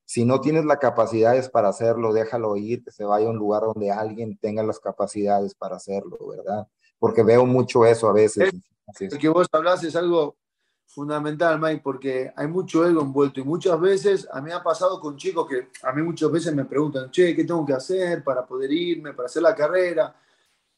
Si 0.05 0.23
no 0.23 0.39
tienes 0.39 0.65
las 0.65 0.77
capacidades 0.77 1.49
para 1.49 1.67
hacerlo, 1.67 2.13
déjalo 2.13 2.55
ir, 2.55 2.83
que 2.83 2.91
se 2.91 3.03
vaya 3.03 3.27
a 3.27 3.31
un 3.31 3.37
lugar 3.37 3.63
donde 3.63 3.91
alguien 3.91 4.37
tenga 4.37 4.63
las 4.63 4.79
capacidades 4.79 5.55
para 5.55 5.77
hacerlo, 5.77 6.17
¿verdad? 6.29 6.67
Porque 6.99 7.23
veo 7.23 7.45
mucho 7.45 7.85
eso 7.85 8.07
a 8.07 8.13
veces. 8.13 8.53
El, 8.53 9.11
el 9.11 9.17
que 9.17 9.29
vos 9.29 9.47
hablas 9.51 9.83
es 9.83 9.95
algo 9.95 10.37
fundamental, 10.87 11.59
Mike, 11.59 11.81
porque 11.83 12.31
hay 12.35 12.47
mucho 12.47 12.87
ego 12.87 13.01
envuelto 13.01 13.39
y 13.39 13.43
muchas 13.43 13.79
veces 13.79 14.27
a 14.31 14.41
mí 14.41 14.51
ha 14.51 14.63
pasado 14.63 14.99
con 14.99 15.17
chicos 15.17 15.47
que 15.47 15.69
a 15.83 15.91
mí 15.91 16.01
muchas 16.01 16.31
veces 16.31 16.55
me 16.55 16.65
preguntan, 16.65 17.11
che, 17.11 17.35
¿qué 17.35 17.43
tengo 17.43 17.65
que 17.65 17.73
hacer 17.73 18.23
para 18.23 18.45
poder 18.45 18.71
irme, 18.71 19.13
para 19.13 19.27
hacer 19.27 19.41
la 19.41 19.55
carrera? 19.55 20.15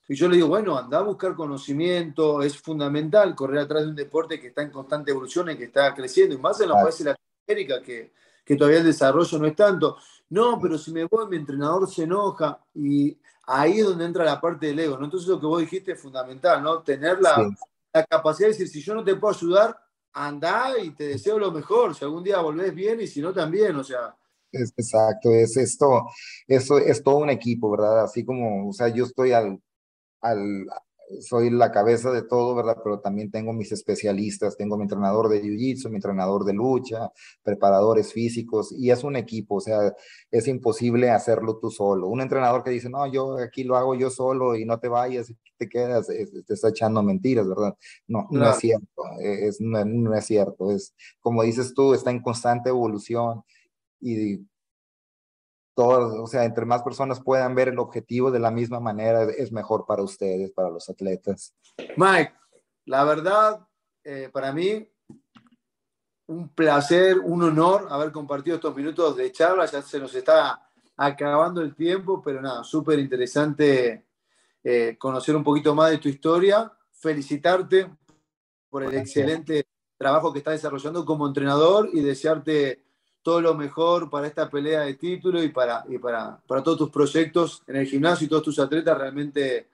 Y 0.08 0.16
yo 0.16 0.28
le 0.30 0.38
digo, 0.38 0.48
bueno, 0.48 0.78
anda 0.78 1.00
a 1.00 1.04
buscar 1.04 1.36
conocimiento, 1.36 2.42
es 2.42 2.58
fundamental 2.58 3.36
correr 3.36 3.60
atrás 3.60 3.84
de 3.84 3.90
un 3.90 3.96
deporte 3.96 4.40
que 4.40 4.48
está 4.48 4.62
en 4.62 4.72
constante 4.72 5.12
evolución 5.12 5.50
y 5.52 5.58
que 5.58 5.66
está 5.66 5.94
creciendo, 5.94 6.34
y 6.34 6.38
más 6.38 6.60
en 6.62 6.70
los 6.70 6.82
países 6.82 7.06
de 7.06 7.12
Latinoamérica 7.12 7.84
que, 7.84 8.14
que 8.46 8.56
todavía 8.56 8.80
el 8.80 8.86
desarrollo 8.86 9.38
no 9.38 9.46
es 9.46 9.56
tanto. 9.56 9.98
No, 10.30 10.60
pero 10.62 10.78
si 10.78 10.92
me 10.92 11.06
voy, 11.06 11.28
mi 11.28 11.38
entrenador 11.38 11.90
se 11.90 12.04
enoja 12.04 12.60
y 12.74 13.18
ahí 13.46 13.80
es 13.80 13.86
donde 13.86 14.06
entra 14.06 14.24
la 14.24 14.40
parte 14.40 14.68
del 14.68 14.80
ego, 14.80 14.98
¿no? 14.98 15.06
Entonces 15.06 15.28
lo 15.28 15.40
que 15.40 15.46
vos 15.46 15.60
dijiste 15.60 15.92
es 15.92 16.02
fundamental, 16.02 16.64
¿no? 16.64 16.82
Tener 16.82 17.22
la, 17.22 17.36
sí. 17.36 17.56
la 17.94 18.06
capacidad 18.06 18.48
de 18.48 18.54
decir, 18.54 18.68
si 18.68 18.82
yo 18.82 18.94
no 18.94 19.04
te 19.04 19.16
puedo 19.16 19.34
ayudar, 19.34 19.78
anda 20.26 20.78
y 20.82 20.92
te 20.92 21.08
deseo 21.08 21.38
lo 21.38 21.52
mejor. 21.52 21.96
Si 21.96 22.04
algún 22.04 22.24
día 22.24 22.42
volvés 22.42 22.74
bien 22.74 23.00
y 23.02 23.08
si 23.08 23.22
no 23.22 23.34
también, 23.34 23.76
o 23.76 23.84
sea. 23.84 24.16
Es, 24.52 24.74
exacto, 24.78 25.30
es 25.30 25.58
esto, 25.58 26.08
eso 26.48 26.78
es 26.78 27.04
todo 27.04 27.18
un 27.18 27.30
equipo, 27.30 27.70
¿verdad? 27.70 28.06
Así 28.06 28.26
como, 28.26 28.70
o 28.70 28.74
sea, 28.74 28.88
yo 28.88 29.04
estoy 29.04 29.34
al, 29.34 29.62
al, 30.22 30.66
soy 31.22 31.50
la 31.50 31.72
cabeza 31.72 32.12
de 32.12 32.22
todo, 32.24 32.56
¿verdad? 32.56 32.78
Pero 32.84 33.00
también 33.00 33.32
tengo 33.32 33.54
mis 33.54 33.72
especialistas, 33.72 34.58
tengo 34.58 34.78
mi 34.78 34.84
entrenador 34.84 35.30
de 35.30 35.42
jiu-jitsu, 35.42 35.90
mi 35.90 35.96
entrenador 35.96 36.44
de 36.44 36.54
lucha, 36.54 37.12
preparadores 37.44 38.14
físicos, 38.14 38.72
y 38.72 38.92
es 38.92 39.04
un 39.04 39.16
equipo, 39.16 39.56
o 39.56 39.62
sea, 39.62 39.94
es 40.32 40.48
imposible 40.48 41.10
hacerlo 41.10 41.58
tú 41.58 41.70
solo. 41.72 42.08
Un 42.08 42.22
entrenador 42.22 42.64
que 42.64 42.72
dice, 42.72 42.90
no, 42.90 43.08
yo 43.08 43.38
aquí 43.38 43.64
lo 43.64 43.78
hago 43.78 43.96
yo 43.96 44.10
solo 44.10 44.56
y 44.56 44.66
no 44.66 44.80
te 44.80 44.88
vayas, 44.88 45.34
te 45.58 45.70
quedas, 45.70 46.08
te 46.08 46.54
está 46.54 46.70
echando 46.70 47.02
mentiras, 47.04 47.48
¿verdad? 47.48 47.76
No, 48.08 48.28
no, 48.30 48.40
no 48.40 48.50
es 48.52 48.58
cierto, 48.58 49.04
es, 49.20 49.62
no, 49.62 49.84
no 49.86 50.14
es 50.14 50.26
cierto, 50.26 50.72
es 50.72 50.94
como 51.20 51.44
dices 51.44 51.74
tú, 51.74 51.94
está 51.94 52.12
en 52.12 52.22
constante 52.22 52.70
evolución 52.70 53.44
y 54.00 54.40
o 55.86 56.28
sea, 56.28 56.44
entre 56.44 56.66
más 56.66 56.82
personas 56.82 57.22
puedan 57.22 57.54
ver 57.54 57.70
el 57.70 57.80
objetivo 57.80 58.32
de 58.32 58.40
la 58.40 58.50
misma 58.50 58.80
manera, 58.80 59.24
es 59.24 59.52
mejor 59.52 59.86
para 59.86 60.02
ustedes, 60.02 60.52
para 60.52 60.70
los 60.70 60.90
atletas. 60.90 61.54
Mike, 61.96 62.34
la 62.86 63.04
verdad, 63.04 63.68
eh, 64.04 64.30
para 64.32 64.52
mí, 64.52 64.90
un 66.28 66.50
placer, 66.50 67.20
un 67.20 67.44
honor 67.44 67.88
haber 67.90 68.12
compartido 68.12 68.56
estos 68.56 68.76
minutos 68.76 69.16
de 69.16 69.32
charla. 69.32 69.66
Ya 69.66 69.82
se 69.82 70.00
nos 70.00 70.14
está 70.16 70.68
acabando 70.96 71.62
el 71.62 71.76
tiempo, 71.76 72.22
pero 72.24 72.42
nada, 72.42 72.64
súper 72.64 72.98
interesante 73.00 74.08
eh, 74.64 74.98
conocer 74.98 75.36
un 75.36 75.44
poquito 75.44 75.76
más 75.76 75.92
de 75.92 76.00
tu 76.00 76.10
historia. 76.10 76.72
Felicitarte 76.92 77.90
por 78.70 78.84
el 78.84 78.92
Gracias. 78.92 79.18
excelente 79.18 79.68
trabajo 79.96 80.34
que 80.34 80.40
estás 80.40 80.56
desarrollando 80.56 81.06
como 81.06 81.28
entrenador 81.28 81.90
y 81.94 82.02
desearte 82.02 82.87
todo 83.28 83.42
lo 83.42 83.56
mejor 83.56 84.10
para 84.10 84.26
esta 84.26 84.50
pelea 84.50 84.84
de 84.84 84.94
título 84.94 85.44
y 85.44 85.50
para, 85.50 85.84
y 85.90 85.98
para, 85.98 86.40
para 86.48 86.64
todos 86.64 86.78
tus 86.78 86.90
proyectos 86.90 87.62
en 87.68 87.76
el 87.76 87.86
gimnasio 87.86 88.24
y 88.24 88.30
todos 88.30 88.44
tus 88.44 88.58
atletas. 88.58 88.98
Realmente 88.98 89.68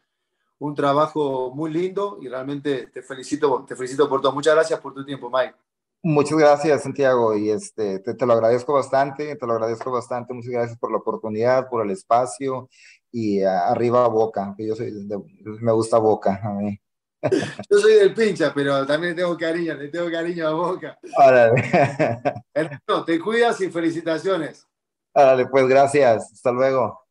un 0.58 0.74
trabajo 0.74 1.52
muy 1.54 1.72
lindo 1.72 2.18
y 2.20 2.30
realmente 2.30 2.88
te 2.88 3.04
felicito, 3.04 3.64
te 3.68 3.76
felicito 3.76 4.10
por 4.10 4.22
todo. 4.22 4.32
Muchas 4.32 4.56
gracias 4.56 4.80
por 4.80 4.96
tu 4.96 5.06
tiempo, 5.06 5.30
Mike. 5.30 5.54
Muchas 6.02 6.36
gracias, 6.36 6.82
Santiago, 6.82 7.38
y 7.38 7.52
este, 7.52 8.00
te, 8.00 8.16
te, 8.16 8.26
lo 8.26 8.34
agradezco 8.34 8.74
bastante, 8.74 9.36
te 9.36 9.46
lo 9.46 9.54
agradezco 9.54 9.92
bastante. 9.92 10.34
Muchas 10.34 10.52
gracias 10.52 10.80
por 10.80 10.90
la 10.90 10.98
oportunidad, 10.98 11.70
por 11.70 11.86
el 11.86 11.92
espacio 11.92 12.70
y 13.12 13.44
arriba 13.44 14.08
Boca, 14.08 14.56
que 14.58 14.66
yo 14.66 14.76
soy, 14.76 14.90
de, 15.08 15.22
me 15.62 15.72
gusta 15.74 16.00
Boca 16.00 16.42
a 16.44 16.50
mí. 16.54 16.80
Yo 17.70 17.80
soy 17.80 17.94
del 17.94 18.14
pincha, 18.14 18.54
pero 18.54 18.86
también 18.86 19.16
tengo 19.16 19.38
cariño, 19.38 19.76
le 19.76 19.88
tengo 19.88 20.12
cariño 20.12 20.48
a 20.48 20.54
Boca. 20.54 20.98
Órale. 21.18 21.64
Hermano, 22.54 23.06
te 23.06 23.20
cuidas 23.20 23.60
y 23.62 23.70
felicitaciones. 23.70 24.68
Órale, 25.14 25.46
pues 25.48 25.68
gracias. 25.68 26.32
Hasta 26.34 26.52
luego. 26.52 27.06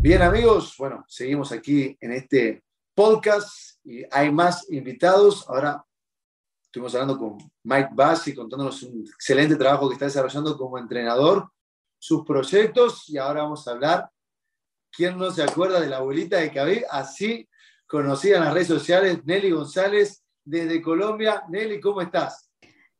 Bien, 0.00 0.22
amigos, 0.22 0.74
bueno, 0.78 1.04
seguimos 1.08 1.52
aquí 1.52 1.96
en 2.00 2.12
este 2.12 2.64
podcast 2.94 3.78
y 3.84 4.02
hay 4.10 4.30
más 4.30 4.70
invitados. 4.70 5.48
Ahora 5.48 5.84
estuvimos 6.64 6.94
hablando 6.94 7.18
con 7.18 7.38
Mike 7.62 7.90
Bassi, 7.92 8.34
contándonos 8.34 8.82
un 8.82 9.06
excelente 9.06 9.56
trabajo 9.56 9.88
que 9.88 9.94
está 9.94 10.06
desarrollando 10.06 10.58
como 10.58 10.78
entrenador, 10.78 11.48
sus 11.98 12.24
proyectos 12.24 13.08
y 13.08 13.18
ahora 13.18 13.42
vamos 13.42 13.66
a 13.68 13.70
hablar. 13.70 14.10
¿Quién 14.90 15.16
no 15.16 15.30
se 15.30 15.42
acuerda 15.42 15.80
de 15.80 15.88
la 15.88 15.98
abuelita 15.98 16.38
de 16.38 16.52
Khabib? 16.52 16.84
Así 16.90 17.48
conocida 17.94 18.38
en 18.38 18.44
las 18.44 18.54
redes 18.54 18.66
sociales, 18.66 19.24
Nelly 19.24 19.52
González, 19.52 20.24
desde 20.44 20.82
Colombia. 20.82 21.44
Nelly, 21.48 21.80
¿cómo 21.80 22.00
estás? 22.00 22.50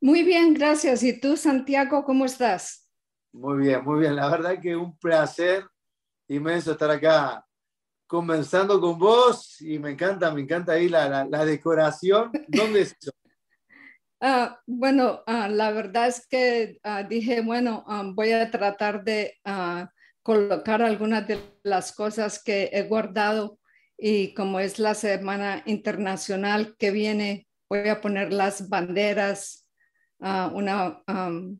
Muy 0.01 0.23
bien, 0.23 0.55
gracias. 0.55 1.03
¿Y 1.03 1.19
tú, 1.19 1.37
Santiago, 1.37 2.05
cómo 2.05 2.25
estás? 2.25 2.89
Muy 3.33 3.59
bien, 3.59 3.85
muy 3.85 3.99
bien. 3.99 4.15
La 4.15 4.29
verdad 4.29 4.61
que 4.63 4.77
un 4.77 4.97
placer 4.97 5.67
inmenso 6.29 6.71
estar 6.71 6.93
acá 6.93 7.45
conversando 8.07 8.81
con 8.81 8.97
vos 8.97 9.61
y 9.61 9.81
me 9.81 9.91
encanta, 9.91 10.31
me 10.33 10.43
encanta 10.43 10.75
ahí 10.75 10.89
la, 10.89 11.09
la, 11.09 11.25
la 11.25 11.45
decoración. 11.45 12.31
¿Dónde 12.47 12.83
es 12.83 12.97
eso? 12.97 13.11
Uh, 14.21 14.55
bueno, 14.65 15.25
uh, 15.27 15.51
la 15.51 15.73
verdad 15.73 16.07
es 16.07 16.25
que 16.25 16.79
uh, 16.85 17.05
dije, 17.09 17.41
bueno, 17.41 17.85
voy 18.15 18.31
a 18.31 18.49
tratar 18.49 19.03
de 19.03 19.41
colocar 20.23 20.83
algunas 20.83 21.27
de 21.27 21.41
las 21.65 21.91
cosas 21.93 22.41
que 22.41 22.71
he 22.73 22.85
guardado 22.85 23.59
y 24.07 24.35
como 24.35 24.61
es 24.61 24.79
la 24.79 24.95
Semana 24.95 25.63
Internacional 25.65 26.77
que 26.79 26.91
viene, 26.91 27.49
voy 27.71 27.89
a 27.89 28.03
poner 28.03 28.35
las 28.35 28.69
banderas, 28.69 29.67
una, 30.19 31.03
um, 31.09 31.59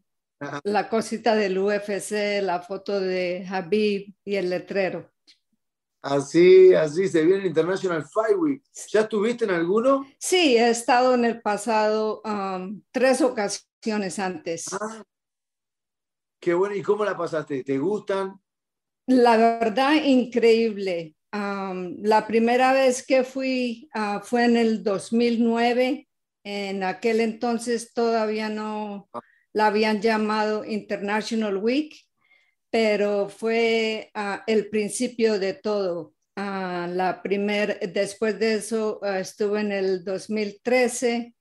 la 0.65 0.91
cosita 0.91 1.35
del 1.35 1.57
UFC, 1.59 2.43
la 2.43 2.61
foto 2.61 3.01
de 3.01 3.47
Habib 3.49 4.15
y 4.27 4.35
el 4.35 4.51
letrero. 4.51 5.11
Así, 6.03 6.75
así 6.75 7.09
se 7.09 7.25
viene 7.25 7.41
el 7.41 7.47
International 7.47 8.05
Fight 8.05 8.37
Week. 8.37 8.63
¿Ya 8.93 9.01
estuviste 9.01 9.47
en 9.47 9.53
alguno? 9.53 10.07
Sí, 10.19 10.59
he 10.59 10.69
estado 10.69 11.15
en 11.15 11.25
el 11.25 11.41
pasado 11.41 12.21
um, 12.27 12.83
tres 12.91 13.23
ocasiones 13.23 14.19
antes. 14.19 14.67
Ah, 14.71 15.03
qué 16.39 16.53
bueno. 16.53 16.75
¿Y 16.75 16.83
cómo 16.83 17.07
la 17.07 17.17
pasaste? 17.17 17.65
¿Te 17.65 17.79
gustan? 17.79 18.39
La 19.07 19.39
verdad, 19.39 19.95
increíble. 20.05 21.14
Um, 21.35 21.97
la 22.03 22.29
primera 22.29 22.73
vez 22.73 23.05
que 23.05 23.25
fui 23.25 23.89
uh, 23.97 24.21
fue 24.23 24.45
en 24.45 24.57
el 24.57 24.85
2009. 24.85 26.07
En 26.45 26.85
aquel 26.85 27.21
entonces 27.21 27.93
todavía 27.93 28.49
no 28.49 29.09
la 29.53 29.67
habían 29.67 30.01
llamado 30.01 30.65
International 30.65 31.57
Week 31.57 31.95
pero 32.75 33.29
fue 33.29 34.11
uh, 34.17 34.43
el 34.49 34.69
principio 34.69 35.39
de 35.39 35.55
todo. 35.55 36.13
Uh, 36.37 36.91
la 36.91 37.21
primer, 37.23 37.79
después 37.93 38.37
de 38.41 38.55
eso 38.55 39.01
estuve 39.05 39.61
en 39.61 39.71
el 39.71 40.05
2013, 40.05 41.37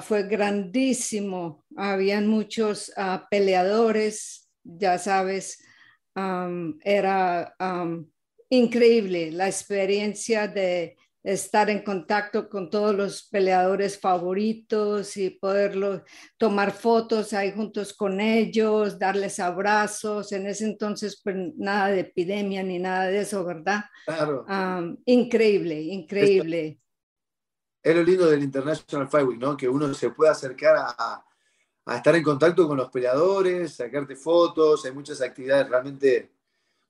fue 0.00 0.24
grandísimo, 0.24 1.64
habían 1.76 2.26
muchos 2.26 2.90
peleadores, 3.30 4.48
ya 4.64 4.98
sabes, 4.98 5.62
um, 6.16 6.76
era 6.82 7.54
um, 7.60 8.10
increíble 8.50 9.30
la 9.32 9.46
experiencia 9.46 10.48
de 10.48 10.96
estar 11.22 11.68
en 11.68 11.82
contacto 11.82 12.48
con 12.48 12.70
todos 12.70 12.94
los 12.94 13.24
peleadores 13.24 14.00
favoritos 14.00 15.16
y 15.16 15.30
poderlo 15.30 16.02
tomar 16.38 16.72
fotos 16.72 17.32
ahí 17.32 17.52
juntos 17.52 17.92
con 17.92 18.20
ellos, 18.20 18.98
darles 18.98 19.38
abrazos. 19.40 20.32
En 20.32 20.46
ese 20.46 20.64
entonces, 20.64 21.20
pues 21.22 21.36
nada 21.56 21.88
de 21.88 22.00
epidemia 22.00 22.62
ni 22.62 22.78
nada 22.78 23.06
de 23.06 23.20
eso, 23.20 23.44
¿verdad? 23.44 23.84
Claro. 24.06 24.46
Um, 24.48 24.96
increíble, 25.04 25.80
increíble. 25.80 26.80
Es 27.82 27.94
lo 27.94 28.02
lindo 28.02 28.30
del 28.30 28.42
International 28.42 29.08
Fight 29.08 29.26
Week, 29.26 29.38
¿no? 29.38 29.56
Que 29.56 29.68
uno 29.68 29.92
se 29.92 30.10
puede 30.10 30.30
acercar 30.30 30.76
a, 30.78 31.24
a 31.84 31.96
estar 31.96 32.14
en 32.14 32.22
contacto 32.22 32.66
con 32.66 32.76
los 32.76 32.90
peleadores, 32.90 33.74
sacarte 33.74 34.16
fotos, 34.16 34.84
hay 34.84 34.92
muchas 34.92 35.20
actividades 35.20 35.68
realmente 35.68 36.37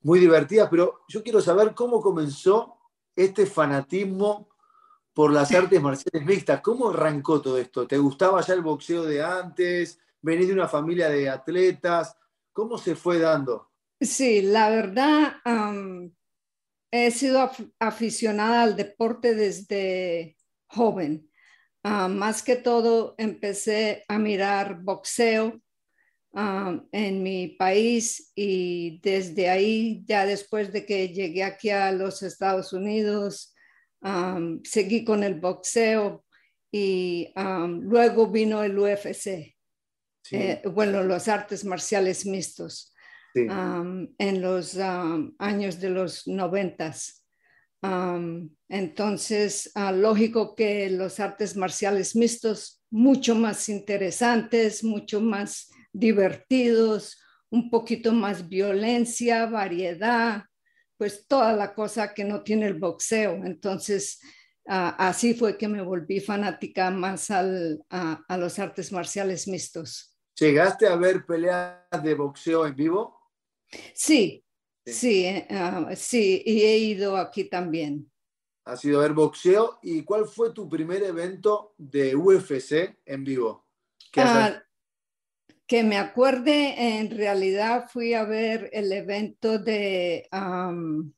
muy 0.03 0.21
divertidas, 0.21 0.69
pero 0.71 1.01
yo 1.09 1.23
quiero 1.23 1.41
saber 1.41 1.75
cómo 1.75 2.01
comenzó 2.01 2.79
este 3.17 3.47
fanatismo 3.47 4.49
por 5.13 5.33
las 5.33 5.53
artes 5.53 5.83
marciales 5.83 6.25
mixtas. 6.25 6.61
¿Cómo 6.61 6.91
arrancó 6.91 7.41
todo 7.41 7.59
esto? 7.59 7.87
¿Te 7.87 7.99
gustaba 7.99 8.41
ya 8.41 8.55
el 8.55 8.63
boxeo 8.63 9.05
de 9.05 9.23
antes? 9.23 9.99
¿Venís 10.23 10.47
de 10.47 10.55
una 10.55 10.69
familia 10.69 11.09
de 11.09 11.29
atletas? 11.29 12.17
¿Cómo 12.53 12.79
se 12.79 12.95
fue 12.95 13.19
dando? 13.19 13.71
Sí, 14.01 14.43
la 14.43 14.71
verdad, 14.71 15.37
um, 15.45 16.13
he 16.93 17.11
sido 17.11 17.41
af 17.41 17.61
aficionada 17.81 18.63
al 18.63 18.77
deporte 18.77 19.35
desde 19.35 20.37
joven. 20.69 21.29
Uh, 21.83 22.09
más 22.09 22.43
que 22.43 22.57
todo, 22.57 23.15
empecé 23.19 24.05
a 24.09 24.19
mirar 24.19 24.81
boxeo 24.83 25.61
um, 26.33 26.87
en 26.93 27.23
mi 27.23 27.49
país 27.49 28.33
y 28.35 29.01
desde 29.03 29.49
ahí, 29.49 30.03
ya 30.07 30.27
después 30.27 30.73
de 30.73 30.85
que 30.85 31.09
llegué 31.09 31.43
aquí 31.45 31.71
a 31.71 31.93
los 31.93 32.23
Estados 32.23 32.73
Unidos, 32.73 33.55
um, 34.03 34.61
seguí 34.65 35.05
con 35.05 35.23
el 35.23 35.41
boxeo 35.41 36.25
y 36.71 37.33
um, 37.37 37.81
luego 37.81 38.29
vino 38.29 38.63
el 38.63 38.79
UFC, 38.79 39.57
sí. 40.23 40.37
eh, 40.37 40.63
bueno, 40.73 41.03
los 41.03 41.29
artes 41.29 41.65
marciales 41.65 42.27
mixtos 42.27 42.95
sí. 43.35 43.47
en 43.49 44.43
los 44.43 44.77
años 45.39 45.81
de 45.81 45.91
los 45.91 46.27
noventas. 46.27 47.25
entonces, 48.69 49.71
uh, 49.77 49.93
lógico 49.93 50.55
que 50.55 50.91
los 50.91 51.21
artes 51.21 51.57
marciales 51.57 52.15
mixtos 52.17 52.83
mucho 52.91 53.35
más 53.35 53.69
interesantes, 53.69 54.83
mucho 54.83 55.21
más 55.21 55.71
divertidos, 55.93 57.19
un 57.51 57.71
poquito 57.71 58.13
más 58.13 58.49
violencia, 58.49 59.47
variedad, 59.47 60.45
pues 60.97 61.27
toda 61.27 61.53
la 61.55 61.75
cosa 61.75 62.13
que 62.13 62.25
no 62.25 62.43
tiene 62.43 62.67
el 62.67 62.75
boxeo. 62.75 63.45
Entonces, 63.45 64.21
uh, 64.67 64.93
así 64.99 65.35
fue 65.35 65.57
que 65.57 65.69
me 65.69 65.83
volví 65.83 66.21
fanática 66.21 66.91
más 66.91 67.31
al, 67.31 67.85
a, 67.89 68.23
a, 68.29 68.37
los 68.37 68.59
artes 68.59 68.93
marciales 68.93 69.49
mixtos. 69.49 70.17
¿Llegaste 70.39 70.87
a 70.87 70.97
ver 70.97 71.25
peleas 71.25 72.03
de 72.03 72.15
boxeo 72.15 72.67
en 72.67 72.75
vivo? 72.75 73.19
Sí, 73.95 74.45
sí, 74.85 74.93
sí, 74.93 75.47
uh, 75.51 75.95
sí 75.95 76.43
y 76.45 76.63
he 76.63 76.79
ido 76.79 77.17
aquí 77.17 77.45
también. 77.45 78.11
Has 78.65 78.85
ido 78.85 78.99
a 78.99 79.03
ver 79.03 79.15
boxeo. 79.15 79.79
¿Y 79.83 80.03
cuál 80.03 80.27
fue 80.27 80.53
tu 80.53 80.69
primer 80.69 81.03
evento 81.03 81.75
de 81.79 82.15
UFC 82.15 82.99
en 83.07 83.25
vivo? 83.25 83.67
¿Qué 84.13 84.21
has 84.21 84.57
uh, 84.57 84.68
que 85.69 85.85
me 85.85 85.99
acuerde, 85.99 86.99
en 86.99 87.11
realidad 87.11 87.89
fui 87.93 88.15
a 88.15 88.25
ver 88.25 88.71
el 88.73 88.91
evento 88.91 89.59
de, 89.59 90.27
um, 90.33 91.13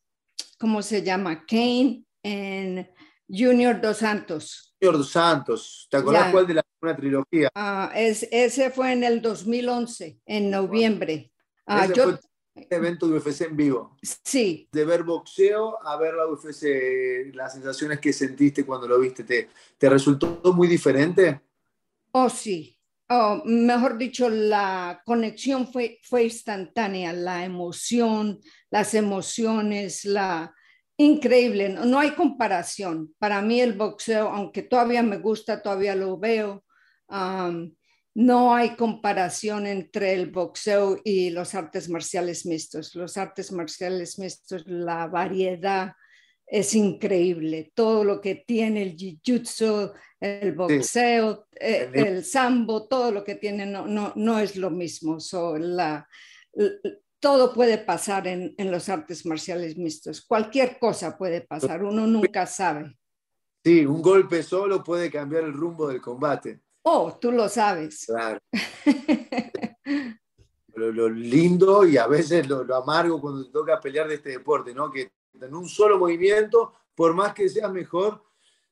¿cómo 0.58 0.82
se 0.82 1.04
llama? 1.04 1.46
Kane 1.46 2.04
en 2.24 2.90
Junior 3.28 3.80
Dos 3.80 3.98
Santos. 3.98 4.74
Junior 4.80 4.98
Dos 4.98 5.10
Santos, 5.10 5.86
¿te 5.88 5.98
acuerdas 5.98 6.26
ya. 6.26 6.32
cuál 6.32 6.46
de 6.48 6.54
la 6.54 6.64
una 6.82 6.96
trilogía? 6.96 7.48
Uh, 7.54 7.94
es, 7.94 8.26
ese 8.32 8.70
fue 8.70 8.90
en 8.92 9.04
el 9.04 9.22
2011, 9.22 10.20
en 10.26 10.50
noviembre. 10.50 11.32
Uh, 11.68 11.84
ese 11.84 11.94
yo, 11.94 12.04
fue 12.04 12.18
el 12.56 12.66
evento 12.70 13.06
de 13.06 13.18
UFC 13.18 13.42
en 13.42 13.56
vivo. 13.56 13.96
Sí. 14.02 14.68
De 14.72 14.84
ver 14.84 15.04
boxeo 15.04 15.80
a 15.86 15.96
ver 15.96 16.14
la 16.14 16.26
UFC, 16.26 17.32
las 17.34 17.52
sensaciones 17.52 18.00
que 18.00 18.12
sentiste 18.12 18.66
cuando 18.66 18.88
lo 18.88 18.98
viste, 18.98 19.22
¿te, 19.22 19.48
te 19.78 19.88
resultó 19.88 20.40
muy 20.52 20.66
diferente? 20.66 21.40
Oh, 22.12 22.28
sí, 22.28 22.79
Oh, 23.12 23.42
mejor 23.44 23.98
dicho, 23.98 24.28
la 24.28 25.02
conexión 25.04 25.66
fue, 25.72 25.98
fue 26.04 26.24
instantánea, 26.24 27.12
la 27.12 27.44
emoción, 27.44 28.38
las 28.70 28.94
emociones, 28.94 30.04
la 30.04 30.54
increíble, 30.96 31.70
no, 31.70 31.84
no, 31.86 31.98
hay 31.98 32.12
comparación. 32.12 33.12
Para 33.18 33.42
mí 33.42 33.60
el 33.60 33.72
boxeo, 33.72 34.28
aunque 34.28 34.62
todavía 34.62 35.02
me 35.02 35.18
gusta, 35.18 35.60
todavía 35.60 35.96
lo 35.96 36.18
veo, 36.18 36.64
no 38.14 38.54
hay 38.54 38.76
comparación 38.76 39.66
entre 39.66 40.14
el 40.14 40.30
boxeo 40.30 41.00
y 41.02 41.30
los 41.30 41.56
artes 41.56 41.88
marciales 41.88 42.46
mixtos. 42.46 42.94
Los 42.94 43.16
artes 43.16 43.50
marciales 43.50 44.20
mixtos, 44.20 44.62
la 44.66 45.08
variedad 45.08 45.94
es 46.50 46.74
increíble. 46.74 47.70
Todo 47.74 48.02
lo 48.02 48.20
que 48.20 48.34
tiene 48.34 48.82
el 48.82 48.96
jiu-jitsu, 48.96 49.92
el 50.18 50.52
boxeo, 50.52 51.46
eh, 51.52 51.90
el 51.94 52.24
sambo, 52.24 52.88
todo 52.88 53.12
lo 53.12 53.22
que 53.22 53.36
tiene 53.36 53.64
no, 53.66 53.86
no, 53.86 54.12
no 54.16 54.38
es 54.40 54.56
lo 54.56 54.68
mismo. 54.70 55.18
la, 55.58 56.08
todo 57.20 57.52
puede 57.54 57.78
pasar 57.78 58.26
en, 58.26 58.52
en, 58.58 58.70
los 58.70 58.88
artes 58.88 59.24
marciales 59.24 59.76
mixtos. 59.78 60.22
Cualquier 60.22 60.78
cosa 60.80 61.16
puede 61.16 61.42
pasar, 61.42 61.84
uno 61.84 62.06
nunca 62.06 62.46
sabe. 62.46 62.98
Sí, 63.64 63.86
un 63.86 64.02
golpe 64.02 64.42
solo 64.42 64.82
puede 64.82 65.10
cambiar 65.10 65.44
el 65.44 65.52
rumbo 65.52 65.86
del 65.86 66.00
combate. 66.00 66.62
Oh, 66.82 67.16
tú 67.20 67.30
lo 67.30 67.48
sabes. 67.48 68.06
Claro. 68.06 68.40
lo, 70.74 71.08
lindo 71.10 71.86
y 71.86 71.96
a 71.96 72.06
veces 72.06 72.48
lo, 72.48 72.64
lo, 72.64 72.74
amargo 72.74 73.20
cuando 73.20 73.44
te 73.44 73.52
toca 73.52 73.78
pelear 73.78 74.08
de 74.08 74.14
este 74.14 74.30
deporte, 74.30 74.74
¿no? 74.74 74.90
Que 74.90 75.12
en 75.40 75.54
un 75.54 75.68
solo 75.68 75.98
movimiento, 75.98 76.74
por 76.94 77.14
más 77.14 77.34
que 77.34 77.48
sea 77.48 77.68
mejor, 77.68 78.22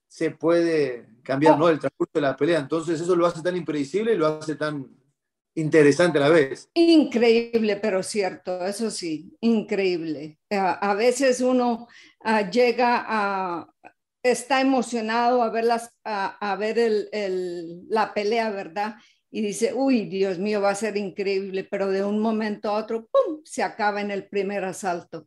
se 0.06 0.30
puede 0.30 1.06
cambiar. 1.22 1.58
¿no? 1.58 1.68
el 1.68 1.78
transcurso 1.78 2.12
de 2.14 2.20
la 2.22 2.36
pelea. 2.36 2.58
Entonces 2.58 3.00
eso 3.00 3.14
lo 3.14 3.26
hace 3.26 3.42
tan 3.42 3.56
impredecible 3.56 4.14
y 4.14 4.16
lo 4.16 4.26
hace 4.26 4.54
tan 4.54 4.88
interesante 5.54 6.18
a 6.18 6.22
la 6.22 6.28
vez. 6.30 6.70
Increíble, 6.74 7.76
pero 7.76 8.02
cierto, 8.02 8.64
eso 8.64 8.90
sí, 8.90 9.36
increíble. 9.40 10.38
A, 10.50 10.90
a 10.90 10.94
veces 10.94 11.40
uno 11.40 11.88
ah, 12.20 12.48
llega 12.48 13.04
a, 13.06 13.68
está 14.22 14.60
emocionado 14.60 15.42
a 15.42 15.50
ver, 15.50 15.64
las, 15.64 15.90
a, 16.04 16.52
a 16.52 16.56
ver 16.56 16.78
el, 16.78 17.08
el, 17.12 17.88
la 17.88 18.14
pelea, 18.14 18.50
¿verdad? 18.50 18.96
Y 19.30 19.42
dice, 19.42 19.74
uy, 19.74 20.06
Dios 20.06 20.38
mío, 20.38 20.60
va 20.60 20.70
a 20.70 20.74
ser 20.74 20.96
increíble, 20.96 21.64
pero 21.64 21.88
de 21.88 22.04
un 22.04 22.20
momento 22.20 22.70
a 22.70 22.78
otro, 22.78 23.06
¡pum!, 23.06 23.40
se 23.44 23.62
acaba 23.62 24.00
en 24.00 24.10
el 24.10 24.26
primer 24.26 24.64
asalto. 24.64 25.26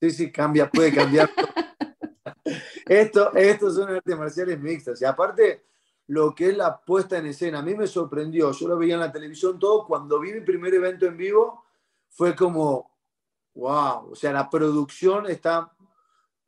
Sí, 0.00 0.10
sí, 0.10 0.32
cambia, 0.32 0.70
puede 0.70 0.94
cambiar. 0.94 1.30
esto, 2.86 3.34
estos 3.34 3.74
son 3.74 3.90
artes 3.90 4.18
marciales 4.18 4.60
mixtas. 4.60 5.02
Y 5.02 5.04
aparte, 5.04 5.64
lo 6.06 6.34
que 6.34 6.50
es 6.50 6.56
la 6.56 6.80
puesta 6.80 7.18
en 7.18 7.26
escena, 7.26 7.58
a 7.58 7.62
mí 7.62 7.74
me 7.74 7.86
sorprendió. 7.86 8.52
Yo 8.52 8.68
lo 8.68 8.78
veía 8.78 8.94
en 8.94 9.00
la 9.00 9.12
televisión 9.12 9.58
todo. 9.58 9.86
Cuando 9.86 10.20
vi 10.20 10.32
mi 10.32 10.40
primer 10.40 10.72
evento 10.74 11.06
en 11.06 11.16
vivo, 11.16 11.64
fue 12.10 12.34
como, 12.34 12.90
wow. 13.54 14.10
O 14.12 14.14
sea, 14.14 14.32
la 14.32 14.48
producción 14.48 15.26
está 15.26 15.72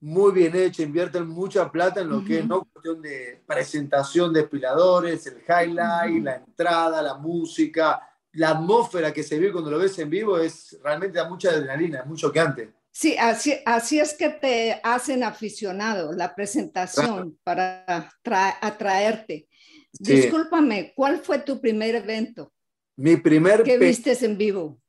muy 0.01 0.33
bien 0.33 0.57
hecha, 0.57 0.83
invierten 0.83 1.29
mucha 1.29 1.71
plata 1.71 2.01
en 2.01 2.09
lo 2.09 2.19
uh 2.19 2.21
-huh. 2.21 2.27
que 2.27 2.39
es 2.39 2.47
no 2.47 2.65
cuestión 2.65 3.03
de 3.03 3.43
presentación 3.47 4.33
de 4.33 4.45
piladores, 4.45 5.27
el 5.27 5.43
highlight, 5.43 6.13
uh 6.13 6.19
-huh. 6.21 6.25
la 6.25 6.37
entrada, 6.37 7.03
la 7.03 7.15
música, 7.15 8.01
la 8.33 8.51
atmósfera 8.51 9.13
que 9.13 9.23
se 9.23 9.39
ve 9.39 9.53
cuando 9.53 9.71
lo 9.71 9.79
ves 9.79 9.99
en 9.99 10.09
vivo 10.09 10.39
es 10.39 10.79
realmente 10.83 11.19
da 11.19 11.29
mucha 11.29 11.51
adrenalina, 11.51 12.01
es 12.01 12.07
muy 12.07 12.17
choqueante. 12.17 12.80
Sí, 12.93 13.17
así, 13.17 13.55
así 13.65 14.01
es 14.01 14.15
que 14.15 14.31
te 14.31 14.81
hacen 14.83 15.23
aficionado 15.23 16.13
la 16.13 16.35
presentación 16.35 17.37
claro. 17.45 17.79
para 18.23 18.59
atraerte. 18.61 19.49
Sí. 19.93 20.15
Discúlpame, 20.15 20.93
¿cuál 20.95 21.21
fue 21.21 21.39
tu 21.41 21.61
primer 21.61 21.95
evento? 21.95 22.53
Mi 22.97 23.17
primer 23.17 23.63
que 23.63 23.79
viste 23.79 24.13
en 24.25 24.37
vivo. 24.37 24.81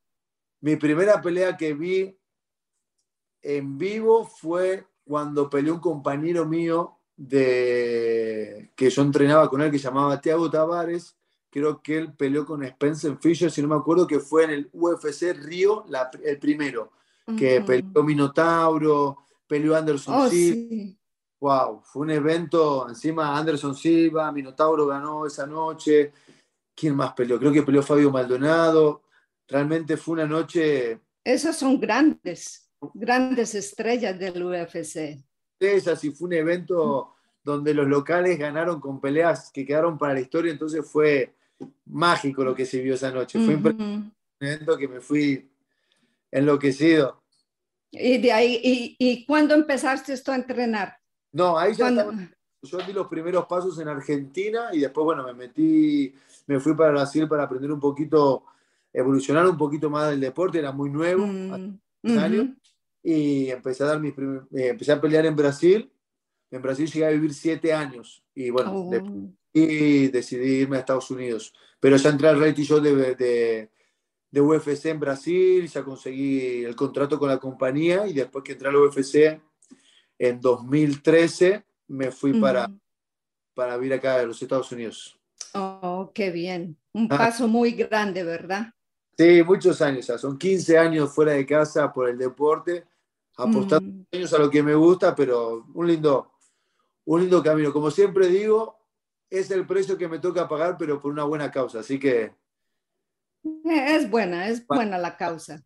Mi 0.59 0.75
primera 0.75 1.21
pelea 1.21 1.55
que 1.55 1.73
vi 1.73 2.19
en 3.41 3.77
vivo 3.77 4.25
fue 4.25 4.85
cuando 5.03 5.49
peleó 5.49 5.75
un 5.75 5.79
compañero 5.79 6.45
mío 6.45 6.99
de 7.15 8.71
que 8.75 8.89
yo 8.89 9.01
entrenaba 9.01 9.49
con 9.49 9.61
él 9.61 9.71
que 9.71 9.77
se 9.77 9.85
llamaba 9.85 10.19
Thiago 10.19 10.49
Tavares. 10.49 11.15
Creo 11.49 11.81
que 11.81 11.97
él 11.97 12.13
peleó 12.13 12.45
con 12.45 12.63
Spencer 12.63 13.17
Fisher, 13.19 13.51
si 13.51 13.61
no 13.61 13.67
me 13.67 13.75
acuerdo, 13.75 14.07
que 14.07 14.19
fue 14.19 14.45
en 14.45 14.51
el 14.51 14.69
UFC 14.71 15.33
Río, 15.33 15.83
la, 15.87 16.09
el 16.23 16.39
primero, 16.39 16.91
que 17.25 17.59
uh 17.59 17.61
-huh. 17.61 17.65
peleó 17.65 18.03
Minotauro, 18.03 19.17
peleó 19.47 19.75
Anderson 19.75 20.15
oh, 20.15 20.29
Silva. 20.29 20.69
Sí. 20.69 20.97
Wow, 21.39 21.81
fue 21.83 22.03
un 22.03 22.11
evento, 22.11 22.87
encima 22.87 23.35
Anderson 23.35 23.75
Silva, 23.75 24.31
Minotauro 24.31 24.85
ganó 24.85 25.25
esa 25.25 25.47
noche. 25.47 26.13
¿Quién 26.75 26.95
más 26.95 27.13
peleó? 27.13 27.39
Creo 27.39 27.51
que 27.51 27.63
peleó 27.63 27.81
Fabio 27.81 28.11
Maldonado. 28.11 29.03
Realmente 29.47 29.97
fue 29.97 30.13
una 30.13 30.25
noche. 30.25 30.99
Esas 31.23 31.57
son 31.57 31.79
grandes, 31.79 32.69
grandes 32.93 33.55
estrellas 33.55 34.17
del 34.17 34.43
UFC. 34.43 35.19
Esas, 35.59 36.03
y 36.03 36.11
fue 36.11 36.27
un 36.27 36.33
evento 36.33 37.15
donde 37.43 37.73
los 37.73 37.87
locales 37.87 38.37
ganaron 38.37 38.79
con 38.79 39.01
peleas 39.01 39.51
que 39.51 39.65
quedaron 39.65 39.97
para 39.97 40.13
la 40.13 40.21
historia, 40.21 40.51
entonces 40.51 40.85
fue 40.89 41.33
mágico 41.85 42.43
lo 42.43 42.55
que 42.55 42.65
se 42.65 42.81
vio 42.81 42.93
esa 42.93 43.11
noche. 43.11 43.39
Fue 43.43 43.55
uh 43.55 43.59
-huh. 43.59 43.75
un 43.75 44.13
evento 44.39 44.77
que 44.77 44.87
me 44.87 45.01
fui 45.01 45.50
enloquecido. 46.31 47.21
¿Y 47.91 48.17
de 48.19 48.31
ahí, 48.31 48.59
y, 48.63 48.95
y 48.97 49.25
cuándo 49.25 49.53
empezaste 49.53 50.13
esto 50.13 50.31
a 50.31 50.35
entrenar? 50.35 50.97
No, 51.33 51.57
ahí 51.57 51.73
ya 51.73 51.91
yo 52.63 52.77
di 52.85 52.93
los 52.93 53.07
primeros 53.07 53.45
pasos 53.47 53.79
en 53.79 53.87
Argentina 53.87 54.69
y 54.71 54.79
después, 54.79 55.03
bueno, 55.03 55.23
me 55.23 55.33
metí, 55.33 56.13
me 56.45 56.59
fui 56.59 56.75
para 56.75 56.91
Brasil 56.91 57.27
para 57.27 57.43
aprender 57.43 57.71
un 57.71 57.79
poquito, 57.79 58.45
evolucionar 58.93 59.47
un 59.47 59.57
poquito 59.57 59.89
más 59.89 60.09
del 60.11 60.19
deporte, 60.19 60.59
era 60.59 60.71
muy 60.71 60.89
nuevo, 60.89 61.25
Mm, 61.25 62.17
hace 62.17 62.53
y 63.03 63.49
empecé 63.49 63.83
a 63.83 63.87
dar 63.87 63.99
mis 63.99 64.13
eh, 64.17 64.67
empecé 64.69 64.91
a 64.91 65.01
pelear 65.01 65.25
en 65.25 65.35
Brasil. 65.35 65.91
En 66.51 66.61
Brasil 66.61 66.85
llegué 66.85 67.05
a 67.05 67.09
vivir 67.09 67.33
siete 67.33 67.73
años 67.73 68.23
y 68.35 68.49
bueno, 68.51 68.71
Oh, 68.75 68.89
de- 68.91 69.31
y 69.53 70.07
decidí 70.09 70.61
irme 70.61 70.77
a 70.77 70.81
Estados 70.81 71.09
Unidos. 71.11 71.53
Pero 71.79 71.97
ya 71.97 72.09
entré 72.09 72.27
al 72.27 72.39
reality 72.39 72.63
show 72.63 72.79
de, 72.79 73.15
de, 73.15 73.69
de 74.31 74.39
UFC 74.41 74.85
en 74.85 74.99
Brasil, 74.99 75.67
ya 75.67 75.83
conseguí 75.83 76.63
el 76.63 76.75
contrato 76.75 77.19
con 77.19 77.27
la 77.29 77.37
compañía 77.37 78.07
y 78.07 78.13
después 78.13 78.43
que 78.43 78.53
entré 78.53 78.69
al 78.69 78.77
UFC 78.77 79.41
en 80.17 80.39
2013 80.39 81.65
me 81.87 82.11
fui 82.11 82.33
para, 82.39 82.67
ujú. 82.67 82.79
para 83.53 83.75
vivir 83.77 83.93
acá 83.93 84.15
a 84.15 84.23
los 84.23 84.41
Estados 84.41 84.71
Unidos. 84.71 85.19
Oh, 85.53 86.11
qué 86.15 86.31
bien. 86.31 86.77
Un 86.93 87.07
Ah. 87.11 87.17
paso 87.17 87.47
muy 87.47 87.71
grande, 87.71 88.23
¿verdad? 88.23 88.73
Sí, 89.17 89.43
muchos 89.43 89.81
años 89.81 90.07
ya, 90.07 90.17
son 90.17 90.37
15 90.37 90.77
años 90.77 91.13
fuera 91.13 91.33
de 91.33 91.45
casa 91.45 91.91
por 91.91 92.07
el 92.09 92.17
deporte, 92.17 92.85
apostando 93.35 93.85
Mm, 93.91 94.15
años 94.15 94.33
a 94.33 94.37
lo 94.39 94.49
que 94.49 94.63
me 94.63 94.73
gusta, 94.75 95.13
pero 95.13 95.65
un 95.73 95.87
lindo, 95.87 96.31
un 97.05 97.21
lindo 97.21 97.43
camino. 97.43 97.73
Como 97.73 97.91
siempre 97.91 98.27
digo, 98.27 98.77
es 99.29 99.51
el 99.51 99.65
precio 99.67 99.97
que 99.97 100.07
me 100.07 100.19
toca 100.19 100.47
pagar, 100.47 100.77
pero 100.79 100.99
por 100.99 101.11
una 101.11 101.23
buena 101.25 101.51
causa. 101.51 101.79
Así 101.79 101.99
que 101.99 102.33
Es 103.65 104.09
buena, 104.09 104.47
es 104.47 104.65
buena 104.65 104.97
la 104.97 105.17
causa. 105.17 105.63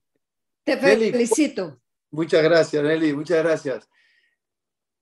Te 0.64 0.76
Nelly, 0.76 1.12
felicito. 1.12 1.80
muchas 2.12 2.44
gracias, 2.44 2.84
Nelly, 2.84 3.14
muchas 3.14 3.44
gracias. 3.44 3.88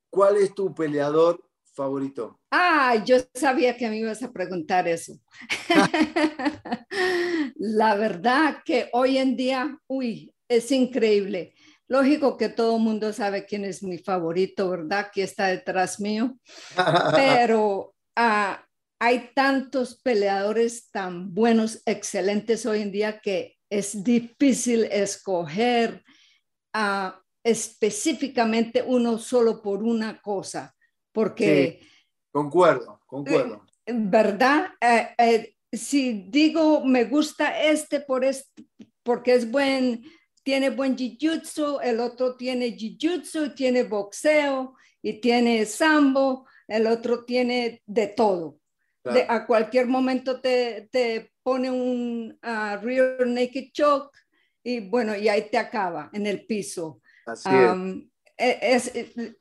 ¿Cuál 0.09 0.37
es 0.37 0.53
tu 0.53 0.73
peleador 0.73 1.43
favorito? 1.73 2.39
Ah, 2.51 3.03
yo 3.05 3.17
sabía 3.33 3.77
que 3.77 3.89
me 3.89 3.97
ibas 3.97 4.21
a 4.23 4.31
preguntar 4.31 4.87
eso. 4.87 5.13
La 7.55 7.95
verdad 7.95 8.61
que 8.63 8.89
hoy 8.93 9.17
en 9.17 9.35
día, 9.35 9.77
uy, 9.87 10.33
es 10.47 10.71
increíble. 10.71 11.55
Lógico 11.87 12.37
que 12.37 12.49
todo 12.49 12.77
el 12.77 12.83
mundo 12.83 13.13
sabe 13.13 13.45
quién 13.45 13.65
es 13.65 13.83
mi 13.83 13.97
favorito, 13.97 14.69
¿verdad? 14.69 15.09
Que 15.13 15.23
está 15.23 15.47
detrás 15.47 15.99
mío. 15.99 16.37
Pero 17.15 17.93
ah, 18.15 18.63
hay 19.03 19.31
tantos 19.35 19.99
peleadores 20.01 20.89
tan 20.89 21.33
buenos, 21.33 21.81
excelentes 21.85 22.65
hoy 22.65 22.83
en 22.83 22.91
día 22.93 23.19
que 23.19 23.57
es 23.69 24.01
difícil 24.01 24.85
escoger 24.85 26.01
ah, 26.73 27.19
específicamente 27.43 28.81
uno 28.81 29.17
solo 29.17 29.61
por 29.61 29.83
una 29.83 30.21
cosa, 30.21 30.73
porque... 31.11 31.81
concuerdo, 32.31 33.01
concuerdo. 33.05 33.65
¿verdad? 33.85 34.67
Eh, 34.79 35.09
eh, 35.17 35.55
si 35.73 36.23
digo 36.29 36.85
me 36.85 37.03
gusta 37.03 37.61
este 37.61 37.99
por 37.99 38.23
este, 38.23 38.65
porque 39.03 39.33
es 39.33 39.51
buen, 39.51 40.01
tiene 40.43 40.69
buen 40.69 40.95
jiu-jitsu, 40.95 41.81
el 41.83 41.99
otro 41.99 42.37
tiene 42.37 42.77
jiu-jitsu, 42.77 43.53
tiene 43.53 43.83
boxeo 43.83 44.75
y 45.01 45.19
tiene 45.19 45.65
sambo, 45.65 46.47
el 46.69 46.87
otro 46.87 47.25
tiene 47.25 47.81
de 47.85 48.07
todo. 48.07 48.62
Claro. 49.03 49.19
De- 49.19 49.25
a 49.27 49.45
cualquier 49.45 49.85
momento 49.87 50.39
te, 50.39 50.87
te 50.91 51.31
pone 51.43 51.69
un 51.69 52.37
ah, 52.41 52.79
rear 52.81 53.27
naked 53.27 53.71
choke 53.73 54.17
y 54.63 54.79
bueno, 54.89 55.15
y 55.15 55.27
ahí 55.27 55.49
te 55.51 55.57
acaba 55.57 56.09
en 56.13 56.25
el 56.25 56.45
piso. 56.45 57.01
Así 57.25 57.49
es. 57.49 58.09
E- 58.37 58.59
es, 58.61 58.91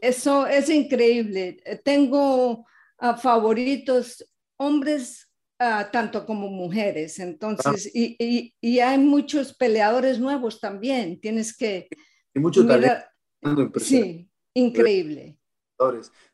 eso 0.00 0.46
es 0.46 0.68
increíble. 0.68 1.62
Tengo 1.84 2.66
ah, 2.98 3.16
favoritos 3.16 4.28
hombres 4.58 5.30
ah, 5.60 5.88
tanto 5.92 6.26
como 6.26 6.48
mujeres. 6.48 7.20
Entonces, 7.20 7.88
y, 7.94 8.16
y- 8.18 8.54
y 8.60 8.80
hay 8.80 8.98
muchos 8.98 9.54
peleadores 9.54 10.18
nuevos 10.18 10.58
también. 10.60 11.20
Tienes 11.20 11.56
que 11.56 11.88
Y 12.34 12.40
mucho 12.40 12.66
talento 12.66 12.96
mirar. 13.42 13.78
Sí, 13.80 14.28
increíble. 14.54 15.38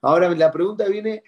Ahora, 0.01 0.35
la 0.35 0.51
pregunta 0.51 0.87
viene, 0.89 1.23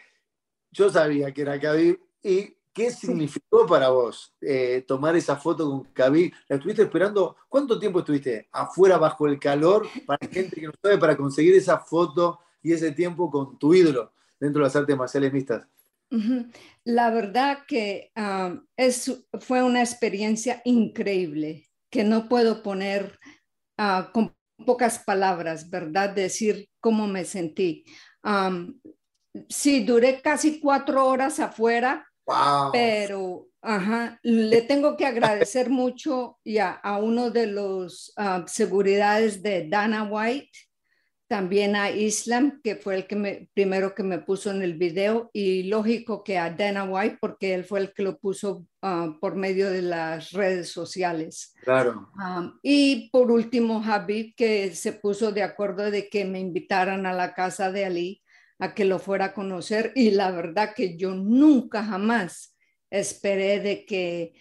yo 0.71 0.91
sabía 0.91 1.33
que 1.33 1.43
era 1.43 1.59
Khabib 1.59 1.99
y 2.23 2.55
¿Qué 2.73 2.91
significó 2.93 3.67
para 3.67 3.89
vos 3.89 4.33
eh, 4.41 4.85
tomar 4.87 5.17
esa 5.17 5.37
foto 5.37 5.69
con 5.69 5.93
Khabib? 5.93 6.33
¿La 6.49 6.57
estuviste 6.57 6.83
esperando? 6.83 7.37
¿Cuánto 7.49 7.81
tiempo 7.81 7.99
estuviste 7.99 8.49
afuera 8.53 8.97
bajo 8.97 9.27
el 9.27 9.41
calor 9.41 9.89
para 10.07 10.25
gente 10.31 10.61
que 10.61 10.67
no 10.67 10.73
sabe 10.81 10.97
para 10.99 11.17
conseguir 11.17 11.55
esa 11.55 11.79
foto 11.79 12.39
y 12.63 12.73
ese 12.73 12.93
tiempo 12.93 13.29
con 13.29 13.59
tu 13.59 13.75
ídolo 13.75 14.13
dentro 14.39 14.61
de 14.61 14.69
las 14.69 14.77
artes 14.77 14.97
marciales 14.97 15.33
mixtas? 15.33 15.67
La 16.85 17.11
verdad 17.11 17.65
que 17.67 18.13
um, 18.17 18.65
es, 18.77 19.25
fue 19.41 19.63
una 19.65 19.81
experiencia 19.81 20.63
increíble 20.65 21.69
que 21.91 22.05
no 22.05 22.29
puedo 22.29 22.63
poner 22.63 23.19
uh, 23.79 24.13
con 24.13 24.35
pocas 24.65 25.01
palabras, 25.01 25.71
¿verdad? 25.71 26.11
Decir 26.11 26.69
cómo 26.81 27.09
me 27.09 27.25
sentí. 27.25 27.85
Um, 28.23 28.81
sí, 29.49 29.85
duré 29.85 30.21
casi 30.21 30.61
cuatro 30.61 31.07
horas 31.07 31.41
afuera, 31.41 32.07
pero 32.73 33.49
ajá, 33.63 34.19
le 34.23 34.63
tengo 34.63 34.97
que 34.97 35.07
agradecer 35.07 35.71
mucho 35.71 36.39
ya 36.45 36.71
a 36.73 36.99
uno 36.99 37.31
de 37.31 37.47
los 37.47 38.15
uh, 38.17 38.47
seguridades 38.47 39.43
de 39.43 39.69
Dana 39.69 40.05
White 40.05 40.51
también 41.31 41.77
a 41.77 41.93
Islam, 41.93 42.61
que 42.61 42.75
fue 42.75 42.97
el 42.97 43.07
que 43.07 43.15
me, 43.15 43.49
primero 43.55 43.95
que 43.95 44.03
me 44.03 44.19
puso 44.19 44.51
en 44.51 44.63
el 44.63 44.75
video, 44.75 45.31
y 45.33 45.63
lógico 45.63 46.25
que 46.25 46.39
a 46.39 46.51
Dana 46.51 46.83
White, 46.83 47.19
porque 47.21 47.55
él 47.55 47.65
fue 47.65 47.79
el 47.79 47.93
que 47.93 48.03
lo 48.03 48.19
puso 48.19 48.67
ah, 48.83 49.15
por 49.21 49.37
medio 49.37 49.71
de 49.71 49.81
las 49.81 50.33
redes 50.33 50.71
sociales. 50.71 51.55
Claro. 51.63 52.11
y 52.65 53.11
por 53.11 53.31
último, 53.31 53.81
Habib, 53.81 54.35
que 54.35 54.75
se 54.75 54.93
puso 54.93 55.31
de 55.31 55.45
acuerdo 55.45 55.93
de 55.93 56.09
que 56.09 56.25
me 56.25 56.41
invitaran 56.41 57.07
a 57.07 57.13
la 57.13 57.33
casa 57.33 57.71
de 57.71 57.85
Ali 57.85 58.20
a 58.61 58.75
que 58.75 58.85
lo 58.85 58.99
fuera 58.99 59.27
a 59.27 59.35
conocer, 59.35 59.93
y 59.95 60.11
la 60.11 60.31
verdad 60.31 60.75
que 60.75 60.97
yo 60.97 61.15
nunca 61.15 61.83
jamás 61.83 62.57
esperé 62.91 63.61
de 63.61 63.85
que 63.87 64.35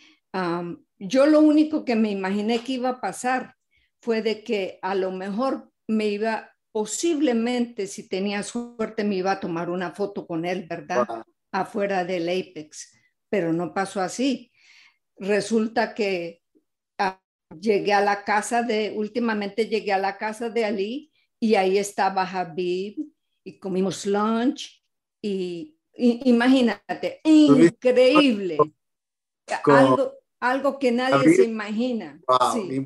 yo 1.00 1.26
lo 1.26 1.40
único 1.40 1.86
que 1.86 1.96
me 1.96 2.12
imaginé 2.12 2.64
que 2.64 2.74
iba 2.74 2.90
a 2.90 3.02
pasar 3.02 3.56
fue 4.02 4.22
de 4.22 4.44
que 4.44 4.80
a 4.82 4.96
lo 4.96 5.12
mejor 5.12 5.72
me 5.88 6.08
iba 6.08 6.52
posiblemente 6.72 7.88
si 7.88 8.08
tenía 8.08 8.44
suerte 8.44 9.04
me 9.04 9.16
iba 9.16 9.32
a 9.32 9.40
tomar 9.40 9.70
una 9.70 9.92
foto 9.92 10.28
con 10.28 10.46
él, 10.46 10.68
¿verdad? 10.70 11.08
Afuera 11.52 12.06
del 12.06 12.30
Apex, 12.30 12.94
pero 13.30 13.54
no 13.54 13.74
pasó 13.74 14.02
así. 14.02 14.52
Resulta 15.18 15.96
que 15.96 16.42
ah, 16.98 17.22
llegué 17.60 17.94
a 17.94 18.02
la 18.02 18.24
casa 18.24 18.62
de, 18.62 18.94
últimamente 18.96 19.68
llegué 19.68 19.94
a 19.94 19.98
la 19.98 20.18
casa 20.18 20.50
de 20.50 20.66
Ali 20.66 21.12
y 21.40 21.56
ahí 21.56 21.78
estaba 21.78 22.24
Habib 22.24 22.98
y 23.44 23.60
comimos 23.60 24.06
lunch 24.06 24.84
y, 25.22 25.78
imagínate, 25.94 27.22
increíble. 27.24 28.58
Algo, 29.66 30.14
algo 30.40 30.80
que 30.80 30.92
nadie 30.92 31.34
se 31.36 31.44
imagina. 31.44 32.20
sí. 32.54 32.86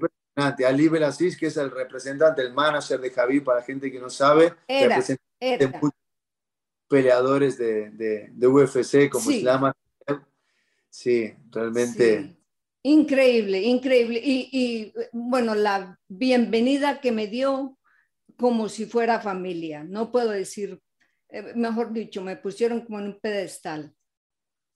Ali 0.66 0.88
Belasis, 0.88 1.38
que 1.38 1.48
es 1.48 1.58
el 1.58 1.70
representante, 1.70 2.42
el 2.42 2.54
manager 2.54 3.00
de 3.00 3.12
Javi, 3.12 3.40
para 3.40 3.62
gente 3.62 3.92
que 3.92 4.00
no 4.00 4.10
sabe, 4.10 4.54
era, 4.68 5.00
peleadores 6.88 7.58
de, 7.58 7.92
de, 7.92 8.48
UFC 8.48 9.10
como 9.10 9.30
sí. 9.30 9.46
Sí, 10.90 11.34
realmente. 11.52 12.36
Increíble, 12.84 13.62
increíble. 13.62 14.22
Y, 14.24 14.50
y, 14.52 14.94
bueno, 15.12 15.56
la 15.56 16.00
bienvenida 16.08 17.00
que 17.00 17.12
me 17.12 17.28
dio 17.28 17.78
como 18.44 18.68
si 18.68 18.86
fuera 18.88 19.22
familia. 19.22 19.86
No 19.86 20.12
puedo 20.12 20.32
decir, 20.32 20.78
eh, 21.30 21.54
mejor 21.56 21.94
dicho, 21.94 22.22
me 22.22 22.36
pusieron 22.36 22.82
como 22.82 23.00
en 23.00 23.06
un 23.06 23.20
pedestal. 23.22 23.96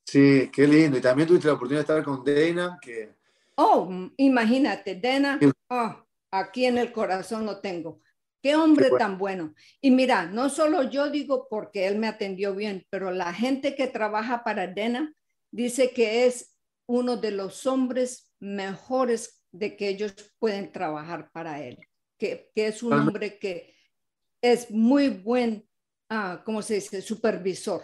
Sí, 0.06 0.50
qué 0.54 0.66
lindo. 0.66 0.98
Y 0.98 1.02
también 1.02 1.28
tuviste 1.28 1.50
la 1.50 1.56
oportunidad 1.56 1.86
de 1.86 1.94
estar 1.94 2.02
con 2.02 2.24
Dana, 2.24 2.80
que 2.82 3.18
Oh, 3.58 3.90
imagínate, 4.16 4.96
Dena, 4.96 5.38
oh, 5.70 5.96
aquí 6.32 6.66
en 6.66 6.78
el 6.78 6.94
corazón 6.94 7.46
lo 7.46 7.60
tengo. 7.60 8.00
Qué 8.42 8.56
hombre 8.56 8.90
tan 8.98 9.18
bueno. 9.18 9.54
Y 9.82 9.92
mira, 9.92 10.28
no 10.28 10.50
solo 10.50 10.84
yo 10.84 11.10
digo 11.10 11.48
porque 11.50 11.88
él 11.88 11.98
me 11.98 12.08
atendió 12.08 12.56
bien, 12.56 12.86
pero 12.90 13.12
la 13.12 13.34
gente 13.34 13.76
que 13.76 13.88
trabaja 13.88 14.46
para 14.46 14.68
Dena 14.68 15.14
dice 15.52 15.92
que 15.92 16.26
es 16.26 16.56
uno 16.88 17.18
de 17.18 17.32
los 17.32 17.68
hombres 17.68 18.32
mejores 18.40 19.44
de 19.52 19.76
que 19.76 19.90
ellos 19.90 20.14
pueden 20.40 20.72
trabajar 20.72 21.30
para 21.34 21.62
él, 21.62 21.80
que, 22.18 22.52
es 22.56 22.84
un 22.84 22.94
hombre 22.94 23.38
que 23.38 23.76
es 24.42 24.72
muy 24.72 25.10
buen, 25.10 25.68
ah, 26.10 26.42
¿cómo 26.44 26.62
se 26.62 26.76
dice?, 26.76 27.02
supervisor. 27.02 27.82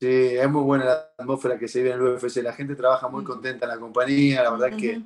Sí, 0.00 0.08
es 0.08 0.50
muy 0.50 0.62
buena 0.62 0.84
la 0.84 1.14
atmósfera 1.16 1.58
que 1.58 1.68
se 1.68 1.80
vive 1.80 1.94
en 1.94 2.00
el 2.00 2.14
UFC. 2.14 2.38
La 2.42 2.52
gente 2.52 2.74
trabaja 2.74 3.08
muy 3.08 3.22
contenta 3.22 3.66
en 3.66 3.70
la 3.70 3.78
compañía. 3.78 4.42
La 4.42 4.50
verdad 4.50 4.76
que 4.76 5.00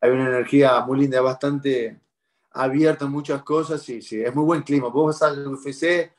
hay 0.00 0.10
una 0.10 0.26
energía 0.26 0.80
muy 0.80 1.00
linda, 1.00 1.20
bastante 1.20 2.00
abierta 2.52 3.04
en 3.04 3.10
muchas 3.10 3.42
cosas. 3.42 3.82
Sí, 3.82 4.00
sí, 4.00 4.22
es 4.22 4.34
muy 4.34 4.44
buen 4.44 4.62
clima. 4.62 4.88
Vos 4.88 5.20
vas 5.20 5.22
al 5.30 5.46
UFC 5.46 6.10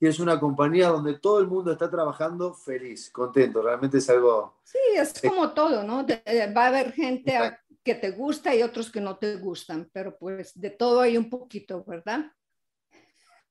y 0.00 0.06
es 0.06 0.18
una 0.18 0.40
compañía 0.40 0.88
donde 0.88 1.18
todo 1.18 1.38
el 1.38 1.46
mundo 1.46 1.70
está 1.70 1.88
trabajando 1.88 2.52
feliz, 2.52 3.08
contento. 3.10 3.62
Realmente 3.62 3.98
es 3.98 4.10
algo. 4.10 4.58
Sí, 4.64 4.78
es 4.96 5.20
como 5.22 5.52
todo, 5.52 5.84
¿no? 5.84 6.04
va 6.04 6.64
a 6.64 6.66
haber 6.66 6.92
gente 6.92 7.38
que 7.86 7.94
te 7.94 8.10
gusta 8.10 8.54
y 8.54 8.62
otros 8.62 8.90
que 8.90 9.00
no 9.00 9.16
te 9.16 9.36
gustan, 9.36 9.88
pero 9.92 10.18
pues 10.18 10.52
de 10.60 10.70
todo 10.70 11.00
hay 11.00 11.16
un 11.16 11.30
poquito, 11.30 11.84
¿verdad? 11.84 12.32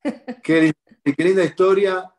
Qué, 0.44 0.72
qué 1.04 1.24
linda 1.24 1.44
historia 1.44 2.12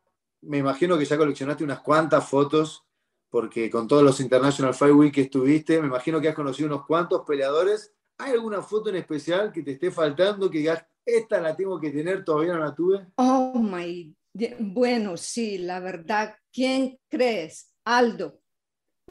me 0.47 0.59
imagino 0.59 0.99
que 0.99 1.05
ya 1.05 1.17
coleccionaste 1.17 1.65
unas 1.65 1.81
cuantas 1.81 2.29
fotos, 2.29 2.85
porque 3.29 3.69
con 3.71 3.87
todos 3.87 4.03
los 4.03 4.21
International 4.21 4.75
Fight 4.75 4.95
Week 4.95 5.15
que 5.15 5.23
estuviste, 5.23 5.81
me 5.81 5.89
imagino 5.89 6.21
que 6.21 6.29
has 6.29 6.35
conocido 6.35 6.69
unos 6.69 6.87
cuantos 6.87 7.23
peleadores. 7.27 7.93
¿Hay 8.19 8.33
alguna 8.33 8.63
foto 8.63 8.91
en 8.91 8.97
especial 8.97 9.53
que 9.53 9.63
te 9.63 9.73
esté 9.73 9.91
faltando, 9.91 10.51
que 10.51 10.59
digas, 10.59 10.85
esta 11.05 11.41
la 11.41 11.55
tengo 11.55 11.79
que 11.79 11.91
tener, 11.91 12.25
todavía 12.25 12.55
no 12.55 12.61
la 12.61 12.75
tuve? 12.75 13.07
Oh, 13.17 13.59
my. 13.59 14.15
Bueno, 14.59 15.17
sí, 15.17 15.59
la 15.59 15.81
verdad. 15.81 16.35
¿Quién 16.53 16.99
crees? 17.09 17.75
Aldo. 17.85 18.41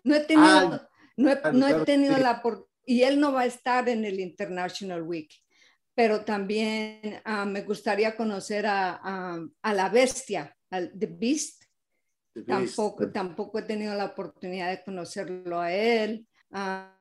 No 0.03 0.15
he 0.15 0.21
tenido, 0.21 0.81
no 1.17 1.29
he, 1.67 1.85
tenido 1.85 2.17
la 2.17 2.41
y 2.86 3.03
él 3.03 3.19
no 3.19 3.33
va 3.33 3.41
a 3.41 3.45
estar 3.45 3.88
en 3.89 4.05
el 4.05 4.19
International 4.19 5.01
Week, 5.01 5.31
pero 5.93 6.23
también 6.23 7.21
ah, 7.23 7.45
me 7.45 7.61
gustaría 7.61 8.15
conocer 8.15 8.65
a, 8.65 9.39
a 9.61 9.73
la 9.73 9.89
bestia, 9.89 10.55
The 10.69 11.07
Beast. 11.07 11.63
Tampoco, 12.45 13.11
tampoco 13.11 13.59
he 13.59 13.61
tenido 13.61 13.95
la 13.95 14.07
oportunidad 14.07 14.69
de 14.69 14.83
conocerlo 14.83 15.61
a 15.61 15.71
él. 15.71 16.27
Ah, 16.51 16.91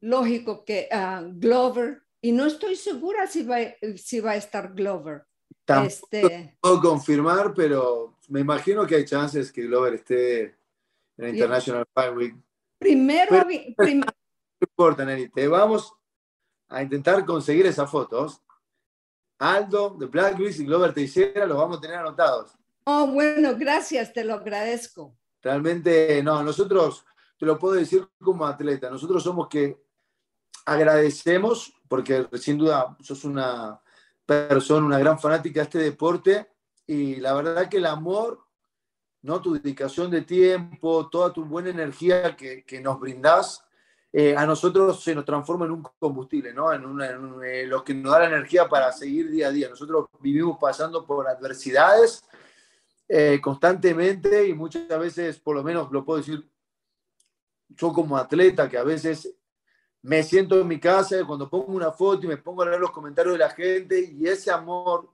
lógico 0.00 0.64
que 0.64 0.88
uh, 0.92 1.32
Glover, 1.38 2.02
y 2.20 2.32
no 2.32 2.46
estoy 2.46 2.76
segura 2.76 3.26
si 3.26 3.42
va, 3.42 3.56
si 3.96 4.20
va 4.20 4.32
a 4.32 4.36
estar 4.36 4.74
Glover. 4.74 5.22
Tampoco 5.64 6.08
este... 6.12 6.56
puedo 6.60 6.80
confirmar, 6.80 7.54
pero 7.54 8.18
me 8.28 8.40
imagino 8.40 8.86
que 8.86 8.96
hay 8.96 9.04
chances 9.04 9.50
que 9.50 9.62
Glover 9.62 9.94
esté 9.94 10.56
en 11.16 11.28
International 11.30 11.86
Fight 11.94 12.14
Week. 12.14 12.36
Primero, 12.78 13.32
no 13.32 14.12
importa, 14.60 15.04
Nelly, 15.04 15.28
te 15.28 15.46
vamos 15.48 15.94
a 16.68 16.82
intentar 16.82 17.24
conseguir 17.24 17.66
esas 17.66 17.90
fotos. 17.90 18.42
Aldo, 19.38 19.90
de 19.98 20.06
Black 20.06 20.38
y 20.40 20.64
Glover 20.64 20.92
Teixeira 20.92 21.46
los 21.46 21.56
vamos 21.56 21.78
a 21.78 21.80
tener 21.80 21.96
anotados. 21.96 22.58
Oh, 22.84 23.06
bueno, 23.06 23.54
gracias, 23.56 24.12
te 24.12 24.24
lo 24.24 24.34
agradezco. 24.34 25.14
Realmente, 25.42 26.22
no, 26.22 26.42
nosotros, 26.42 27.04
te 27.38 27.46
lo 27.46 27.58
puedo 27.58 27.74
decir 27.74 28.08
como 28.20 28.46
atleta, 28.46 28.90
nosotros 28.90 29.22
somos 29.22 29.48
que 29.48 29.80
agradecemos, 30.64 31.72
porque 31.86 32.26
sin 32.34 32.58
duda 32.58 32.96
sos 33.00 33.24
una 33.24 33.80
persona, 34.26 34.86
una 34.86 34.98
gran 34.98 35.18
fanática 35.18 35.60
de 35.60 35.64
este 35.64 35.78
deporte, 35.78 36.50
y 36.86 37.16
la 37.16 37.34
verdad 37.34 37.68
que 37.68 37.76
el 37.76 37.86
amor, 37.86 38.44
¿no? 39.22 39.40
tu 39.40 39.54
dedicación 39.54 40.10
de 40.10 40.22
tiempo, 40.22 41.08
toda 41.08 41.32
tu 41.32 41.44
buena 41.44 41.70
energía 41.70 42.36
que, 42.36 42.64
que 42.64 42.80
nos 42.80 42.98
brindás, 42.98 43.67
eh, 44.12 44.34
a 44.36 44.46
nosotros 44.46 45.02
se 45.02 45.14
nos 45.14 45.24
transforma 45.24 45.66
en 45.66 45.72
un 45.72 45.82
combustible, 45.98 46.52
¿no? 46.54 46.72
En, 46.72 46.86
una, 46.86 47.10
en 47.10 47.42
eh, 47.44 47.66
lo 47.66 47.84
que 47.84 47.92
nos 47.92 48.12
da 48.12 48.20
la 48.20 48.28
energía 48.28 48.68
para 48.68 48.90
seguir 48.90 49.30
día 49.30 49.48
a 49.48 49.50
día. 49.50 49.68
Nosotros 49.68 50.06
vivimos 50.20 50.56
pasando 50.58 51.06
por 51.06 51.28
adversidades 51.28 52.24
eh, 53.06 53.38
constantemente 53.42 54.48
y 54.48 54.54
muchas 54.54 54.88
veces, 54.98 55.38
por 55.38 55.56
lo 55.56 55.62
menos 55.62 55.90
lo 55.92 56.04
puedo 56.04 56.18
decir, 56.18 56.48
yo 57.68 57.92
como 57.92 58.16
atleta 58.16 58.68
que 58.68 58.78
a 58.78 58.82
veces 58.82 59.34
me 60.02 60.22
siento 60.22 60.58
en 60.60 60.68
mi 60.68 60.80
casa 60.80 61.16
cuando 61.26 61.50
pongo 61.50 61.72
una 61.72 61.92
foto 61.92 62.24
y 62.24 62.28
me 62.28 62.38
pongo 62.38 62.62
a 62.62 62.66
leer 62.66 62.80
los 62.80 62.92
comentarios 62.92 63.34
de 63.34 63.38
la 63.38 63.50
gente 63.50 64.00
y 64.00 64.26
ese 64.26 64.50
amor 64.50 65.10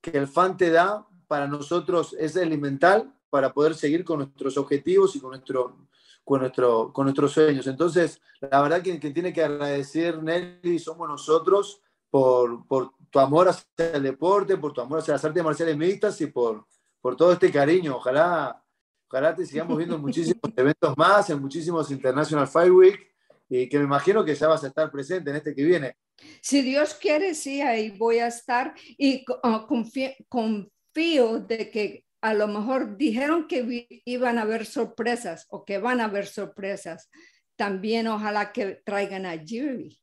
que 0.00 0.10
el 0.10 0.28
fan 0.28 0.56
te 0.56 0.70
da 0.70 1.06
para 1.26 1.46
nosotros 1.46 2.14
es 2.18 2.36
elemental 2.36 3.14
para 3.30 3.52
poder 3.52 3.74
seguir 3.74 4.04
con 4.04 4.18
nuestros 4.18 4.56
objetivos 4.56 5.16
y 5.16 5.20
con, 5.20 5.30
nuestro, 5.30 5.88
con, 6.26 6.40
nuestro, 6.40 6.92
con 6.92 7.04
nuestros 7.06 7.32
sueños. 7.32 7.66
Entonces, 7.68 8.20
la 8.40 8.60
verdad 8.60 8.82
que 8.82 8.98
quien 8.98 9.14
tiene 9.14 9.32
que 9.32 9.42
agradecer, 9.42 10.22
Nelly, 10.22 10.78
somos 10.78 11.08
nosotros 11.08 11.80
por, 12.10 12.66
por 12.66 12.90
tu 13.08 13.18
amor 13.18 13.48
hacia 13.48 13.92
el 13.94 14.02
deporte, 14.02 14.58
por 14.58 14.74
tu 14.74 14.82
amor 14.82 14.98
hacia 14.98 15.14
las 15.14 15.24
artes 15.24 15.42
marciales 15.42 15.76
mixtas 15.76 16.20
y 16.20 16.26
por, 16.26 16.66
por 17.00 17.16
todo 17.16 17.32
este 17.32 17.50
cariño. 17.50 17.96
Ojalá 17.96 18.62
Ojalá 19.08 19.34
te 19.34 19.46
sigamos 19.46 19.76
viendo 19.76 19.94
en 19.94 20.00
muchísimos 20.00 20.40
eventos 20.56 20.96
más, 20.96 21.30
en 21.30 21.40
muchísimos 21.40 21.90
International 21.90 22.48
Fire 22.48 22.72
Week, 22.72 23.00
y 23.48 23.68
que 23.68 23.78
me 23.78 23.84
imagino 23.84 24.24
que 24.24 24.34
ya 24.34 24.48
vas 24.48 24.64
a 24.64 24.68
estar 24.68 24.90
presente 24.90 25.30
en 25.30 25.36
este 25.36 25.54
que 25.54 25.62
viene. 25.62 25.96
Si 26.40 26.62
Dios 26.62 26.94
quiere, 26.94 27.34
sí, 27.34 27.60
ahí 27.60 27.90
voy 27.90 28.18
a 28.18 28.26
estar 28.26 28.74
y 28.98 29.24
uh, 29.44 29.66
confío, 29.66 30.10
confío 30.28 31.38
de 31.40 31.70
que 31.70 32.05
a 32.20 32.34
lo 32.34 32.48
mejor 32.48 32.96
dijeron 32.96 33.46
que 33.46 34.02
iban 34.04 34.38
a 34.38 34.42
haber 34.42 34.66
sorpresas 34.66 35.46
o 35.48 35.64
que 35.64 35.78
van 35.78 36.00
a 36.00 36.04
haber 36.04 36.26
sorpresas. 36.26 37.10
También 37.56 38.06
ojalá 38.06 38.52
que 38.52 38.82
traigan 38.84 39.26
a 39.26 39.38
Jerry. 39.38 39.98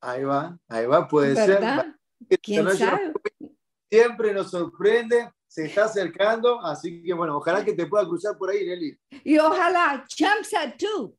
Ahí 0.00 0.24
va, 0.24 0.58
ahí 0.68 0.86
va, 0.86 1.08
puede 1.08 1.34
¿verdad? 1.34 1.94
ser. 2.28 2.40
¿Quién 2.40 2.70
sabe? 2.76 3.12
Siempre 3.90 4.32
nos 4.32 4.50
sorprende, 4.50 5.30
se 5.46 5.66
está 5.66 5.84
acercando, 5.84 6.60
así 6.60 7.02
que 7.02 7.14
bueno, 7.14 7.36
ojalá 7.36 7.64
que 7.64 7.72
te 7.72 7.86
pueda 7.86 8.04
cruzar 8.04 8.36
por 8.36 8.50
ahí, 8.50 8.66
Nelly. 8.66 8.98
Y 9.24 9.38
ojalá 9.38 10.04
Chamsa 10.08 10.74
tú. 10.76 11.16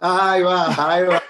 Ahí 0.00 0.42
va, 0.42 0.66
ahí 0.92 1.04
va. 1.04 1.22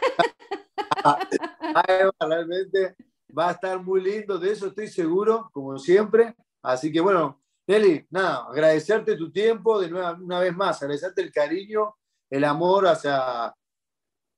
ahí 1.05 2.05
va, 2.05 2.27
realmente 2.27 2.97
va 3.37 3.51
a 3.51 3.53
estar 3.53 3.81
muy 3.83 4.03
lindo, 4.03 4.39
de 4.39 4.53
eso 4.53 4.67
estoy 4.67 4.89
seguro, 4.89 5.49
como 5.53 5.79
siempre. 5.79 6.35
Así 6.63 6.91
que 6.91 7.01
bueno, 7.01 7.41
Nelly, 7.67 8.07
nada, 8.11 8.47
agradecerte 8.49 9.17
tu 9.17 9.33
tiempo 9.33 9.81
de 9.81 9.91
nuevo, 9.91 10.23
una 10.23 10.39
vez 10.39 10.55
más, 10.55 10.81
agradecerte 10.81 11.23
el 11.23 11.33
cariño, 11.33 11.97
el 12.31 12.45
amor 12.45 12.87
hacia 12.87 13.53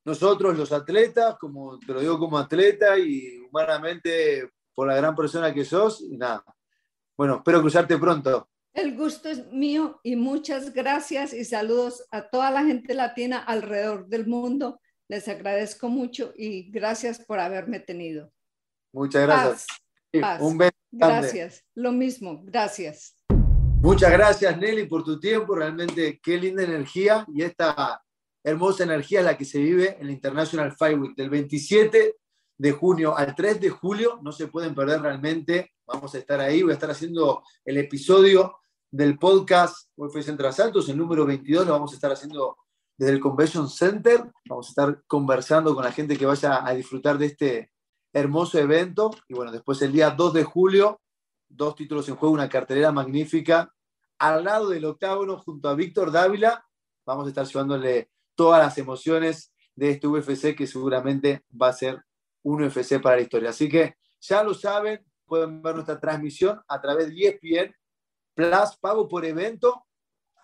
nosotros 0.04 0.56
los 0.56 0.72
atletas, 0.72 1.36
como 1.38 1.78
te 1.78 1.92
lo 1.92 2.00
digo 2.00 2.18
como 2.18 2.38
atleta 2.38 2.98
y 2.98 3.38
humanamente 3.40 4.50
por 4.74 4.88
la 4.88 4.96
gran 4.96 5.14
persona 5.14 5.52
que 5.52 5.64
sos 5.64 6.00
y 6.00 6.16
nada. 6.16 6.42
Bueno, 7.16 7.36
espero 7.36 7.60
cruzarte 7.60 7.98
pronto. 7.98 8.48
El 8.72 8.96
gusto 8.96 9.28
es 9.28 9.50
mío 9.52 10.00
y 10.02 10.16
muchas 10.16 10.72
gracias 10.72 11.34
y 11.34 11.44
saludos 11.44 12.06
a 12.10 12.30
toda 12.30 12.50
la 12.50 12.64
gente 12.64 12.94
latina 12.94 13.38
alrededor 13.38 14.06
del 14.06 14.26
mundo. 14.26 14.80
Les 15.08 15.26
agradezco 15.28 15.88
mucho 15.88 16.32
y 16.36 16.70
gracias 16.70 17.18
por 17.18 17.40
haberme 17.40 17.80
tenido. 17.80 18.32
Muchas 18.92 19.22
gracias. 19.26 19.66
Paz, 19.66 19.78
paz. 20.20 20.40
Un 20.40 20.58
beso. 20.58 20.72
Gracias. 20.90 21.64
Lo 21.74 21.92
mismo. 21.92 22.42
Gracias. 22.44 23.14
Muchas 23.80 24.10
gracias, 24.10 24.58
Nelly, 24.58 24.86
por 24.86 25.04
tu 25.04 25.20
tiempo. 25.20 25.54
Realmente 25.54 26.20
qué 26.22 26.36
linda 26.36 26.62
energía 26.62 27.24
y 27.32 27.42
esta 27.42 28.02
hermosa 28.42 28.84
energía 28.84 29.20
es 29.20 29.26
la 29.26 29.36
que 29.36 29.44
se 29.44 29.58
vive 29.58 29.96
en 30.00 30.06
la 30.06 30.12
International 30.12 30.72
Fight 30.72 30.98
Week 30.98 31.16
del 31.16 31.30
27 31.30 32.16
de 32.58 32.72
junio 32.72 33.16
al 33.16 33.34
3 33.34 33.60
de 33.60 33.70
julio. 33.70 34.18
No 34.22 34.32
se 34.32 34.48
pueden 34.48 34.74
perder 34.74 35.00
realmente. 35.00 35.72
Vamos 35.86 36.14
a 36.14 36.18
estar 36.18 36.40
ahí. 36.40 36.62
Voy 36.62 36.72
a 36.72 36.74
estar 36.74 36.90
haciendo 36.90 37.42
el 37.64 37.78
episodio 37.78 38.56
del 38.90 39.18
podcast 39.18 39.88
UFC 39.96 40.28
Entre 40.28 40.48
Asaltos, 40.48 40.88
el 40.88 40.96
número 40.96 41.24
22. 41.24 41.66
Lo 41.66 41.72
vamos 41.72 41.92
a 41.92 41.94
estar 41.94 42.10
haciendo 42.10 42.56
desde 42.96 43.12
el 43.12 43.20
Convention 43.20 43.68
Center. 43.68 44.24
Vamos 44.48 44.66
a 44.66 44.70
estar 44.70 45.02
conversando 45.06 45.74
con 45.74 45.84
la 45.84 45.92
gente 45.92 46.16
que 46.16 46.26
vaya 46.26 46.66
a 46.66 46.74
disfrutar 46.74 47.16
de 47.16 47.26
este 47.26 47.70
hermoso 48.12 48.58
evento. 48.58 49.10
Y 49.28 49.34
bueno, 49.34 49.52
después 49.52 49.80
el 49.82 49.92
día 49.92 50.10
2 50.10 50.32
de 50.32 50.44
julio, 50.44 51.00
dos 51.48 51.74
títulos 51.74 52.08
en 52.08 52.16
juego, 52.16 52.34
una 52.34 52.48
cartelera 52.48 52.92
magnífica. 52.92 53.72
Al 54.18 54.44
lado 54.44 54.68
del 54.68 54.84
octágono, 54.84 55.38
junto 55.38 55.68
a 55.68 55.74
Víctor 55.74 56.10
Dávila, 56.10 56.66
vamos 57.06 57.26
a 57.26 57.28
estar 57.28 57.46
llevándole 57.46 58.10
todas 58.34 58.60
las 58.62 58.76
emociones 58.78 59.52
de 59.74 59.90
este 59.90 60.06
UFC 60.06 60.56
que 60.56 60.66
seguramente 60.66 61.44
va 61.50 61.68
a 61.68 61.72
ser 61.72 62.02
un 62.42 62.62
UFC 62.62 63.00
para 63.00 63.16
la 63.16 63.22
historia. 63.22 63.50
Así 63.50 63.68
que 63.68 63.96
ya 64.20 64.42
lo 64.42 64.54
saben, 64.54 65.04
pueden 65.24 65.62
ver 65.62 65.74
nuestra 65.74 66.00
transmisión 66.00 66.60
a 66.66 66.80
través 66.80 67.08
de 67.08 67.28
ESPN 67.28 67.74
Plus, 68.34 68.76
pago 68.80 69.08
por 69.08 69.24
evento, 69.24 69.84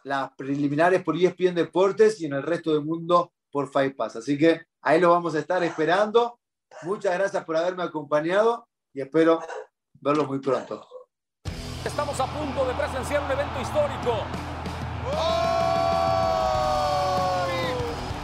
las 0.05 0.33
preliminares 0.37 1.03
por 1.03 1.17
ESPN 1.17 1.55
Deportes 1.55 2.21
y 2.21 2.27
en 2.27 2.35
el 2.35 2.43
resto 2.43 2.73
del 2.73 2.85
mundo 2.85 3.33
por 3.51 3.71
Fight 3.71 3.97
Pass. 3.97 4.17
Así 4.17 4.37
que 4.37 4.63
ahí 4.83 5.01
lo 5.01 5.11
vamos 5.11 5.35
a 5.35 5.39
estar 5.39 5.63
esperando. 5.63 6.41
Muchas 6.83 7.15
gracias 7.15 7.45
por 7.45 7.57
haberme 7.57 7.83
acompañado 7.83 8.67
y 8.93 9.01
espero 9.01 9.41
verlos 10.01 10.27
muy 10.29 10.39
pronto. 10.41 10.87
Estamos 11.85 12.19
a 12.21 12.27
punto 12.27 12.65
de 12.67 12.75
presenciar 12.75 13.23
un 13.23 13.31
evento 13.31 13.61
histórico. 13.61 14.25
¡Ay! 16.35 17.53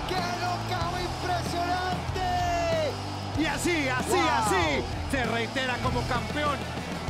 ¡Qué 0.09 0.15
knockout 0.15 1.01
impresionante! 1.01 2.93
Y 3.39 3.45
así, 3.47 3.89
así, 3.89 4.11
Wow. 4.13 4.29
así, 4.29 4.85
se 5.11 5.25
reitera 5.25 5.77
como 5.83 6.01
campeón. 6.09 6.57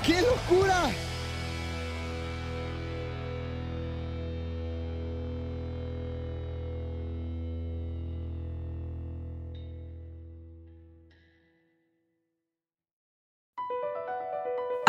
¡Qué 0.05 0.23
locura! 0.23 0.91